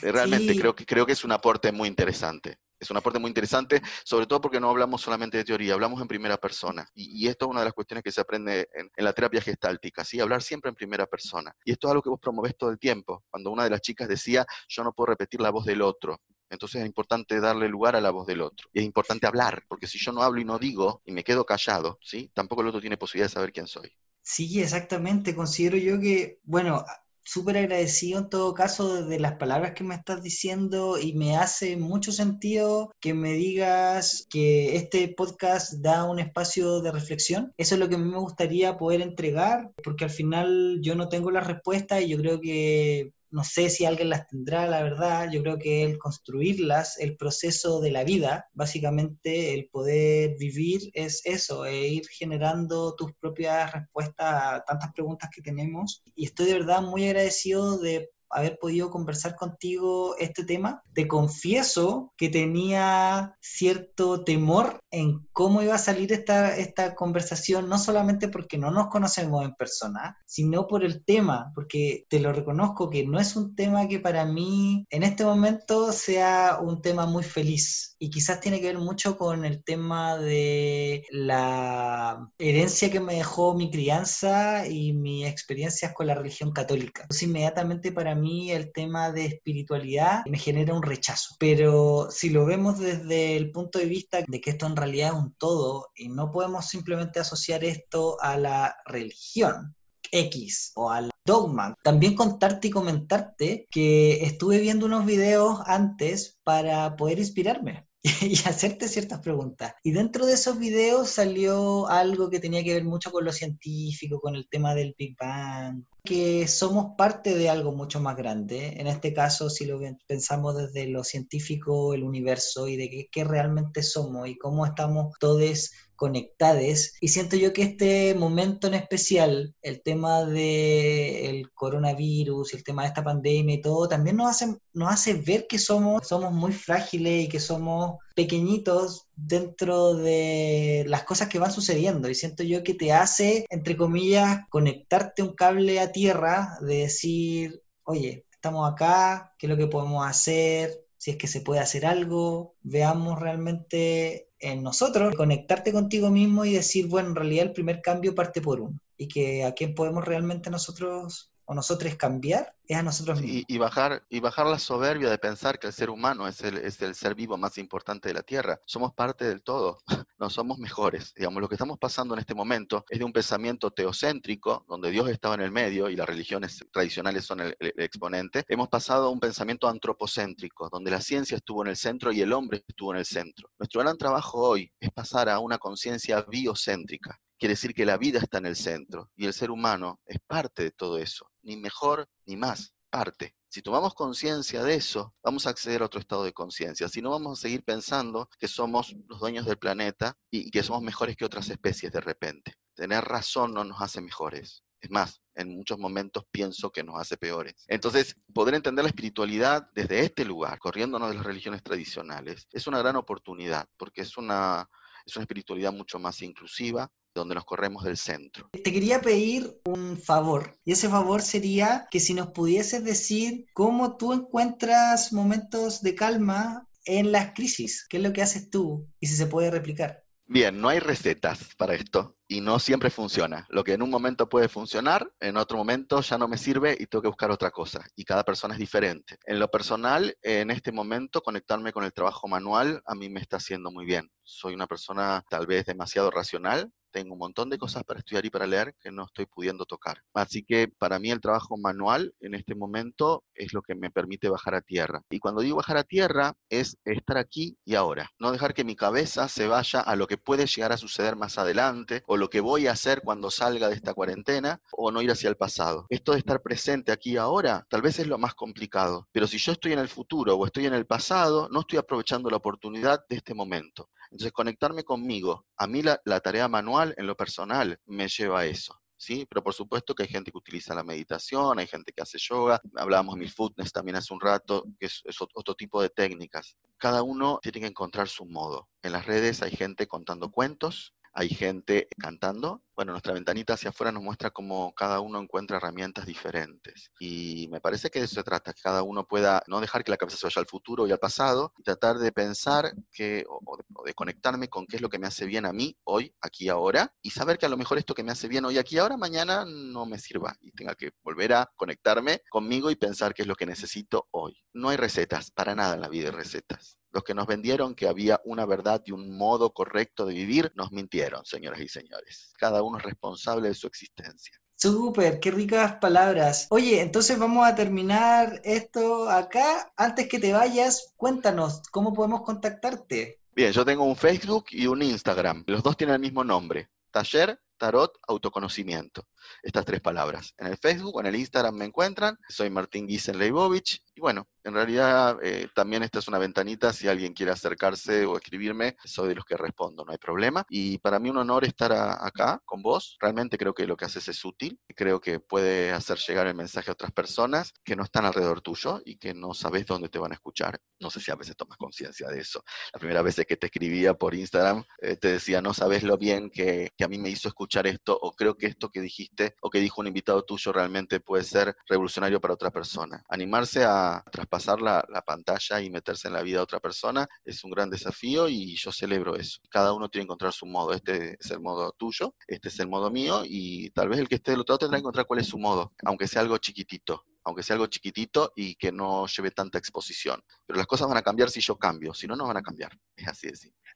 Realmente 0.00 0.56
creo, 0.58 0.74
que, 0.74 0.86
creo 0.86 1.06
que 1.06 1.12
es 1.12 1.24
un 1.24 1.32
aporte 1.32 1.72
muy 1.72 1.88
interesante. 1.88 2.58
Es 2.82 2.90
un 2.90 2.96
aporte 2.96 3.20
muy 3.20 3.28
interesante, 3.28 3.80
sobre 4.04 4.26
todo 4.26 4.40
porque 4.40 4.58
no 4.58 4.68
hablamos 4.68 5.00
solamente 5.02 5.36
de 5.36 5.44
teoría, 5.44 5.74
hablamos 5.74 6.02
en 6.02 6.08
primera 6.08 6.36
persona. 6.36 6.84
Y, 6.94 7.28
esto 7.28 7.44
es 7.44 7.50
una 7.52 7.60
de 7.60 7.66
las 7.66 7.74
cuestiones 7.74 8.02
que 8.02 8.10
se 8.10 8.20
aprende 8.20 8.68
en, 8.74 8.90
la 8.96 9.12
terapia 9.12 9.40
gestáltica, 9.40 10.04
¿sí? 10.04 10.18
Hablar 10.18 10.42
siempre 10.42 10.68
en 10.68 10.74
primera 10.74 11.06
persona. 11.06 11.54
Y 11.64 11.70
esto 11.70 11.86
es 11.86 11.90
algo 11.92 12.02
que 12.02 12.10
vos 12.10 12.18
promovés 12.18 12.56
todo 12.56 12.70
el 12.70 12.80
tiempo. 12.80 13.22
Cuando 13.30 13.52
una 13.52 13.62
de 13.62 13.70
las 13.70 13.82
chicas 13.82 14.08
decía, 14.08 14.44
yo 14.66 14.82
no 14.82 14.92
puedo 14.92 15.12
repetir 15.12 15.40
la 15.40 15.50
voz 15.50 15.64
del 15.64 15.80
otro. 15.80 16.20
Entonces 16.52 16.82
es 16.82 16.86
importante 16.86 17.40
darle 17.40 17.68
lugar 17.68 17.96
a 17.96 18.00
la 18.00 18.10
voz 18.10 18.26
del 18.26 18.42
otro. 18.42 18.68
Y 18.72 18.80
es 18.80 18.84
importante 18.84 19.26
hablar, 19.26 19.64
porque 19.68 19.86
si 19.86 19.98
yo 19.98 20.12
no 20.12 20.22
hablo 20.22 20.40
y 20.40 20.44
no 20.44 20.58
digo 20.58 21.00
y 21.06 21.12
me 21.12 21.24
quedo 21.24 21.46
callado, 21.46 21.98
¿sí? 22.02 22.30
Tampoco 22.34 22.60
el 22.62 22.68
otro 22.68 22.80
tiene 22.80 22.98
posibilidad 22.98 23.28
de 23.28 23.34
saber 23.34 23.52
quién 23.52 23.66
soy. 23.66 23.90
Sí, 24.20 24.60
exactamente. 24.60 25.34
Considero 25.34 25.78
yo 25.78 25.98
que, 25.98 26.38
bueno, 26.44 26.84
súper 27.24 27.56
agradecido 27.56 28.18
en 28.18 28.28
todo 28.28 28.54
caso 28.54 29.04
de 29.04 29.18
las 29.18 29.34
palabras 29.36 29.72
que 29.74 29.84
me 29.84 29.94
estás 29.94 30.22
diciendo 30.22 30.98
y 30.98 31.14
me 31.14 31.36
hace 31.36 31.76
mucho 31.76 32.12
sentido 32.12 32.92
que 33.00 33.14
me 33.14 33.32
digas 33.32 34.26
que 34.28 34.76
este 34.76 35.08
podcast 35.08 35.74
da 35.74 36.04
un 36.04 36.18
espacio 36.18 36.80
de 36.80 36.92
reflexión. 36.92 37.52
Eso 37.56 37.74
es 37.74 37.80
lo 37.80 37.88
que 37.88 37.94
a 37.94 37.98
mí 37.98 38.10
me 38.10 38.18
gustaría 38.18 38.76
poder 38.76 39.00
entregar, 39.00 39.70
porque 39.82 40.04
al 40.04 40.10
final 40.10 40.80
yo 40.82 40.94
no 40.94 41.08
tengo 41.08 41.30
la 41.30 41.40
respuesta 41.40 42.00
y 42.00 42.10
yo 42.10 42.18
creo 42.18 42.40
que 42.40 43.12
no 43.32 43.44
sé 43.44 43.70
si 43.70 43.86
alguien 43.86 44.10
las 44.10 44.28
tendrá, 44.28 44.66
la 44.66 44.82
verdad, 44.82 45.30
yo 45.32 45.42
creo 45.42 45.58
que 45.58 45.82
el 45.82 45.98
construirlas, 45.98 46.98
el 46.98 47.16
proceso 47.16 47.80
de 47.80 47.90
la 47.90 48.04
vida, 48.04 48.48
básicamente 48.52 49.54
el 49.54 49.68
poder 49.68 50.36
vivir 50.38 50.90
es 50.92 51.22
eso, 51.24 51.64
e 51.64 51.88
ir 51.88 52.06
generando 52.08 52.94
tus 52.94 53.12
propias 53.14 53.72
respuestas 53.72 54.26
a 54.26 54.64
tantas 54.66 54.92
preguntas 54.92 55.30
que 55.34 55.40
tenemos. 55.40 56.02
Y 56.14 56.26
estoy 56.26 56.46
de 56.46 56.54
verdad 56.54 56.82
muy 56.82 57.06
agradecido 57.06 57.78
de 57.78 58.10
haber 58.32 58.58
podido 58.58 58.90
conversar 58.90 59.36
contigo 59.36 60.16
este 60.18 60.44
tema. 60.44 60.82
Te 60.94 61.06
confieso 61.06 62.12
que 62.16 62.28
tenía 62.28 63.36
cierto 63.40 64.24
temor 64.24 64.80
en 64.90 65.26
cómo 65.32 65.62
iba 65.62 65.74
a 65.74 65.78
salir 65.78 66.12
esta, 66.12 66.56
esta 66.56 66.94
conversación, 66.94 67.68
no 67.68 67.78
solamente 67.78 68.28
porque 68.28 68.58
no 68.58 68.70
nos 68.70 68.88
conocemos 68.88 69.44
en 69.44 69.54
persona, 69.54 70.18
sino 70.26 70.66
por 70.66 70.84
el 70.84 71.04
tema, 71.04 71.52
porque 71.54 72.06
te 72.08 72.20
lo 72.20 72.32
reconozco 72.32 72.90
que 72.90 73.06
no 73.06 73.18
es 73.18 73.36
un 73.36 73.54
tema 73.54 73.88
que 73.88 74.00
para 74.00 74.24
mí 74.24 74.86
en 74.90 75.02
este 75.02 75.24
momento 75.24 75.92
sea 75.92 76.58
un 76.60 76.80
tema 76.82 77.06
muy 77.06 77.22
feliz 77.22 77.91
y 78.02 78.10
quizás 78.10 78.40
tiene 78.40 78.60
que 78.60 78.66
ver 78.66 78.78
mucho 78.78 79.16
con 79.16 79.44
el 79.44 79.62
tema 79.62 80.18
de 80.18 81.06
la 81.10 82.28
herencia 82.36 82.90
que 82.90 82.98
me 82.98 83.14
dejó 83.14 83.54
mi 83.54 83.70
crianza 83.70 84.66
y 84.66 84.92
mis 84.92 85.24
experiencias 85.28 85.92
con 85.94 86.08
la 86.08 86.16
religión 86.16 86.50
católica. 86.50 87.02
Entonces 87.02 87.28
inmediatamente 87.28 87.92
para 87.92 88.16
mí 88.16 88.50
el 88.50 88.72
tema 88.72 89.12
de 89.12 89.26
espiritualidad 89.26 90.24
me 90.26 90.36
genera 90.36 90.74
un 90.74 90.82
rechazo. 90.82 91.36
Pero 91.38 92.08
si 92.10 92.30
lo 92.30 92.44
vemos 92.44 92.80
desde 92.80 93.36
el 93.36 93.52
punto 93.52 93.78
de 93.78 93.86
vista 93.86 94.18
de 94.26 94.40
que 94.40 94.50
esto 94.50 94.66
en 94.66 94.74
realidad 94.74 95.10
es 95.10 95.22
un 95.22 95.34
todo 95.34 95.92
y 95.94 96.08
no 96.08 96.32
podemos 96.32 96.66
simplemente 96.66 97.20
asociar 97.20 97.62
esto 97.62 98.16
a 98.20 98.36
la 98.36 98.74
religión, 98.84 99.76
X 100.10 100.72
o 100.74 100.90
al 100.90 101.12
dogma. 101.24 101.76
También 101.84 102.16
contarte 102.16 102.66
y 102.66 102.72
comentarte 102.72 103.68
que 103.70 104.24
estuve 104.24 104.58
viendo 104.58 104.86
unos 104.86 105.06
videos 105.06 105.60
antes 105.66 106.40
para 106.42 106.96
poder 106.96 107.20
inspirarme. 107.20 107.86
y 108.22 108.34
hacerte 108.48 108.88
ciertas 108.88 109.20
preguntas. 109.20 109.74
Y 109.84 109.92
dentro 109.92 110.26
de 110.26 110.34
esos 110.34 110.58
videos 110.58 111.08
salió 111.10 111.88
algo 111.88 112.30
que 112.30 112.40
tenía 112.40 112.64
que 112.64 112.74
ver 112.74 112.84
mucho 112.84 113.12
con 113.12 113.24
lo 113.24 113.32
científico, 113.32 114.20
con 114.20 114.34
el 114.34 114.48
tema 114.48 114.74
del 114.74 114.94
Big 114.98 115.16
Bang, 115.16 115.84
que 116.02 116.48
somos 116.48 116.96
parte 116.98 117.36
de 117.36 117.48
algo 117.48 117.72
mucho 117.72 118.00
más 118.00 118.16
grande. 118.16 118.74
En 118.78 118.88
este 118.88 119.14
caso, 119.14 119.48
si 119.48 119.66
lo 119.66 119.78
pensamos 120.06 120.56
desde 120.56 120.88
lo 120.88 121.04
científico, 121.04 121.94
el 121.94 122.02
universo 122.02 122.66
y 122.66 122.76
de 122.76 123.08
qué, 123.10 123.24
realmente 123.24 123.84
somos 123.84 124.28
y 124.28 124.36
cómo 124.36 124.66
estamos 124.66 125.14
todos 125.20 125.70
conectados. 126.02 126.94
Y 127.00 127.08
siento 127.08 127.36
yo 127.36 127.52
que 127.52 127.62
este 127.62 128.16
momento 128.16 128.66
en 128.66 128.74
especial, 128.74 129.54
el 129.62 129.82
tema 129.82 130.24
del 130.24 131.48
coronavirus, 131.54 132.54
el 132.54 132.64
tema 132.64 132.82
de 132.82 132.88
esta 132.88 133.04
pandemia 133.04 133.54
y 133.54 133.60
todo, 133.60 133.86
también 133.86 134.16
nos 134.16 134.28
hace, 134.28 134.56
nos 134.72 134.92
hace 134.92 135.14
ver 135.14 135.46
que 135.48 135.60
somos, 135.60 136.08
somos 136.08 136.32
muy 136.32 136.50
frágiles 136.50 137.26
y 137.26 137.28
que 137.28 137.38
somos 137.38 137.98
pequeñitos 138.16 139.06
dentro 139.14 139.94
de 139.94 140.84
las 140.88 141.04
cosas 141.04 141.28
que 141.28 141.38
van 141.38 141.52
sucediendo. 141.52 142.08
Y 142.08 142.16
siento 142.16 142.42
yo 142.42 142.64
que 142.64 142.74
te 142.74 142.92
hace, 142.92 143.46
entre 143.48 143.76
comillas, 143.76 144.40
conectarte 144.50 145.22
un 145.22 145.36
cable 145.36 145.78
a 145.78 145.92
tierra 145.92 146.58
de 146.62 146.78
decir, 146.78 147.62
oye, 147.84 148.26
estamos 148.32 148.68
acá, 148.68 149.32
¿qué 149.38 149.46
es 149.46 149.50
lo 149.50 149.56
que 149.56 149.68
podemos 149.68 150.04
hacer? 150.04 150.81
Si 151.02 151.10
es 151.10 151.16
que 151.16 151.26
se 151.26 151.40
puede 151.40 151.60
hacer 151.60 151.84
algo, 151.84 152.54
veamos 152.62 153.18
realmente 153.18 154.28
en 154.38 154.62
nosotros, 154.62 155.16
conectarte 155.16 155.72
contigo 155.72 156.10
mismo 156.10 156.44
y 156.44 156.52
decir, 156.52 156.86
bueno, 156.86 157.08
en 157.08 157.16
realidad 157.16 157.46
el 157.46 157.52
primer 157.52 157.82
cambio 157.82 158.14
parte 158.14 158.40
por 158.40 158.60
uno 158.60 158.78
y 158.96 159.08
que 159.08 159.42
a 159.42 159.50
quién 159.50 159.74
podemos 159.74 160.04
realmente 160.04 160.48
nosotros 160.48 161.31
o 161.44 161.54
nosotros 161.54 161.94
cambiar 161.96 162.54
es 162.66 162.76
a 162.76 162.82
nosotros 162.82 163.20
mismos. 163.20 163.44
Y, 163.48 163.58
bajar, 163.58 164.04
y 164.08 164.20
bajar 164.20 164.46
la 164.46 164.58
soberbia 164.58 165.10
de 165.10 165.18
pensar 165.18 165.58
que 165.58 165.66
el 165.66 165.72
ser 165.72 165.90
humano 165.90 166.26
es 166.28 166.40
el, 166.42 166.58
es 166.58 166.80
el 166.82 166.94
ser 166.94 167.14
vivo 167.14 167.36
más 167.36 167.58
importante 167.58 168.08
de 168.08 168.14
la 168.14 168.22
Tierra. 168.22 168.60
Somos 168.64 168.92
parte 168.94 169.24
del 169.24 169.42
todo, 169.42 169.78
no 170.18 170.30
somos 170.30 170.58
mejores. 170.58 171.12
Digamos, 171.14 171.40
lo 171.40 171.48
que 171.48 171.56
estamos 171.56 171.78
pasando 171.78 172.14
en 172.14 172.20
este 172.20 172.34
momento 172.34 172.84
es 172.88 172.98
de 172.98 173.04
un 173.04 173.12
pensamiento 173.12 173.70
teocéntrico, 173.70 174.64
donde 174.68 174.90
Dios 174.90 175.08
estaba 175.08 175.34
en 175.34 175.42
el 175.42 175.52
medio 175.52 175.88
y 175.88 175.96
las 175.96 176.06
religiones 176.06 176.64
tradicionales 176.72 177.24
son 177.24 177.40
el, 177.40 177.56
el 177.58 177.72
exponente. 177.78 178.44
Hemos 178.48 178.68
pasado 178.68 179.06
a 179.06 179.10
un 179.10 179.20
pensamiento 179.20 179.68
antropocéntrico, 179.68 180.68
donde 180.70 180.90
la 180.90 181.00
ciencia 181.00 181.36
estuvo 181.36 181.62
en 181.62 181.70
el 181.70 181.76
centro 181.76 182.12
y 182.12 182.20
el 182.22 182.32
hombre 182.32 182.64
estuvo 182.66 182.92
en 182.92 182.98
el 182.98 183.06
centro. 183.06 183.50
Nuestro 183.58 183.80
gran 183.80 183.98
trabajo 183.98 184.38
hoy 184.38 184.72
es 184.80 184.90
pasar 184.90 185.28
a 185.28 185.38
una 185.38 185.58
conciencia 185.58 186.22
biocéntrica, 186.22 187.18
quiere 187.42 187.54
decir 187.54 187.74
que 187.74 187.84
la 187.84 187.96
vida 187.96 188.20
está 188.20 188.38
en 188.38 188.46
el 188.46 188.54
centro 188.54 189.10
y 189.16 189.26
el 189.26 189.32
ser 189.32 189.50
humano 189.50 190.00
es 190.06 190.18
parte 190.24 190.62
de 190.62 190.70
todo 190.70 190.96
eso, 190.98 191.28
ni 191.42 191.56
mejor 191.56 192.08
ni 192.26 192.36
más, 192.36 192.74
parte. 192.90 193.34
Si 193.48 193.62
tomamos 193.62 193.94
conciencia 193.94 194.62
de 194.62 194.74
eso, 194.74 195.14
vamos 195.22 195.46
a 195.46 195.50
acceder 195.50 195.82
a 195.82 195.86
otro 195.86 196.00
estado 196.00 196.24
de 196.24 196.32
conciencia. 196.32 196.88
Si 196.88 197.02
no, 197.02 197.10
vamos 197.10 197.38
a 197.38 197.42
seguir 197.42 197.64
pensando 197.64 198.28
que 198.38 198.48
somos 198.48 198.94
los 199.08 199.20
dueños 199.20 199.46
del 199.46 199.58
planeta 199.58 200.16
y 200.30 200.50
que 200.50 200.62
somos 200.62 200.82
mejores 200.82 201.16
que 201.16 201.24
otras 201.24 201.48
especies 201.50 201.92
de 201.92 202.00
repente. 202.00 202.54
Tener 202.74 203.04
razón 203.04 203.52
no 203.52 203.64
nos 203.64 203.80
hace 203.80 204.00
mejores. 204.00 204.62
Es 204.80 204.90
más, 204.90 205.22
en 205.34 205.56
muchos 205.56 205.78
momentos 205.78 206.24
pienso 206.30 206.70
que 206.70 206.82
nos 206.82 207.00
hace 207.00 207.16
peores. 207.16 207.64
Entonces, 207.68 208.16
poder 208.34 208.54
entender 208.54 208.84
la 208.84 208.88
espiritualidad 208.88 209.70
desde 209.74 210.00
este 210.00 210.24
lugar, 210.24 210.58
corriéndonos 210.58 211.10
de 211.10 211.16
las 211.16 211.24
religiones 211.24 211.62
tradicionales, 211.62 212.48
es 212.50 212.66
una 212.66 212.78
gran 212.78 212.96
oportunidad, 212.96 213.68
porque 213.76 214.02
es 214.02 214.16
una, 214.16 214.68
es 215.06 215.14
una 215.16 215.22
espiritualidad 215.22 215.72
mucho 215.72 215.98
más 215.98 216.20
inclusiva, 216.22 216.90
donde 217.14 217.34
nos 217.34 217.44
corremos 217.44 217.84
del 217.84 217.96
centro. 217.96 218.48
Te 218.52 218.72
quería 218.72 219.00
pedir 219.00 219.60
un 219.64 219.96
favor, 219.96 220.56
y 220.64 220.72
ese 220.72 220.88
favor 220.88 221.22
sería 221.22 221.86
que 221.90 222.00
si 222.00 222.14
nos 222.14 222.28
pudieses 222.28 222.84
decir 222.84 223.46
cómo 223.54 223.96
tú 223.96 224.12
encuentras 224.12 225.12
momentos 225.12 225.82
de 225.82 225.94
calma 225.94 226.68
en 226.84 227.12
las 227.12 227.32
crisis, 227.34 227.86
qué 227.88 227.98
es 227.98 228.02
lo 228.02 228.12
que 228.12 228.22
haces 228.22 228.50
tú 228.50 228.86
y 229.00 229.06
si 229.06 229.16
se 229.16 229.26
puede 229.26 229.50
replicar. 229.50 230.02
Bien, 230.26 230.58
no 230.58 230.70
hay 230.70 230.78
recetas 230.78 231.54
para 231.58 231.74
esto 231.74 232.16
y 232.26 232.40
no 232.40 232.58
siempre 232.58 232.88
funciona. 232.88 233.46
Lo 233.50 233.62
que 233.64 233.74
en 233.74 233.82
un 233.82 233.90
momento 233.90 234.30
puede 234.30 234.48
funcionar, 234.48 235.12
en 235.20 235.36
otro 235.36 235.58
momento 235.58 236.00
ya 236.00 236.16
no 236.16 236.26
me 236.26 236.38
sirve 236.38 236.74
y 236.78 236.86
tengo 236.86 237.02
que 237.02 237.08
buscar 237.08 237.30
otra 237.30 237.50
cosa. 237.50 237.84
Y 237.96 238.04
cada 238.04 238.24
persona 238.24 238.54
es 238.54 238.60
diferente. 238.60 239.18
En 239.26 239.38
lo 239.38 239.50
personal, 239.50 240.16
en 240.22 240.50
este 240.50 240.72
momento, 240.72 241.20
conectarme 241.20 241.72
con 241.72 241.84
el 241.84 241.92
trabajo 241.92 242.28
manual 242.28 242.82
a 242.86 242.94
mí 242.94 243.10
me 243.10 243.20
está 243.20 243.36
haciendo 243.36 243.70
muy 243.70 243.84
bien. 243.84 244.10
Soy 244.22 244.54
una 244.54 244.66
persona 244.66 245.22
tal 245.28 245.46
vez 245.46 245.66
demasiado 245.66 246.10
racional, 246.10 246.72
tengo 246.92 247.14
un 247.14 247.18
montón 247.18 247.50
de 247.50 247.58
cosas 247.58 247.82
para 247.84 247.98
estudiar 247.98 248.24
y 248.24 248.30
para 248.30 248.46
leer 248.46 248.74
que 248.80 248.92
no 248.92 249.04
estoy 249.04 249.26
pudiendo 249.26 249.64
tocar. 249.64 250.02
Así 250.14 250.44
que 250.44 250.68
para 250.68 250.98
mí 250.98 251.10
el 251.10 251.20
trabajo 251.20 251.56
manual 251.56 252.14
en 252.20 252.34
este 252.34 252.54
momento 252.54 253.24
es 253.34 253.52
lo 253.52 253.62
que 253.62 253.74
me 253.74 253.90
permite 253.90 254.28
bajar 254.28 254.54
a 254.54 254.60
tierra. 254.60 255.02
Y 255.10 255.18
cuando 255.18 255.40
digo 255.40 255.56
bajar 255.56 255.78
a 255.78 255.84
tierra 255.84 256.34
es 256.48 256.76
estar 256.84 257.16
aquí 257.16 257.56
y 257.64 257.74
ahora. 257.74 258.10
No 258.18 258.30
dejar 258.30 258.54
que 258.54 258.64
mi 258.64 258.76
cabeza 258.76 259.28
se 259.28 259.48
vaya 259.48 259.80
a 259.80 259.96
lo 259.96 260.06
que 260.06 260.18
puede 260.18 260.46
llegar 260.46 260.72
a 260.72 260.76
suceder 260.76 261.16
más 261.16 261.38
adelante 261.38 262.02
o 262.06 262.16
lo 262.16 262.28
que 262.28 262.40
voy 262.40 262.66
a 262.66 262.72
hacer 262.72 263.02
cuando 263.02 263.30
salga 263.30 263.68
de 263.68 263.74
esta 263.74 263.94
cuarentena 263.94 264.60
o 264.72 264.90
no 264.90 265.02
ir 265.02 265.10
hacia 265.10 265.30
el 265.30 265.36
pasado. 265.36 265.86
Esto 265.88 266.12
de 266.12 266.18
estar 266.18 266.42
presente 266.42 266.92
aquí 266.92 267.12
y 267.12 267.16
ahora 267.16 267.66
tal 267.68 267.82
vez 267.82 267.98
es 267.98 268.06
lo 268.06 268.18
más 268.18 268.34
complicado. 268.34 269.08
Pero 269.12 269.26
si 269.26 269.38
yo 269.38 269.52
estoy 269.52 269.72
en 269.72 269.78
el 269.78 269.88
futuro 269.88 270.34
o 270.34 270.46
estoy 270.46 270.66
en 270.66 270.74
el 270.74 270.86
pasado, 270.86 271.48
no 271.50 271.60
estoy 271.60 271.78
aprovechando 271.78 272.30
la 272.30 272.36
oportunidad 272.36 273.00
de 273.08 273.16
este 273.16 273.34
momento. 273.34 273.88
Entonces, 274.12 274.32
conectarme 274.32 274.84
conmigo, 274.84 275.46
a 275.56 275.66
mí 275.66 275.82
la, 275.82 276.20
tarea 276.20 276.46
manual 276.46 276.94
en 276.98 277.06
lo 277.06 277.16
personal 277.16 277.80
me 277.86 278.08
lleva 278.08 278.40
a 278.40 278.46
eso. 278.46 278.78
¿Sí? 278.98 279.26
Pero 279.28 279.42
por 279.42 279.52
supuesto 279.52 279.96
que 279.96 280.04
hay 280.04 280.08
gente 280.08 280.30
que 280.30 280.38
utiliza 280.38 280.76
la 280.76 280.84
meditación, 280.84 281.58
hay 281.58 281.66
gente 281.66 281.92
que 281.92 282.02
hace 282.02 282.18
yoga, 282.18 282.60
hablábamos 282.76 283.18
de 283.18 283.26
fitness 283.26 283.72
también 283.72 283.96
hace 283.96 284.14
un 284.14 284.20
rato, 284.20 284.64
que 284.78 284.86
es, 284.86 285.02
es, 285.04 285.16
otro 285.20 285.56
tipo 285.56 285.82
de 285.82 285.88
técnicas. 285.88 286.56
Cada 286.76 287.02
uno 287.02 287.40
tiene 287.42 287.60
que 287.60 287.66
encontrar 287.66 288.08
su 288.08 288.26
modo. 288.26 288.68
En 288.80 288.92
las 288.92 289.06
redes 289.06 289.42
hay 289.42 289.50
gente 289.50 289.88
contando 289.88 290.30
cuentos, 290.30 290.94
hay 291.12 291.28
gente 291.28 291.88
cantando. 291.98 292.62
Bueno, 292.74 292.92
nuestra 292.92 293.12
ventanita 293.12 293.54
hacia 293.54 293.70
afuera 293.70 293.92
nos 293.92 294.02
muestra 294.02 294.30
cómo 294.30 294.74
cada 294.74 295.00
uno 295.00 295.20
encuentra 295.20 295.58
herramientas 295.58 296.06
diferentes. 296.06 296.90
Y 296.98 297.48
me 297.50 297.60
parece 297.60 297.90
que 297.90 297.98
de 297.98 298.06
eso 298.06 298.14
se 298.16 298.22
trata, 298.22 298.54
que 298.54 298.62
cada 298.62 298.82
uno 298.82 299.06
pueda 299.06 299.42
no 299.46 299.60
dejar 299.60 299.84
que 299.84 299.90
la 299.90 299.98
cabeza 299.98 300.16
se 300.16 300.26
vaya 300.26 300.40
al 300.40 300.46
futuro 300.46 300.86
y 300.86 300.92
al 300.92 300.98
pasado, 300.98 301.52
y 301.58 301.62
tratar 301.62 301.98
de 301.98 302.12
pensar 302.12 302.72
que, 302.90 303.24
o 303.28 303.84
de, 303.84 303.94
conectarme 303.94 304.48
con 304.48 304.66
qué 304.66 304.76
es 304.76 304.82
lo 304.82 304.88
que 304.88 304.98
me 304.98 305.06
hace 305.06 305.26
bien 305.26 305.44
a 305.44 305.52
mí 305.52 305.76
hoy, 305.84 306.14
aquí, 306.20 306.48
ahora, 306.48 306.94
y 307.02 307.10
saber 307.10 307.38
que 307.38 307.46
a 307.46 307.50
lo 307.50 307.58
mejor 307.58 307.78
esto 307.78 307.94
que 307.94 308.02
me 308.02 308.12
hace 308.12 308.28
bien 308.28 308.44
hoy, 308.44 308.58
aquí, 308.58 308.78
ahora, 308.78 308.96
mañana 308.96 309.44
no 309.46 309.84
me 309.84 309.98
sirva 309.98 310.36
y 310.40 310.52
tenga 310.52 310.74
que 310.74 310.92
volver 311.02 311.34
a 311.34 311.52
conectarme 311.56 312.22
conmigo 312.30 312.70
y 312.70 312.76
pensar 312.76 313.14
qué 313.14 313.22
es 313.22 313.28
lo 313.28 313.34
que 313.34 313.46
necesito 313.46 314.08
hoy. 314.12 314.36
No 314.54 314.70
hay 314.70 314.76
recetas, 314.76 315.30
para 315.30 315.54
nada 315.54 315.74
en 315.74 315.82
la 315.82 315.88
vida 315.88 316.08
hay 316.08 316.14
recetas. 316.14 316.78
Los 316.92 317.04
que 317.04 317.14
nos 317.14 317.26
vendieron 317.26 317.74
que 317.74 317.88
había 317.88 318.20
una 318.24 318.44
verdad 318.44 318.82
y 318.84 318.92
un 318.92 319.16
modo 319.16 319.52
correcto 319.52 320.04
de 320.04 320.14
vivir, 320.14 320.52
nos 320.54 320.72
mintieron, 320.72 321.24
señoras 321.24 321.60
y 321.60 321.68
señores. 321.68 322.32
Cada 322.38 322.62
uno 322.62 322.78
es 322.78 322.84
responsable 322.84 323.48
de 323.48 323.54
su 323.54 323.66
existencia. 323.66 324.38
Súper, 324.54 325.18
qué 325.18 325.30
ricas 325.30 325.76
palabras. 325.80 326.46
Oye, 326.50 326.80
entonces 326.80 327.18
vamos 327.18 327.46
a 327.46 327.54
terminar 327.54 328.40
esto 328.44 329.08
acá. 329.08 329.72
Antes 329.76 330.08
que 330.08 330.20
te 330.20 330.32
vayas, 330.32 330.92
cuéntanos, 330.96 331.62
¿cómo 331.70 331.92
podemos 331.92 332.22
contactarte? 332.22 333.18
Bien, 333.34 333.50
yo 333.52 333.64
tengo 333.64 333.84
un 333.84 333.96
Facebook 333.96 334.44
y 334.50 334.66
un 334.66 334.82
Instagram. 334.82 335.44
Los 335.46 335.62
dos 335.62 335.76
tienen 335.76 335.94
el 335.94 336.00
mismo 336.00 336.22
nombre. 336.22 336.68
Taller 336.90 337.40
Tarot 337.56 337.98
Autoconocimiento. 338.06 339.06
Estas 339.42 339.64
tres 339.64 339.80
palabras. 339.80 340.34
En 340.38 340.48
el 340.48 340.56
Facebook 340.56 340.96
o 340.96 341.00
en 341.00 341.06
el 341.06 341.16
Instagram 341.16 341.54
me 341.54 341.64
encuentran. 341.64 342.18
Soy 342.28 342.50
Martín 342.50 342.88
Gisen 342.88 343.18
Leibovich. 343.18 343.82
Y 343.94 344.00
bueno, 344.00 344.28
en 344.44 344.54
realidad 344.54 345.18
eh, 345.22 345.48
también 345.54 345.82
esta 345.82 345.98
es 345.98 346.08
una 346.08 346.18
ventanita. 346.18 346.72
Si 346.72 346.88
alguien 346.88 347.14
quiere 347.14 347.32
acercarse 347.32 348.04
o 348.06 348.16
escribirme, 348.16 348.76
soy 348.84 349.08
de 349.08 349.14
los 349.14 349.24
que 349.24 349.36
respondo, 349.36 349.84
no 349.84 349.92
hay 349.92 349.98
problema. 349.98 350.44
Y 350.48 350.78
para 350.78 350.98
mí 350.98 351.10
un 351.10 351.18
honor 351.18 351.44
estar 351.44 351.72
acá 351.72 352.40
con 352.44 352.62
vos. 352.62 352.96
Realmente 353.00 353.38
creo 353.38 353.54
que 353.54 353.66
lo 353.66 353.76
que 353.76 353.84
haces 353.84 354.08
es 354.08 354.24
útil. 354.24 354.58
Creo 354.74 355.00
que 355.00 355.20
puede 355.20 355.72
hacer 355.72 355.98
llegar 355.98 356.26
el 356.26 356.34
mensaje 356.34 356.70
a 356.70 356.74
otras 356.74 356.92
personas 356.92 357.52
que 357.64 357.76
no 357.76 357.84
están 357.84 358.04
alrededor 358.04 358.40
tuyo 358.40 358.80
y 358.84 358.96
que 358.96 359.14
no 359.14 359.34
sabes 359.34 359.66
dónde 359.66 359.88
te 359.88 359.98
van 359.98 360.12
a 360.12 360.14
escuchar. 360.14 360.60
No 360.80 360.90
sé 360.90 361.00
si 361.00 361.10
a 361.10 361.16
veces 361.16 361.36
tomas 361.36 361.56
conciencia 361.56 362.08
de 362.08 362.20
eso. 362.20 362.42
La 362.72 362.80
primera 362.80 363.02
vez 363.02 363.12
que 363.26 363.36
te 363.36 363.46
escribía 363.46 363.94
por 363.94 364.14
Instagram, 364.14 364.64
eh, 364.78 364.96
te 364.96 365.08
decía, 365.08 365.40
no 365.40 365.54
sabes 365.54 365.82
lo 365.82 365.98
bien 365.98 366.30
que, 366.30 366.70
que 366.76 366.84
a 366.84 366.88
mí 366.88 366.98
me 366.98 367.10
hizo 367.10 367.28
escuchar 367.28 367.66
esto, 367.66 367.98
o 368.00 368.12
creo 368.12 368.36
que 368.36 368.46
esto 368.46 368.70
que 368.70 368.80
dijiste 368.80 369.11
o 369.40 369.50
que 369.50 369.60
dijo 369.60 369.80
un 369.80 369.86
invitado 369.86 370.24
tuyo 370.24 370.52
realmente 370.52 371.00
puede 371.00 371.24
ser 371.24 371.56
revolucionario 371.68 372.20
para 372.20 372.34
otra 372.34 372.50
persona. 372.50 373.02
Animarse 373.08 373.64
a 373.64 374.02
traspasar 374.10 374.60
la, 374.60 374.82
pantalla 375.04 375.60
y 375.60 375.68
meterse 375.68 376.08
en 376.08 376.14
la 376.14 376.22
vida 376.22 376.38
de 376.38 376.44
otra 376.44 376.60
persona 376.60 377.08
es 377.24 377.42
un 377.44 377.50
gran 377.50 377.68
desafío 377.70 378.28
y 378.28 378.56
yo 378.56 378.70
celebro 378.72 379.16
eso. 379.16 379.40
Cada 379.50 379.72
uno 379.72 379.88
tiene 379.88 380.02
que 380.02 380.06
encontrar 380.06 380.32
su 380.32 380.46
modo. 380.46 380.72
Este 380.72 381.16
es 381.18 381.30
el 381.30 381.40
modo 381.40 381.72
tuyo, 381.72 382.14
este 382.26 382.48
es 382.48 382.60
el 382.60 382.68
modo 382.68 382.90
mío 382.90 383.22
y 383.24 383.70
tal 383.70 383.88
vez 383.88 383.98
el 383.98 384.08
que 384.08 384.16
esté 384.16 384.30
del 384.30 384.40
otro 384.40 384.54
lado 384.54 384.58
tendrá 384.60 384.76
que 384.78 384.82
encontrar 384.82 385.06
cuál 385.06 385.20
es 385.20 385.26
su 385.26 385.38
modo, 385.38 385.72
aunque 385.84 386.06
sea 386.06 386.22
algo 386.22 386.38
chiquitito 386.38 387.04
aunque 387.24 387.44
sea 387.44 387.54
algo 387.54 387.66
chiquitito 387.68 388.32
y 388.34 388.56
que 388.56 388.72
no 388.72 389.06
lleve 389.06 389.30
tanta 389.30 389.58
exposición. 389.58 390.20
Pero 390.44 390.56
las 390.56 390.66
cosas 390.66 390.88
van 390.88 390.96
a 390.96 391.02
cambiar 391.02 391.30
si 391.30 391.40
yo 391.40 391.56
cambio, 391.56 391.94
si 391.94 392.06
no, 392.06 392.16
no 392.16 392.26
van 392.26 392.38
a 392.38 392.42
cambiar. 392.42 392.76
Es 392.96 393.06
así 393.06 393.28
de 393.28 393.36
simple. 393.36 393.70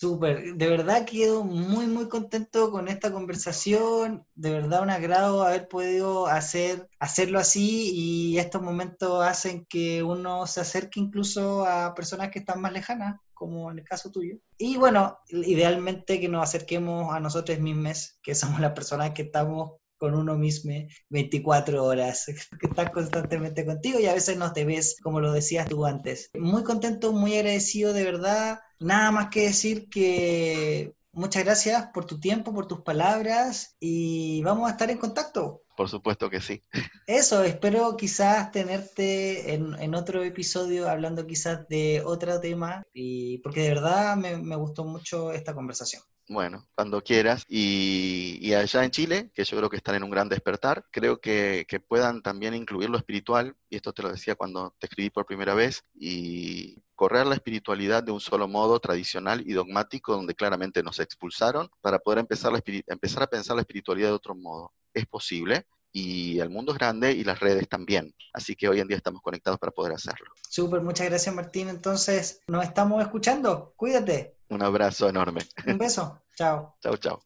Súper, 0.00 0.54
de 0.54 0.68
verdad 0.68 1.04
quedo 1.04 1.42
muy, 1.42 1.88
muy 1.88 2.08
contento 2.08 2.70
con 2.70 2.86
esta 2.86 3.10
conversación, 3.10 4.24
de 4.36 4.52
verdad 4.52 4.84
un 4.84 4.90
agrado 4.90 5.42
haber 5.42 5.66
podido 5.66 6.28
hacer, 6.28 6.88
hacerlo 7.00 7.40
así 7.40 7.90
y 7.92 8.38
estos 8.38 8.62
momentos 8.62 9.24
hacen 9.24 9.66
que 9.68 10.04
uno 10.04 10.46
se 10.46 10.60
acerque 10.60 11.00
incluso 11.00 11.66
a 11.66 11.96
personas 11.96 12.30
que 12.30 12.38
están 12.38 12.60
más 12.60 12.72
lejanas, 12.72 13.20
como 13.34 13.72
en 13.72 13.80
el 13.80 13.84
caso 13.84 14.12
tuyo. 14.12 14.36
Y 14.56 14.76
bueno, 14.76 15.18
idealmente 15.30 16.20
que 16.20 16.28
nos 16.28 16.44
acerquemos 16.44 17.12
a 17.12 17.18
nosotros 17.18 17.58
mismos, 17.58 18.20
que 18.22 18.36
somos 18.36 18.60
las 18.60 18.74
personas 18.74 19.10
que 19.10 19.22
estamos 19.22 19.80
con 19.96 20.14
uno 20.14 20.38
mismo 20.38 20.74
24 21.08 21.84
horas, 21.84 22.26
que 22.60 22.68
estás 22.68 22.90
constantemente 22.90 23.66
contigo 23.66 23.98
y 23.98 24.06
a 24.06 24.14
veces 24.14 24.36
no 24.36 24.52
te 24.52 24.64
ves, 24.64 24.96
como 25.02 25.18
lo 25.18 25.32
decías 25.32 25.68
tú 25.68 25.84
antes. 25.84 26.30
Muy 26.38 26.62
contento, 26.62 27.12
muy 27.12 27.34
agradecido 27.34 27.92
de 27.92 28.04
verdad. 28.04 28.60
Nada 28.80 29.10
más 29.10 29.28
que 29.28 29.42
decir 29.44 29.88
que 29.88 30.94
muchas 31.12 31.44
gracias 31.44 31.86
por 31.92 32.04
tu 32.04 32.20
tiempo, 32.20 32.54
por 32.54 32.66
tus 32.66 32.80
palabras 32.80 33.76
y 33.80 34.42
vamos 34.42 34.68
a 34.68 34.72
estar 34.72 34.90
en 34.90 34.98
contacto. 34.98 35.62
Por 35.76 35.88
supuesto 35.88 36.28
que 36.28 36.40
sí. 36.40 36.62
Eso, 37.06 37.44
espero 37.44 37.96
quizás 37.96 38.50
tenerte 38.50 39.54
en, 39.54 39.94
otro 39.94 40.22
episodio 40.22 40.88
hablando 40.88 41.26
quizás 41.26 41.66
de 41.68 42.02
otro 42.04 42.40
tema, 42.40 42.82
y 42.92 43.38
porque 43.38 43.62
de 43.62 43.68
verdad 43.68 44.16
me 44.16 44.56
gustó 44.56 44.84
mucho 44.84 45.32
esta 45.32 45.54
conversación. 45.54 46.02
Bueno, 46.28 46.68
cuando 46.74 47.02
quieras. 47.02 47.42
Y, 47.48 48.52
allá 48.52 48.84
en 48.84 48.90
Chile, 48.90 49.30
que 49.34 49.44
yo 49.44 49.56
creo 49.56 49.70
que 49.70 49.78
están 49.78 49.94
en 49.94 50.02
un 50.02 50.10
gran 50.10 50.28
despertar, 50.28 50.84
creo 50.90 51.20
que, 51.20 51.66
puedan 51.88 52.22
también 52.22 52.54
incluir 52.54 52.90
lo 52.90 52.98
espiritual, 52.98 53.56
y 53.70 53.76
esto 53.76 53.92
te 53.92 54.02
lo 54.02 54.10
decía 54.10 54.34
cuando 54.34 54.74
te 54.78 54.86
escribí 54.86 55.10
por 55.10 55.24
primera 55.24 55.54
vez, 55.54 55.84
y 55.94 56.76
correr 56.98 57.28
la 57.28 57.36
espiritualidad 57.36 58.02
de 58.02 58.10
un 58.10 58.18
solo 58.18 58.48
modo 58.48 58.80
tradicional 58.80 59.40
y 59.46 59.52
dogmático, 59.52 60.14
donde 60.14 60.34
claramente 60.34 60.82
nos 60.82 60.98
expulsaron, 60.98 61.70
para 61.80 62.00
poder 62.00 62.18
empezar, 62.18 62.52
la 62.52 62.60
empezar 62.88 63.22
a 63.22 63.28
pensar 63.28 63.54
la 63.54 63.62
espiritualidad 63.62 64.08
de 64.08 64.14
otro 64.14 64.34
modo. 64.34 64.72
Es 64.92 65.06
posible, 65.06 65.64
y 65.92 66.40
el 66.40 66.50
mundo 66.50 66.72
es 66.72 66.78
grande 66.78 67.12
y 67.12 67.22
las 67.22 67.38
redes 67.38 67.68
también. 67.68 68.12
Así 68.32 68.56
que 68.56 68.68
hoy 68.68 68.80
en 68.80 68.88
día 68.88 68.96
estamos 68.96 69.22
conectados 69.22 69.60
para 69.60 69.70
poder 69.70 69.92
hacerlo. 69.92 70.26
Súper, 70.48 70.80
muchas 70.80 71.08
gracias 71.08 71.32
Martín. 71.32 71.68
Entonces, 71.68 72.40
nos 72.48 72.64
estamos 72.64 73.00
escuchando. 73.00 73.74
Cuídate. 73.76 74.34
Un 74.48 74.64
abrazo 74.64 75.08
enorme. 75.08 75.42
Un 75.68 75.78
beso. 75.78 76.20
Chao. 76.34 76.74
Chao, 76.82 76.96
chao. 76.96 77.22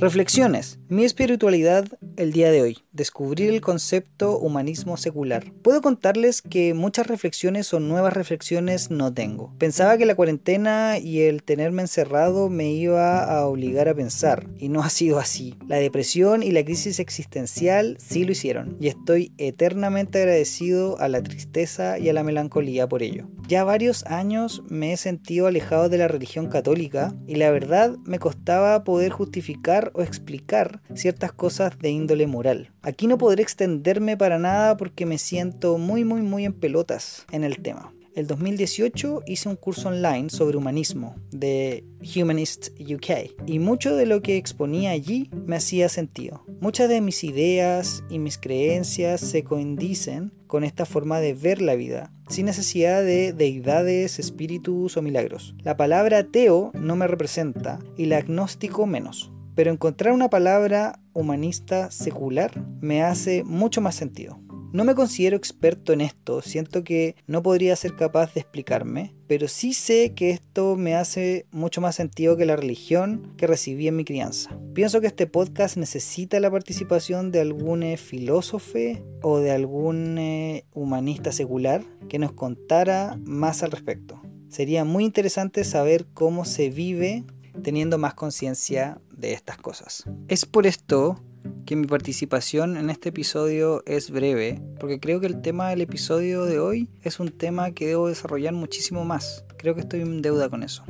Reflexiones. 0.00 0.78
Mi 0.88 1.04
espiritualidad 1.04 1.84
el 2.16 2.32
día 2.32 2.52
de 2.52 2.62
hoy. 2.62 2.78
Descubrir 2.92 3.50
el 3.50 3.60
concepto 3.60 4.38
humanismo 4.38 4.96
secular. 4.96 5.52
Puedo 5.62 5.82
contarles 5.82 6.40
que 6.40 6.72
muchas 6.72 7.08
reflexiones 7.08 7.72
o 7.74 7.80
nuevas 7.80 8.12
reflexiones 8.12 8.90
no 8.90 9.12
tengo. 9.12 9.54
Pensaba 9.58 9.98
que 9.98 10.06
la 10.06 10.14
cuarentena 10.14 10.98
y 10.98 11.20
el 11.22 11.42
tenerme 11.42 11.82
encerrado 11.82 12.48
me 12.48 12.72
iba 12.72 13.24
a 13.24 13.46
obligar 13.46 13.88
a 13.88 13.94
pensar, 13.94 14.48
y 14.58 14.68
no 14.68 14.82
ha 14.82 14.90
sido 14.90 15.18
así. 15.18 15.56
La 15.66 15.76
depresión 15.76 16.42
y 16.42 16.52
la 16.52 16.64
crisis 16.64 17.00
existencial 17.00 17.96
sí 17.98 18.24
lo 18.24 18.32
hicieron, 18.32 18.76
y 18.80 18.88
estoy 18.88 19.32
eternamente 19.38 20.20
agradecido 20.20 20.98
a 21.00 21.08
la 21.08 21.22
tristeza 21.22 21.98
y 21.98 22.08
a 22.08 22.12
la 22.12 22.24
melancolía 22.24 22.88
por 22.88 23.02
ello. 23.02 23.28
Ya 23.46 23.64
varios 23.64 24.04
años 24.06 24.62
me 24.68 24.92
he 24.92 24.96
sentido 24.96 25.46
alejado 25.46 25.88
de 25.88 25.98
la 25.98 26.08
religión 26.08 26.48
católica, 26.48 27.14
y 27.26 27.36
la 27.36 27.50
verdad 27.50 27.96
me 28.04 28.18
costaba 28.18 28.84
poder 28.84 29.10
justificar 29.10 29.87
o 29.94 30.02
explicar 30.02 30.80
ciertas 30.94 31.32
cosas 31.32 31.78
de 31.78 31.90
índole 31.90 32.26
moral. 32.26 32.72
Aquí 32.82 33.06
no 33.06 33.18
podré 33.18 33.42
extenderme 33.42 34.16
para 34.16 34.38
nada 34.38 34.76
porque 34.76 35.06
me 35.06 35.18
siento 35.18 35.78
muy 35.78 36.04
muy 36.04 36.22
muy 36.22 36.44
en 36.44 36.52
pelotas 36.52 37.26
en 37.32 37.44
el 37.44 37.60
tema. 37.60 37.92
el 38.14 38.26
2018 38.26 39.22
hice 39.26 39.48
un 39.48 39.54
curso 39.54 39.90
online 39.90 40.28
sobre 40.28 40.56
humanismo 40.56 41.14
de 41.30 41.84
Humanist 42.16 42.70
UK 42.80 43.32
y 43.46 43.60
mucho 43.60 43.94
de 43.94 44.06
lo 44.06 44.22
que 44.22 44.36
exponía 44.36 44.90
allí 44.90 45.30
me 45.46 45.54
hacía 45.54 45.88
sentido. 45.88 46.44
Muchas 46.60 46.88
de 46.88 47.00
mis 47.00 47.22
ideas 47.22 48.02
y 48.10 48.18
mis 48.18 48.36
creencias 48.36 49.20
se 49.20 49.44
coindicen 49.44 50.32
con 50.48 50.64
esta 50.64 50.84
forma 50.84 51.20
de 51.20 51.34
ver 51.34 51.62
la 51.62 51.76
vida, 51.76 52.10
sin 52.28 52.46
necesidad 52.46 53.04
de 53.04 53.32
deidades, 53.32 54.18
espíritus 54.18 54.96
o 54.96 55.02
milagros. 55.02 55.54
La 55.62 55.76
palabra 55.76 56.18
ateo 56.18 56.72
no 56.74 56.96
me 56.96 57.06
representa 57.06 57.78
y 57.96 58.04
el 58.04 58.14
agnóstico 58.14 58.86
menos, 58.86 59.30
pero 59.58 59.72
encontrar 59.72 60.14
una 60.14 60.30
palabra 60.30 61.00
humanista 61.14 61.90
secular 61.90 62.64
me 62.80 63.02
hace 63.02 63.42
mucho 63.42 63.80
más 63.80 63.96
sentido. 63.96 64.38
No 64.72 64.84
me 64.84 64.94
considero 64.94 65.36
experto 65.36 65.92
en 65.92 66.00
esto, 66.00 66.42
siento 66.42 66.84
que 66.84 67.16
no 67.26 67.42
podría 67.42 67.74
ser 67.74 67.96
capaz 67.96 68.32
de 68.34 68.40
explicarme, 68.42 69.16
pero 69.26 69.48
sí 69.48 69.72
sé 69.72 70.14
que 70.14 70.30
esto 70.30 70.76
me 70.76 70.94
hace 70.94 71.46
mucho 71.50 71.80
más 71.80 71.96
sentido 71.96 72.36
que 72.36 72.46
la 72.46 72.54
religión 72.54 73.34
que 73.36 73.48
recibí 73.48 73.88
en 73.88 73.96
mi 73.96 74.04
crianza. 74.04 74.56
Pienso 74.74 75.00
que 75.00 75.08
este 75.08 75.26
podcast 75.26 75.76
necesita 75.76 76.38
la 76.38 76.52
participación 76.52 77.32
de 77.32 77.40
algún 77.40 77.82
eh, 77.82 77.96
filósofo 77.96 78.78
o 79.22 79.40
de 79.40 79.50
algún 79.50 80.18
eh, 80.18 80.66
humanista 80.72 81.32
secular 81.32 81.82
que 82.08 82.20
nos 82.20 82.30
contara 82.30 83.18
más 83.24 83.64
al 83.64 83.72
respecto. 83.72 84.22
Sería 84.48 84.84
muy 84.84 85.04
interesante 85.04 85.64
saber 85.64 86.06
cómo 86.14 86.44
se 86.44 86.70
vive 86.70 87.24
teniendo 87.62 87.98
más 87.98 88.14
conciencia 88.14 89.00
de 89.16 89.32
estas 89.32 89.58
cosas. 89.58 90.04
Es 90.28 90.46
por 90.46 90.66
esto 90.66 91.20
que 91.66 91.76
mi 91.76 91.86
participación 91.86 92.76
en 92.76 92.90
este 92.90 93.10
episodio 93.10 93.82
es 93.86 94.10
breve, 94.10 94.60
porque 94.80 95.00
creo 95.00 95.20
que 95.20 95.26
el 95.26 95.42
tema 95.42 95.68
del 95.70 95.82
episodio 95.82 96.44
de 96.44 96.58
hoy 96.58 96.88
es 97.02 97.20
un 97.20 97.30
tema 97.30 97.72
que 97.72 97.86
debo 97.86 98.08
desarrollar 98.08 98.54
muchísimo 98.54 99.04
más. 99.04 99.44
Creo 99.58 99.74
que 99.74 99.82
estoy 99.82 100.00
en 100.00 100.22
deuda 100.22 100.48
con 100.48 100.62
eso. 100.62 100.84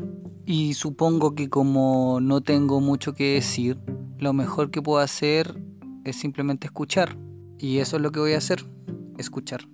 Y 0.47 0.75
supongo 0.75 1.35
que 1.35 1.49
como 1.49 2.21
no 2.21 2.41
tengo 2.41 2.81
mucho 2.81 3.13
que 3.13 3.35
decir, 3.35 3.79
lo 4.19 4.33
mejor 4.33 4.71
que 4.71 4.83
puedo 4.83 4.99
hacer 5.01 5.61
es 6.05 6.17
simplemente 6.17 6.67
escuchar. 6.67 7.17
Y 7.59 7.79
eso 7.79 7.97
es 7.97 8.03
lo 8.03 8.13
que 8.13 8.21
voy 8.21 8.35
a 8.35 8.39
hacer, 8.39 8.65
escuchar. 9.19 9.69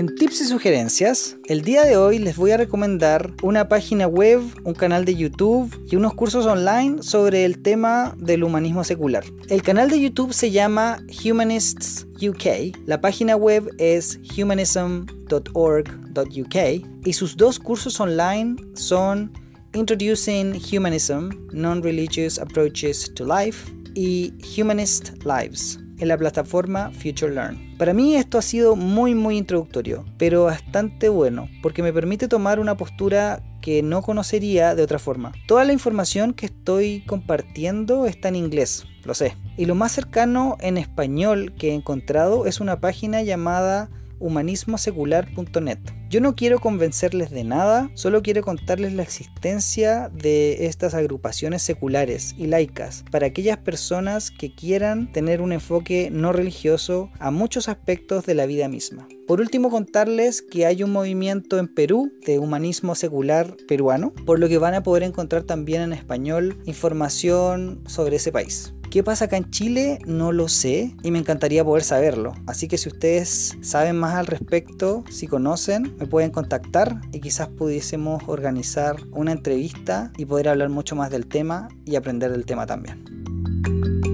En 0.00 0.08
tips 0.14 0.40
y 0.40 0.46
sugerencias, 0.46 1.36
el 1.44 1.60
día 1.60 1.84
de 1.84 1.98
hoy 1.98 2.18
les 2.18 2.38
voy 2.38 2.52
a 2.52 2.56
recomendar 2.56 3.34
una 3.42 3.68
página 3.68 4.06
web, 4.06 4.40
un 4.64 4.72
canal 4.72 5.04
de 5.04 5.14
YouTube 5.14 5.70
y 5.90 5.96
unos 5.96 6.14
cursos 6.14 6.46
online 6.46 7.02
sobre 7.02 7.44
el 7.44 7.60
tema 7.60 8.16
del 8.18 8.42
humanismo 8.42 8.82
secular. 8.82 9.24
El 9.50 9.62
canal 9.62 9.90
de 9.90 10.00
YouTube 10.00 10.32
se 10.32 10.50
llama 10.50 11.04
Humanists 11.22 12.06
UK, 12.18 12.74
la 12.86 13.02
página 13.02 13.36
web 13.36 13.70
es 13.76 14.18
humanism.org.uk 14.38 16.56
y 17.04 17.12
sus 17.12 17.36
dos 17.36 17.58
cursos 17.58 18.00
online 18.00 18.56
son 18.72 19.30
Introducing 19.74 20.58
Humanism, 20.72 21.28
Non-Religious 21.52 22.38
Approaches 22.38 23.12
to 23.12 23.26
Life 23.26 23.70
y 23.94 24.32
Humanist 24.56 25.22
Lives 25.26 25.78
en 26.00 26.08
la 26.08 26.18
plataforma 26.18 26.90
Future 26.90 27.32
Learn. 27.32 27.76
Para 27.78 27.94
mí 27.94 28.16
esto 28.16 28.38
ha 28.38 28.42
sido 28.42 28.76
muy 28.76 29.14
muy 29.14 29.36
introductorio, 29.36 30.04
pero 30.18 30.44
bastante 30.44 31.08
bueno, 31.08 31.48
porque 31.62 31.82
me 31.82 31.92
permite 31.92 32.28
tomar 32.28 32.58
una 32.58 32.76
postura 32.76 33.42
que 33.60 33.82
no 33.82 34.02
conocería 34.02 34.74
de 34.74 34.82
otra 34.82 34.98
forma. 34.98 35.32
Toda 35.46 35.64
la 35.64 35.72
información 35.72 36.32
que 36.32 36.46
estoy 36.46 37.04
compartiendo 37.06 38.06
está 38.06 38.28
en 38.28 38.36
inglés, 38.36 38.86
lo 39.04 39.14
sé. 39.14 39.36
Y 39.56 39.66
lo 39.66 39.74
más 39.74 39.92
cercano 39.92 40.56
en 40.60 40.78
español 40.78 41.54
que 41.58 41.70
he 41.70 41.74
encontrado 41.74 42.46
es 42.46 42.60
una 42.60 42.80
página 42.80 43.22
llamada 43.22 43.90
humanismosecular.net. 44.20 45.78
Yo 46.08 46.20
no 46.20 46.34
quiero 46.34 46.58
convencerles 46.58 47.30
de 47.30 47.44
nada, 47.44 47.90
solo 47.94 48.22
quiero 48.22 48.42
contarles 48.42 48.92
la 48.92 49.02
existencia 49.02 50.08
de 50.08 50.66
estas 50.66 50.94
agrupaciones 50.94 51.62
seculares 51.62 52.34
y 52.36 52.46
laicas 52.46 53.04
para 53.10 53.26
aquellas 53.26 53.58
personas 53.58 54.30
que 54.30 54.54
quieran 54.54 55.12
tener 55.12 55.40
un 55.40 55.52
enfoque 55.52 56.10
no 56.10 56.32
religioso 56.32 57.10
a 57.18 57.30
muchos 57.30 57.68
aspectos 57.68 58.26
de 58.26 58.34
la 58.34 58.46
vida 58.46 58.68
misma. 58.68 59.06
Por 59.26 59.40
último, 59.40 59.70
contarles 59.70 60.42
que 60.42 60.66
hay 60.66 60.82
un 60.82 60.90
movimiento 60.90 61.58
en 61.58 61.68
Perú 61.68 62.12
de 62.26 62.40
humanismo 62.40 62.96
secular 62.96 63.56
peruano, 63.68 64.12
por 64.26 64.40
lo 64.40 64.48
que 64.48 64.58
van 64.58 64.74
a 64.74 64.82
poder 64.82 65.04
encontrar 65.04 65.44
también 65.44 65.82
en 65.82 65.92
español 65.92 66.60
información 66.66 67.84
sobre 67.86 68.16
ese 68.16 68.32
país. 68.32 68.74
¿Qué 68.90 69.04
pasa 69.04 69.26
acá 69.26 69.36
en 69.36 69.48
Chile? 69.50 70.00
No 70.04 70.32
lo 70.32 70.48
sé 70.48 70.96
y 71.04 71.12
me 71.12 71.20
encantaría 71.20 71.64
poder 71.64 71.84
saberlo. 71.84 72.32
Así 72.48 72.66
que 72.66 72.76
si 72.76 72.88
ustedes 72.88 73.56
saben 73.60 73.96
más 73.96 74.16
al 74.16 74.26
respecto, 74.26 75.04
si 75.08 75.28
conocen, 75.28 75.94
me 75.96 76.08
pueden 76.08 76.32
contactar 76.32 77.00
y 77.12 77.20
quizás 77.20 77.46
pudiésemos 77.46 78.24
organizar 78.26 78.96
una 79.12 79.30
entrevista 79.30 80.10
y 80.16 80.24
poder 80.24 80.48
hablar 80.48 80.70
mucho 80.70 80.96
más 80.96 81.08
del 81.10 81.28
tema 81.28 81.68
y 81.84 81.94
aprender 81.94 82.32
del 82.32 82.44
tema 82.44 82.66
también. 82.66 84.09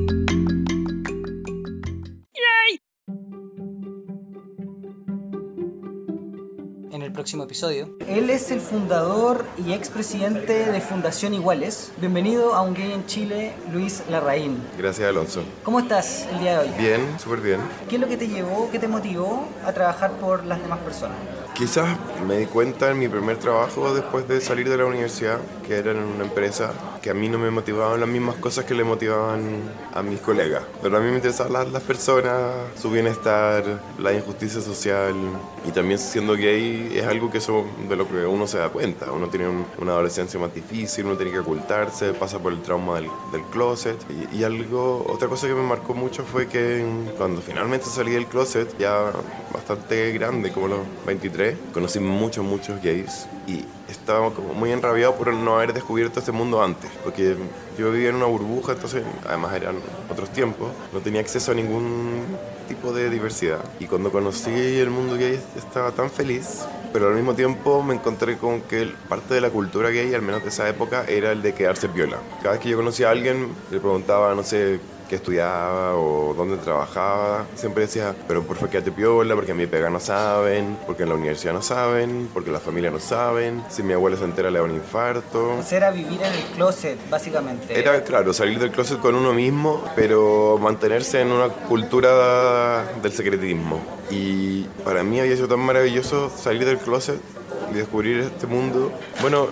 Próximo 7.27 7.43
episodio. 7.43 7.89
Él 8.07 8.31
es 8.31 8.53
el 8.53 8.61
fundador 8.61 9.45
y 9.59 9.73
expresidente 9.73 10.71
de 10.71 10.81
Fundación 10.81 11.35
Iguales. 11.35 11.91
Bienvenido 11.97 12.55
a 12.55 12.63
Un 12.63 12.73
Gay 12.73 12.93
en 12.93 13.05
Chile, 13.07 13.53
Luis 13.73 14.05
Larraín. 14.09 14.63
Gracias, 14.79 15.09
Alonso. 15.09 15.43
¿Cómo 15.65 15.81
estás 15.81 16.29
el 16.31 16.39
día 16.39 16.61
de 16.61 16.69
hoy? 16.69 16.75
Bien, 16.79 17.19
súper 17.19 17.41
bien. 17.41 17.61
¿Qué 17.89 17.97
es 17.97 18.01
lo 18.01 18.07
que 18.07 18.17
te 18.17 18.29
llevó, 18.29 18.71
qué 18.71 18.79
te 18.79 18.87
motivó 18.87 19.45
a 19.65 19.73
trabajar 19.73 20.13
por 20.13 20.45
las 20.45 20.63
demás 20.63 20.79
personas? 20.79 21.17
Quizás 21.53 21.99
me 22.25 22.37
di 22.37 22.47
cuenta 22.47 22.93
en 22.93 23.01
mi 23.01 23.09
primer 23.09 23.39
trabajo 23.39 23.93
después 23.93 24.29
de 24.29 24.41
salir 24.41 24.69
de 24.69 24.77
la 24.77 24.85
universidad, 24.85 25.41
que 25.67 25.79
era 25.79 25.91
en 25.91 25.99
una 25.99 26.23
empresa, 26.23 26.75
que 27.07 27.11
a 27.13 27.15
mí 27.15 27.29
no 27.29 27.39
me 27.39 27.53
motivaban 27.53 28.01
las 28.01 28.09
mismas 28.09 28.35
cosas 28.35 28.65
que 28.65 28.75
le 28.75 28.83
motivaban 28.83 29.41
a 29.95 30.03
mis 30.03 30.19
colegas. 30.19 30.65
Pero 30.83 30.97
a 30.97 31.01
mí 31.01 31.09
me 31.09 31.15
interesaban 31.15 31.53
las, 31.53 31.71
las 31.71 31.83
personas, 31.85 32.53
su 32.83 32.91
bienestar, 32.91 33.63
la 34.01 34.13
injusticia 34.13 34.61
social 34.61 35.15
y 35.65 35.71
también 35.71 36.01
siendo 36.01 36.33
gay 36.35 36.91
es 36.97 37.05
algo 37.07 37.31
que 37.31 37.39
eso 37.39 37.65
de 37.89 37.95
lo 37.95 38.09
que 38.09 38.27
uno 38.27 38.49
se 38.49 38.59
da 38.59 38.71
cuenta. 38.71 39.13
Uno 39.13 39.29
tiene 39.29 39.47
un- 39.49 39.65
una 39.79 39.93
adolescencia 39.93 40.41
más 40.41 40.53
difícil, 40.53 41.07
uno 41.07 41.15
tiene 41.17 41.31
que 41.31 41.39
ocultarse, 41.39 42.13
pasa 42.13 42.41
por 42.41 42.53
el 42.53 42.61
trauma 42.63 42.97
del, 42.97 43.09
del 43.31 43.43
closet. 43.53 43.97
Y, 44.33 44.39
y 44.39 44.43
algo, 44.43 45.07
otra 45.09 45.29
cosa 45.29 45.47
que 45.47 45.55
me 45.55 45.63
marcó 45.63 45.95
mucho 45.95 46.25
fue 46.25 46.49
que 46.49 46.85
cuando 47.17 47.41
finalmente 47.41 47.87
salí 47.87 48.11
del 48.11 48.27
closet, 48.27 48.77
ya 48.81 49.13
bastante 49.55 50.11
grande, 50.11 50.51
como 50.51 50.67
los 50.67 50.81
23, 51.07 51.57
conocí 51.73 52.01
muchos, 52.01 52.45
muchos 52.45 52.83
gays 52.83 53.29
y 53.47 53.65
estaba 53.99 54.33
como 54.33 54.55
muy 54.55 54.73
enrabiado 54.73 55.15
por 55.15 55.33
no 55.33 55.57
haber 55.57 55.73
descubierto 55.73 56.21
este 56.21 56.33
mundo 56.33 56.63
antes, 56.63 56.91
porque 57.03 57.37
yo 57.79 57.91
vivía 57.91 58.11
en 58.11 58.17
una 58.17 58.27
burbuja, 58.27 58.73
entonces 58.73 59.03
además 59.27 59.55
eran 59.55 59.77
otros 60.11 60.31
tiempos, 60.31 60.69
no 60.93 61.01
tenía 61.01 61.21
acceso 61.21 61.53
a 61.53 61.55
ningún 61.55 62.25
tipo 62.69 62.93
de 62.93 63.11
diversidad. 63.11 63.61
Y 63.81 63.87
cuando 63.87 64.11
conocí 64.11 64.51
el 64.51 64.91
mundo 64.91 65.17
gay 65.17 65.41
estaba 65.57 65.93
tan 65.93 66.11
feliz, 66.11 66.65
pero 66.93 67.09
al 67.09 67.15
mismo 67.15 67.35
tiempo 67.35 67.83
me 67.83 67.95
encontré 67.95 68.39
con 68.39 68.63
que 68.63 68.93
parte 69.09 69.35
de 69.35 69.41
la 69.41 69.51
cultura 69.51 69.91
gay, 69.91 70.15
al 70.15 70.23
menos 70.23 70.43
de 70.43 70.49
esa 70.49 70.69
época, 70.69 71.05
era 71.07 71.33
el 71.33 71.43
de 71.43 71.55
quedarse 71.55 71.89
piola. 71.89 72.19
Cada 72.43 72.53
vez 72.53 72.61
que 72.61 72.71
yo 72.71 72.77
conocía 72.77 73.09
a 73.09 73.11
alguien, 73.11 73.49
le 73.71 73.81
preguntaba, 73.81 74.35
no 74.35 74.43
sé, 74.43 74.81
qué 75.09 75.17
estudiaba 75.17 75.95
o 75.97 76.35
dónde 76.35 76.57
trabajaba, 76.57 77.47
siempre 77.55 77.83
decía, 77.83 78.15
pero 78.27 78.43
por 78.43 78.57
favor 78.57 78.71
quédate 78.71 78.93
piola, 78.93 79.35
porque 79.35 79.53
a 79.53 79.55
mi 79.55 79.67
pega 79.67 79.91
no 79.91 80.01
saben, 80.01 80.77
porque 80.87 81.05
en 81.05 81.11
la 81.11 81.15
universidad 81.15 81.53
no 81.53 81.63
saben, 81.63 82.29
porque 82.33 82.51
la 82.51 82.61
familia 82.61 82.91
no 82.91 82.99
saben, 82.99 83.65
si 83.69 83.83
mi 83.83 83.93
abuela 83.93 84.17
se 84.17 84.25
entera 84.25 84.51
le 84.51 84.59
da 84.59 84.65
un 84.65 84.75
infarto. 84.75 85.57
Era 85.71 85.91
vivir 85.91 86.21
en 86.23 86.33
el 86.33 86.43
closet, 86.55 86.99
básicamente. 87.11 87.79
Era, 87.79 88.03
claro, 88.03 88.33
salir 88.33 88.59
del 88.59 88.71
closet 88.71 88.99
con 88.99 89.15
uno 89.15 89.33
mismo, 89.33 89.85
pero 89.95 90.59
mantenerse 90.59 91.21
en 91.21 91.33
una 91.33 91.49
cultura 91.49 92.85
del 93.03 93.13
secretismo. 93.13 93.81
Y 94.11 94.63
para 94.85 95.03
mí 95.03 95.21
había 95.21 95.35
sido 95.37 95.49
tan 95.49 95.61
maravilloso 95.61 96.31
salir 96.31 96.65
del 96.65 96.79
closet 96.79 97.21
y 97.71 97.75
descubrir 97.75 98.21
este 98.21 98.47
mundo. 98.47 98.93
Bueno, 99.21 99.49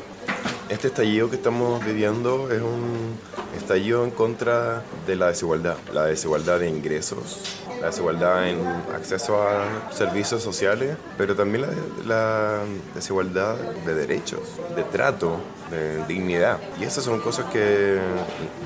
este 0.68 0.88
estallido 0.88 1.28
que 1.28 1.36
estamos 1.36 1.84
viviendo 1.84 2.50
es 2.50 2.62
un 2.62 3.18
estallido 3.56 4.04
en 4.04 4.10
contra 4.10 4.82
de 5.06 5.16
la 5.16 5.28
desigualdad, 5.28 5.76
la 5.92 6.04
desigualdad 6.04 6.58
de 6.60 6.68
ingresos, 6.68 7.60
la 7.80 7.86
desigualdad 7.86 8.48
en 8.48 8.66
acceso 8.94 9.42
a 9.42 9.92
servicios 9.92 10.42
sociales, 10.42 10.96
pero 11.16 11.34
también 11.34 11.66
la, 12.06 12.60
desigualdad 12.94 13.56
de 13.56 13.94
derechos, 13.94 14.40
de 14.74 14.82
trato, 14.84 15.38
de 15.70 16.04
dignidad. 16.06 16.58
Y 16.80 16.84
esas 16.84 17.04
son 17.04 17.20
cosas 17.20 17.46
que 17.46 17.98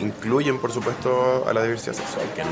incluyen, 0.01 0.59
por 0.59 0.73
supuesto, 0.73 1.45
a 1.49 1.53
la 1.53 1.63
diversidad 1.63 1.95
sexual, 1.95 2.27
que 2.35 2.43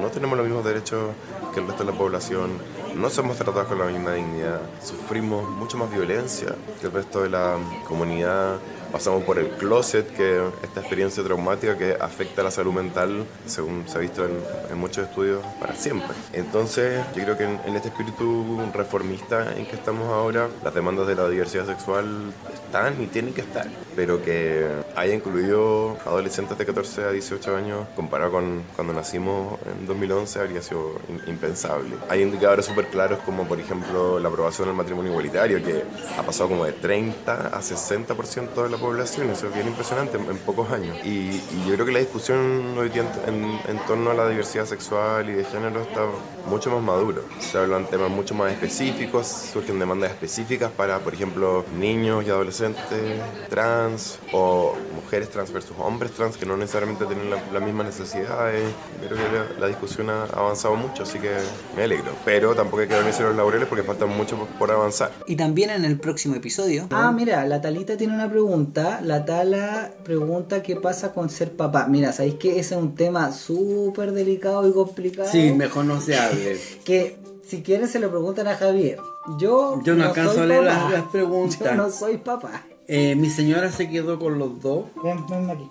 no 0.00 0.08
tenemos 0.08 0.36
los 0.36 0.46
mismos 0.46 0.64
derechos 0.64 1.10
que 1.52 1.60
el 1.60 1.66
resto 1.66 1.84
de 1.84 1.92
la 1.92 1.98
población, 1.98 2.50
no 2.94 3.10
somos 3.10 3.36
tratados 3.36 3.68
con 3.68 3.78
la 3.78 3.86
misma 3.86 4.14
dignidad, 4.14 4.60
sufrimos 4.82 5.48
mucho 5.48 5.76
más 5.76 5.90
violencia 5.90 6.54
que 6.80 6.86
el 6.86 6.92
resto 6.92 7.22
de 7.22 7.30
la 7.30 7.56
comunidad 7.86 8.56
pasamos 8.90 9.24
por 9.24 9.38
el 9.38 9.48
closet, 9.50 10.06
que 10.14 10.42
esta 10.62 10.80
experiencia 10.80 11.22
traumática 11.22 11.76
que 11.76 11.96
afecta 12.00 12.40
a 12.40 12.44
la 12.44 12.50
salud 12.50 12.72
mental, 12.72 13.24
según 13.46 13.84
se 13.88 13.98
ha 13.98 14.00
visto 14.00 14.24
en, 14.24 14.78
muchos 14.78 15.08
estudios, 15.08 15.44
para 15.60 15.74
siempre. 15.74 16.16
Entonces, 16.32 17.04
yo 17.16 17.24
creo 17.24 17.36
que 17.36 17.44
en, 17.44 17.76
este 17.76 17.88
espíritu 17.88 18.58
reformista 18.72 19.56
en 19.56 19.66
que 19.66 19.74
estamos 19.74 20.08
ahora, 20.08 20.48
las 20.62 20.72
demandas 20.72 21.06
de 21.06 21.16
la 21.16 21.28
diversidad 21.28 21.66
sexual 21.66 22.32
están 22.54 23.02
y 23.02 23.06
tienen 23.06 23.34
que 23.34 23.40
estar, 23.40 23.66
pero 23.96 24.22
que 24.22 24.66
haya 24.94 25.14
incluido 25.14 25.96
adolescentes 26.06 26.56
de 26.56 26.66
14 26.66 27.04
a 27.04 27.10
18 27.10 27.56
años, 27.56 27.86
comparado 27.96 28.32
con 28.32 28.62
cuando 28.76 28.92
nacimos 28.92 29.58
en 29.66 29.86
2011, 29.86 30.40
habría 30.40 30.62
sido 30.62 30.92
impensable. 31.26 31.96
Hay 32.08 32.22
indicadores 32.22 32.66
súper 32.66 32.86
claros 32.88 33.18
como, 33.24 33.46
por 33.48 33.58
ejemplo, 33.58 34.18
la 34.18 34.28
aprobación 34.28 34.68
del 34.68 34.76
matrimonio 34.76 35.10
igualitario, 35.10 35.62
que 35.62 35.82
ha 36.16 36.22
pasado 36.22 36.50
como 36.50 36.64
de 36.64 36.72
30 36.72 37.48
a 37.48 37.60
60% 37.60 38.62
de 38.62 38.70
la 38.70 38.77
población, 38.78 39.30
eso 39.30 39.48
es 39.48 39.54
bien 39.54 39.66
impresionante 39.66 40.16
en, 40.16 40.38
pocos 40.38 40.70
años. 40.70 40.96
Y, 41.04 41.40
yo 41.66 41.74
creo 41.74 41.86
que 41.86 41.92
la 41.92 41.98
discusión 41.98 42.76
hoy 42.78 42.88
día 42.88 43.04
en, 43.26 43.78
torno 43.86 44.10
a 44.10 44.14
la 44.14 44.28
diversidad 44.28 44.64
sexual 44.64 45.28
y 45.28 45.32
de 45.32 45.44
género 45.44 45.82
está 45.82 46.06
mucho 46.48 46.70
más 46.70 46.82
maduro. 46.82 47.24
Se 47.40 47.58
hablan 47.58 47.86
temas 47.86 48.10
mucho 48.10 48.34
más 48.34 48.52
específicos, 48.52 49.26
surgen 49.26 49.78
demandas 49.78 50.10
específicas 50.10 50.70
para, 50.70 50.98
por 51.00 51.14
ejemplo, 51.14 51.64
niños 51.78 52.24
y 52.26 52.30
adolescentes 52.30 53.20
trans 53.48 54.18
o 54.32 54.74
mujeres 54.94 55.30
trans 55.30 55.52
versus 55.52 55.76
hombres 55.78 56.12
trans 56.12 56.36
que 56.36 56.46
no 56.46 56.56
necesariamente 56.56 57.04
tienen 57.06 57.30
las 57.30 57.62
mismas 57.62 57.86
necesidades. 57.86 58.62
Creo 59.00 59.16
que 59.16 59.60
la, 59.60 59.68
discusión 59.68 60.08
ha 60.10 60.24
avanzado 60.24 60.74
mucho, 60.76 61.02
así 61.02 61.18
que 61.18 61.30
me 61.76 61.84
alegro. 61.84 62.12
Pero 62.24 62.54
tampoco 62.54 62.82
hay 62.82 62.88
que 62.88 62.94
dormirse 62.94 63.22
los 63.22 63.36
laureles 63.36 63.68
porque 63.68 63.84
falta 63.84 64.06
mucho 64.06 64.36
por 64.58 64.70
avanzar. 64.70 65.12
Y 65.26 65.36
también 65.36 65.70
en 65.70 65.84
el 65.84 65.98
próximo 65.98 66.34
episodio. 66.34 66.86
Ah, 66.90 67.12
mira, 67.12 67.44
la 67.44 67.60
Talita 67.60 67.96
tiene 67.96 68.14
una 68.14 68.30
pregunta. 68.30 68.67
La 68.74 69.24
Tala 69.24 69.90
pregunta 70.04 70.62
qué 70.62 70.76
pasa 70.76 71.12
con 71.12 71.30
ser 71.30 71.52
papá. 71.56 71.86
Mira, 71.88 72.12
sabéis 72.12 72.34
que 72.34 72.58
ese 72.58 72.74
es 72.74 72.80
un 72.80 72.94
tema 72.94 73.32
súper 73.32 74.12
delicado 74.12 74.68
y 74.68 74.72
complicado. 74.72 75.28
Sí, 75.30 75.52
mejor 75.52 75.84
no 75.84 76.00
se 76.00 76.18
hable. 76.18 76.58
que 76.84 77.16
si 77.42 77.62
quieren 77.62 77.88
se 77.88 77.98
lo 77.98 78.10
preguntan 78.10 78.46
a 78.46 78.54
Javier. 78.56 78.98
Yo, 79.38 79.80
Yo 79.82 79.94
no, 79.94 80.04
alcanzo 80.04 80.42
a 80.42 80.46
leer 80.46 80.64
las, 80.64 81.04
preguntas. 81.04 81.58
Yo 81.58 81.74
no 81.74 81.90
soy 81.90 82.18
papá. 82.18 82.64
Eh, 82.86 83.14
mi 83.16 83.30
señora 83.30 83.70
se 83.70 83.88
quedó 83.88 84.18
con 84.18 84.38
los 84.38 84.60
dos. 84.60 84.86
Ven, 85.02 85.26
ven 85.28 85.50
aquí. 85.50 85.70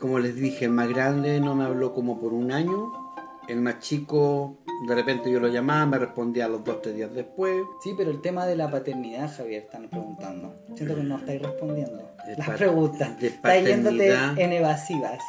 Como 0.00 0.18
les 0.18 0.36
dije, 0.36 0.66
el 0.66 0.70
más 0.70 0.88
grande 0.88 1.40
no 1.40 1.54
me 1.54 1.64
habló 1.64 1.92
como 1.92 2.20
por 2.20 2.32
un 2.32 2.52
año. 2.52 2.92
El 3.48 3.60
más 3.60 3.80
chico, 3.80 4.58
de 4.86 4.94
repente 4.94 5.30
yo 5.30 5.40
lo 5.40 5.48
llamaba, 5.48 5.86
me 5.86 5.98
respondía 5.98 6.44
a 6.44 6.48
los 6.48 6.62
dos, 6.64 6.82
tres 6.82 6.94
días 6.96 7.12
después. 7.14 7.54
Sí, 7.82 7.94
pero 7.96 8.10
el 8.10 8.20
tema 8.20 8.46
de 8.46 8.56
la 8.56 8.70
paternidad, 8.70 9.34
Javier, 9.34 9.62
están 9.62 9.88
preguntando. 9.88 10.54
Siento 10.76 10.94
que 10.94 11.02
no 11.02 11.16
estáis 11.16 11.42
respondiendo. 11.42 12.07
Las 12.36 12.50
preguntas. 12.50 13.10
Estáis 13.20 13.66
yéndote 13.66 14.14
en 14.36 14.52
evasivas. 14.52 15.22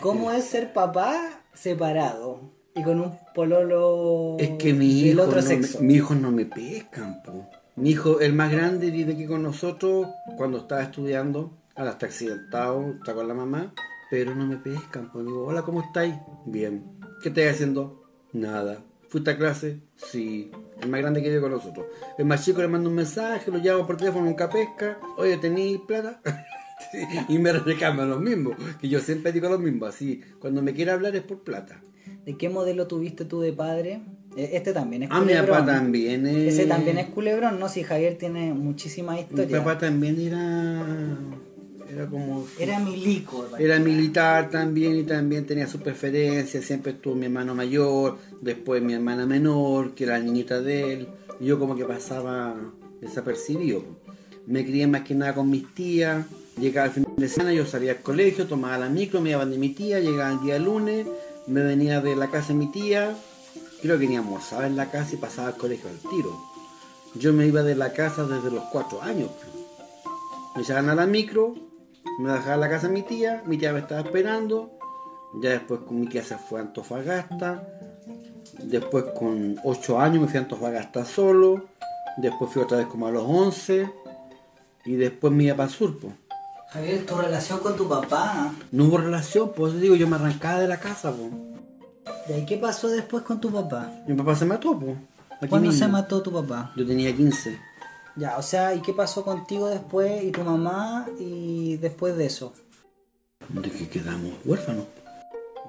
¿Cómo 0.00 0.30
es 0.30 0.44
ser 0.44 0.72
papá 0.72 1.42
separado? 1.54 2.40
Y 2.74 2.82
con 2.82 3.00
un 3.00 3.18
pololo 3.34 4.36
es 4.38 4.50
que 4.50 4.72
mi 4.72 5.00
hijo 5.00 5.22
otro 5.22 5.42
sexo. 5.42 5.80
mi 5.80 5.94
hijo 5.94 6.14
no 6.14 6.30
me 6.30 6.46
pescan, 6.46 7.22
po. 7.22 7.46
Mi 7.76 7.90
hijo, 7.90 8.20
el 8.20 8.32
más 8.32 8.50
grande, 8.50 8.90
vive 8.90 9.14
aquí 9.14 9.26
con 9.26 9.42
nosotros 9.42 10.08
cuando 10.36 10.58
estaba 10.58 10.82
estudiando. 10.82 11.52
Ahora 11.74 11.92
está 11.92 12.06
accidentado, 12.06 12.94
está 12.98 13.14
con 13.14 13.28
la 13.28 13.34
mamá. 13.34 13.74
Pero 14.10 14.34
no 14.34 14.46
me 14.46 14.56
pescan, 14.56 15.10
pues 15.10 15.24
digo, 15.24 15.46
hola, 15.46 15.62
¿cómo 15.62 15.80
estáis? 15.80 16.14
Bien. 16.44 16.84
¿Qué 17.22 17.30
estás 17.30 17.54
haciendo? 17.54 18.04
Nada. 18.32 18.84
¿Fuiste 19.12 19.30
a 19.30 19.36
clase? 19.36 19.76
Sí. 19.94 20.50
El 20.80 20.88
más 20.88 21.02
grande 21.02 21.22
que 21.22 21.28
vive 21.28 21.42
con 21.42 21.50
nosotros. 21.50 21.84
El 22.16 22.24
más 22.24 22.42
chico 22.42 22.62
le 22.62 22.68
manda 22.68 22.88
un 22.88 22.94
mensaje, 22.94 23.50
lo 23.50 23.58
llamo 23.58 23.86
por 23.86 23.98
teléfono, 23.98 24.24
nunca 24.24 24.48
pesca. 24.48 24.98
Oye, 25.18 25.36
¿tenéis 25.36 25.80
plata? 25.86 26.22
y 27.28 27.36
me 27.36 27.52
reclaman 27.52 28.08
lo 28.08 28.18
mismo. 28.18 28.52
Que 28.80 28.88
yo 28.88 29.00
siempre 29.00 29.30
digo 29.30 29.50
lo 29.50 29.58
mismo. 29.58 29.84
Así, 29.84 30.22
cuando 30.38 30.62
me 30.62 30.72
quiere 30.72 30.92
hablar 30.92 31.14
es 31.14 31.24
por 31.24 31.42
plata. 31.42 31.82
¿De 32.24 32.38
qué 32.38 32.48
modelo 32.48 32.86
tuviste 32.86 33.26
tú 33.26 33.42
de 33.42 33.52
padre? 33.52 34.00
E, 34.34 34.56
este 34.56 34.72
también 34.72 35.02
es 35.02 35.08
culebrón. 35.10 35.36
Ah, 35.36 35.42
mi 35.42 35.46
papá 35.46 35.66
también 35.66 36.26
es... 36.26 36.54
Ese 36.54 36.64
también 36.64 36.96
es 36.96 37.08
culebrón, 37.08 37.60
¿no? 37.60 37.68
Si 37.68 37.82
Javier 37.82 38.16
tiene 38.16 38.54
muchísima 38.54 39.20
historia. 39.20 39.58
Mi 39.58 39.62
papá 39.62 39.76
también 39.76 40.18
era... 40.18 41.18
Era 41.92 42.06
como... 42.06 42.46
Era 42.58 42.78
milico. 42.78 43.46
Era 43.58 43.78
militar 43.78 44.48
también 44.48 44.96
y 44.96 45.02
también 45.02 45.44
tenía 45.44 45.66
su 45.66 45.78
preferencia. 45.78 46.62
Siempre 46.62 46.92
estuvo 46.92 47.14
mi 47.14 47.26
hermano 47.26 47.54
mayor, 47.54 48.16
después 48.40 48.82
mi 48.82 48.94
hermana 48.94 49.26
menor, 49.26 49.94
que 49.94 50.04
era 50.04 50.18
la 50.18 50.24
niñita 50.24 50.62
de 50.62 50.92
él. 50.94 51.08
Y 51.38 51.46
yo 51.46 51.58
como 51.58 51.76
que 51.76 51.84
pasaba 51.84 52.56
desapercibido. 53.02 53.84
Me 54.46 54.64
crié 54.64 54.86
más 54.86 55.02
que 55.02 55.14
nada 55.14 55.34
con 55.34 55.50
mis 55.50 55.74
tías. 55.74 56.24
Llegaba 56.58 56.86
el 56.86 56.92
fin 56.94 57.06
de 57.16 57.28
semana, 57.28 57.52
yo 57.52 57.66
salía 57.66 57.92
al 57.92 58.00
colegio, 58.00 58.46
tomaba 58.46 58.78
la 58.78 58.88
micro, 58.88 59.20
me 59.20 59.30
iba 59.30 59.44
de 59.44 59.58
mi 59.58 59.70
tía, 59.70 60.00
llegaba 60.00 60.32
el 60.32 60.40
día 60.40 60.58
lunes, 60.58 61.06
me 61.46 61.62
venía 61.62 62.00
de 62.00 62.16
la 62.16 62.30
casa 62.30 62.48
de 62.48 62.54
mi 62.54 62.70
tía, 62.70 63.16
creo 63.80 63.98
que 63.98 64.06
ni 64.06 64.16
almorzaba 64.16 64.66
en 64.66 64.76
la 64.76 64.90
casa 64.90 65.14
y 65.14 65.16
pasaba 65.16 65.48
al 65.48 65.56
colegio 65.56 65.88
al 65.88 65.96
tiro. 66.10 66.38
Yo 67.14 67.32
me 67.32 67.46
iba 67.46 67.62
de 67.62 67.74
la 67.74 67.92
casa 67.92 68.26
desde 68.26 68.50
los 68.50 68.64
cuatro 68.64 69.02
años. 69.02 69.30
Me 70.54 70.62
echaban 70.62 70.90
a 70.90 70.94
la 70.94 71.06
micro, 71.06 71.54
me 72.18 72.32
dejaba 72.32 72.56
la 72.56 72.68
casa 72.68 72.88
de 72.88 72.92
mi 72.92 73.02
tía, 73.02 73.42
mi 73.46 73.58
tía 73.58 73.72
me 73.72 73.80
estaba 73.80 74.00
esperando, 74.00 74.72
ya 75.42 75.50
después 75.50 75.80
con 75.80 76.00
mi 76.00 76.06
tía 76.06 76.22
se 76.22 76.36
fue 76.36 76.60
a 76.60 76.62
Antofagasta, 76.62 77.66
después 78.62 79.04
con 79.18 79.56
ocho 79.64 79.98
años 80.00 80.22
me 80.22 80.28
fui 80.28 80.38
a 80.38 80.42
Antofagasta 80.42 81.04
solo, 81.04 81.68
después 82.16 82.50
fui 82.50 82.62
otra 82.62 82.78
vez 82.78 82.86
como 82.86 83.06
a 83.06 83.10
los 83.10 83.24
once, 83.24 83.90
y 84.84 84.96
después 84.96 85.32
me 85.32 85.44
iba 85.44 85.56
para 85.56 85.68
el 85.68 85.74
sur. 85.74 85.96
Javier, 86.70 87.04
tu 87.04 87.14
relación 87.16 87.60
con 87.60 87.76
tu 87.76 87.86
papá. 87.86 88.50
No 88.70 88.84
hubo 88.84 88.96
relación, 88.98 89.52
pues 89.54 89.78
digo, 89.80 89.94
yo 89.94 90.08
me 90.08 90.16
arrancaba 90.16 90.60
de 90.60 90.68
la 90.68 90.78
casa, 90.78 91.12
pues. 91.12 91.30
¿Y 92.28 92.32
ahí 92.32 92.46
qué 92.46 92.56
pasó 92.56 92.88
después 92.88 93.22
con 93.24 93.40
tu 93.40 93.50
papá? 93.50 93.90
Mi 94.06 94.14
papá 94.14 94.34
se 94.34 94.46
mató, 94.46 94.78
pues. 94.78 94.96
¿Cuándo 95.48 95.72
se 95.72 95.86
mató 95.88 96.22
tu 96.22 96.32
papá? 96.32 96.72
Yo 96.76 96.86
tenía 96.86 97.14
15. 97.14 97.58
Ya, 98.16 98.36
o 98.36 98.42
sea, 98.42 98.74
¿y 98.74 98.82
qué 98.82 98.92
pasó 98.92 99.24
contigo 99.24 99.68
después 99.68 100.22
y 100.22 100.32
tu 100.32 100.42
mamá 100.42 101.06
y 101.18 101.76
después 101.78 102.16
de 102.16 102.26
eso? 102.26 102.52
De 103.48 103.70
que 103.70 103.88
quedamos 103.88 104.32
huérfanos. 104.44 104.86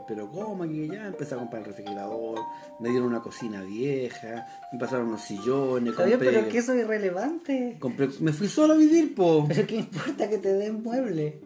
Pero 0.08 0.30
¿cómo? 0.30 0.64
Que 0.64 0.88
ya 0.88 1.08
empecé 1.08 1.36
a 1.36 1.38
comprar 1.38 1.62
el 1.62 1.68
refrigerador, 1.70 2.40
me 2.80 2.90
dieron 2.90 3.08
una 3.08 3.22
cocina 3.22 3.62
vieja, 3.64 4.46
me 4.74 4.80
pasaron 4.80 5.08
unos 5.08 5.22
sillones. 5.22 5.96
Bien, 6.06 6.20
pero 6.20 6.50
que 6.50 6.58
eso 6.58 6.74
es 6.74 6.84
irrelevante. 6.84 7.80
me 8.20 8.34
fui 8.34 8.50
solo 8.50 8.74
a 8.74 8.78
vivir, 8.78 9.16
po. 9.16 9.46
Pero 9.48 9.66
¿qué 9.66 9.78
importa 9.78 10.30
que 10.30 10.38
te 10.38 10.54
den 10.54 10.84
mueble? 10.84 11.40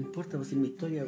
No 0.00 0.06
importa, 0.06 0.38
pues 0.38 0.48
es 0.48 0.54
mi 0.54 0.68
historia. 0.68 1.04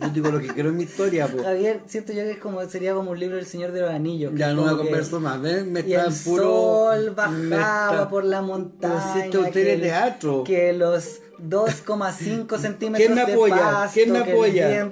Yo 0.00 0.08
digo 0.08 0.30
lo 0.32 0.40
que 0.40 0.48
quiero 0.48 0.70
en 0.70 0.76
mi 0.76 0.82
historia, 0.82 1.28
po. 1.28 1.44
Javier, 1.44 1.82
siento 1.86 2.12
yo 2.12 2.24
que 2.24 2.32
es 2.32 2.38
como, 2.38 2.60
sería 2.68 2.92
como 2.92 3.12
un 3.12 3.20
libro 3.20 3.36
del 3.36 3.46
Señor 3.46 3.70
de 3.70 3.82
los 3.82 3.90
Anillos. 3.90 4.32
Ya 4.34 4.52
no 4.52 4.64
me 4.64 4.76
converso 4.76 5.20
más, 5.20 5.40
¿ven? 5.40 5.70
Me 5.70 5.82
y 5.86 5.92
el 5.94 6.12
sol 6.12 7.14
bajaba 7.14 8.08
por 8.08 8.24
la 8.24 8.42
montaña. 8.42 9.28
Pero 9.30 9.42
si 9.42 9.48
usted 9.48 9.80
teatro. 9.80 10.42
Que 10.42 10.72
los 10.72 11.20
2,5 11.38 12.58
centímetros 12.58 13.14
me 13.14 13.22
apoya? 13.22 13.54
de 13.54 13.60
pasto, 13.60 13.94
¿Quién 13.94 14.12
me 14.12 14.18
apoya? 14.18 14.90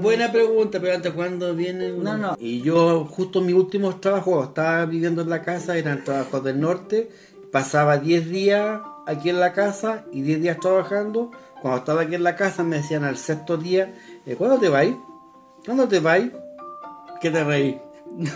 Buena 0.00 0.32
pregunta, 0.32 0.80
pero 0.80 0.94
antes 0.94 1.12
cuando 1.12 1.54
viene... 1.54 1.92
No, 1.92 2.16
no. 2.16 2.36
Y 2.40 2.62
yo 2.62 3.04
justo 3.04 3.42
mis 3.42 3.54
últimos 3.54 4.00
trabajos, 4.00 4.48
estaba 4.48 4.86
viviendo 4.86 5.20
en 5.20 5.28
la 5.28 5.42
casa, 5.42 5.76
eran 5.76 6.02
trabajos 6.02 6.42
del 6.44 6.58
norte, 6.58 7.10
pasaba 7.52 7.98
10 7.98 8.30
días 8.30 8.80
aquí 9.06 9.28
en 9.28 9.40
la 9.40 9.52
casa 9.52 10.04
y 10.12 10.22
10 10.22 10.42
días 10.42 10.58
trabajando. 10.60 11.30
Cuando 11.60 11.78
estaba 11.78 12.02
aquí 12.02 12.14
en 12.14 12.22
la 12.22 12.36
casa 12.36 12.62
me 12.62 12.76
decían 12.76 13.04
al 13.04 13.16
sexto 13.16 13.56
día, 13.56 13.94
eh, 14.26 14.34
¿cuándo 14.36 14.58
te 14.58 14.68
vais? 14.68 14.94
¿Cuándo 15.64 15.86
te 15.86 16.00
vais? 16.00 16.30
¿Qué 17.20 17.30
te 17.30 17.44
reí? 17.44 17.80
No, 18.10 18.32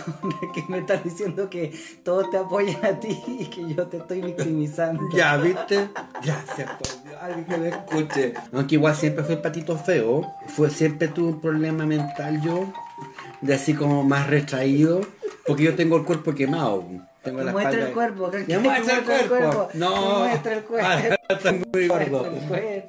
que 0.53 0.63
me 0.69 0.77
estás 0.77 1.03
diciendo 1.03 1.49
que 1.49 1.77
todos 2.03 2.29
te 2.29 2.37
apoyan 2.37 2.83
a 2.85 2.97
ti 2.97 3.21
y 3.27 3.45
que 3.47 3.73
yo 3.73 3.85
te 3.87 3.97
estoy 3.97 4.21
victimizando. 4.21 5.03
ya, 5.13 5.35
¿viste? 5.35 5.89
Gracias 6.23 6.71
por 6.71 7.03
Dios, 7.03 7.15
alguien 7.21 7.45
que 7.45 7.57
me 7.57 7.67
escuche. 7.67 8.33
Aunque 8.53 8.75
igual 8.75 8.95
siempre 8.95 9.25
fue 9.25 9.35
el 9.35 9.41
patito 9.41 9.77
feo, 9.77 10.25
fue, 10.47 10.69
siempre 10.69 11.09
tuve 11.09 11.27
un 11.27 11.41
problema 11.41 11.85
mental 11.85 12.41
yo, 12.41 12.71
de 13.41 13.53
así 13.53 13.73
como 13.73 14.03
más 14.03 14.27
retraído, 14.27 15.01
porque 15.45 15.63
yo 15.63 15.75
tengo 15.75 15.97
el 15.97 16.05
cuerpo 16.05 16.33
quemado. 16.33 16.85
Tengo 17.25 17.41
la 17.41 17.51
muestra 17.51 17.87
el 17.87 17.93
cuerpo, 17.93 18.31
que 18.31 18.57
muestra 18.59 18.99
el 18.99 19.03
cuerpo. 19.03 19.69
No, 19.73 20.19
muestra 20.19 20.53
el 20.53 20.63
cuerpo. 20.63 21.15
Está 21.27 21.51
muy 21.51 21.87
gordo. 21.87 22.31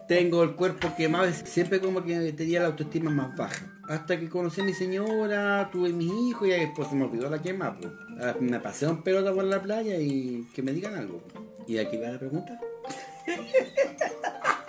Tengo 0.06 0.42
el 0.42 0.54
cuerpo 0.54 0.94
quemado, 0.94 1.32
siempre 1.32 1.80
como 1.80 2.04
que 2.04 2.32
tenía 2.34 2.60
la 2.60 2.66
autoestima 2.66 3.10
más 3.10 3.34
baja. 3.34 3.66
Hasta 3.88 4.20
que 4.20 4.28
conocí 4.28 4.60
a 4.60 4.64
mi 4.64 4.74
señora, 4.74 5.70
tuve 5.72 5.88
mis 5.88 6.12
hijos 6.12 6.48
y 6.48 6.50
después 6.50 6.88
se 6.88 6.96
me 6.96 7.04
olvidó 7.04 7.30
la 7.30 7.40
quema. 7.40 7.78
Pues. 7.78 7.92
Ah, 8.20 8.34
me 8.38 8.60
pasé 8.60 8.86
un 8.86 9.02
pelota 9.02 9.32
por 9.32 9.44
la 9.44 9.62
playa 9.62 9.96
y 9.98 10.46
que 10.54 10.62
me 10.62 10.72
digan 10.72 10.94
algo. 10.96 11.22
¿Y 11.66 11.78
aquí 11.78 11.96
va 11.96 12.08
la 12.08 12.18
pregunta? 12.18 12.60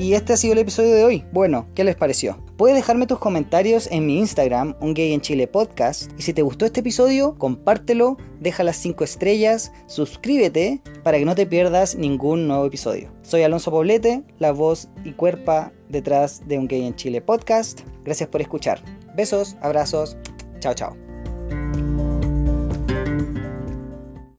Y 0.00 0.14
este 0.14 0.32
ha 0.32 0.36
sido 0.38 0.54
el 0.54 0.60
episodio 0.60 0.94
de 0.94 1.04
hoy. 1.04 1.26
Bueno, 1.30 1.66
¿qué 1.74 1.84
les 1.84 1.94
pareció? 1.94 2.42
Puedes 2.56 2.74
dejarme 2.74 3.06
tus 3.06 3.18
comentarios 3.18 3.86
en 3.92 4.06
mi 4.06 4.18
Instagram, 4.18 4.74
Un 4.80 4.94
Gay 4.94 5.12
en 5.12 5.20
Chile 5.20 5.46
Podcast. 5.46 6.10
Y 6.18 6.22
si 6.22 6.32
te 6.32 6.40
gustó 6.40 6.64
este 6.64 6.80
episodio, 6.80 7.34
compártelo, 7.36 8.16
deja 8.40 8.64
las 8.64 8.76
5 8.76 9.04
estrellas, 9.04 9.72
suscríbete 9.88 10.80
para 11.02 11.18
que 11.18 11.26
no 11.26 11.34
te 11.34 11.44
pierdas 11.44 11.96
ningún 11.96 12.48
nuevo 12.48 12.64
episodio. 12.64 13.12
Soy 13.20 13.42
Alonso 13.42 13.70
Poblete, 13.70 14.22
la 14.38 14.52
voz 14.52 14.88
y 15.04 15.12
cuerpa 15.12 15.70
detrás 15.90 16.48
de 16.48 16.58
Un 16.58 16.66
Gay 16.66 16.86
en 16.86 16.96
Chile 16.96 17.20
Podcast. 17.20 17.82
Gracias 18.02 18.30
por 18.30 18.40
escuchar. 18.40 18.82
Besos, 19.14 19.58
abrazos, 19.60 20.16
chao 20.60 20.72
chao. 20.72 21.89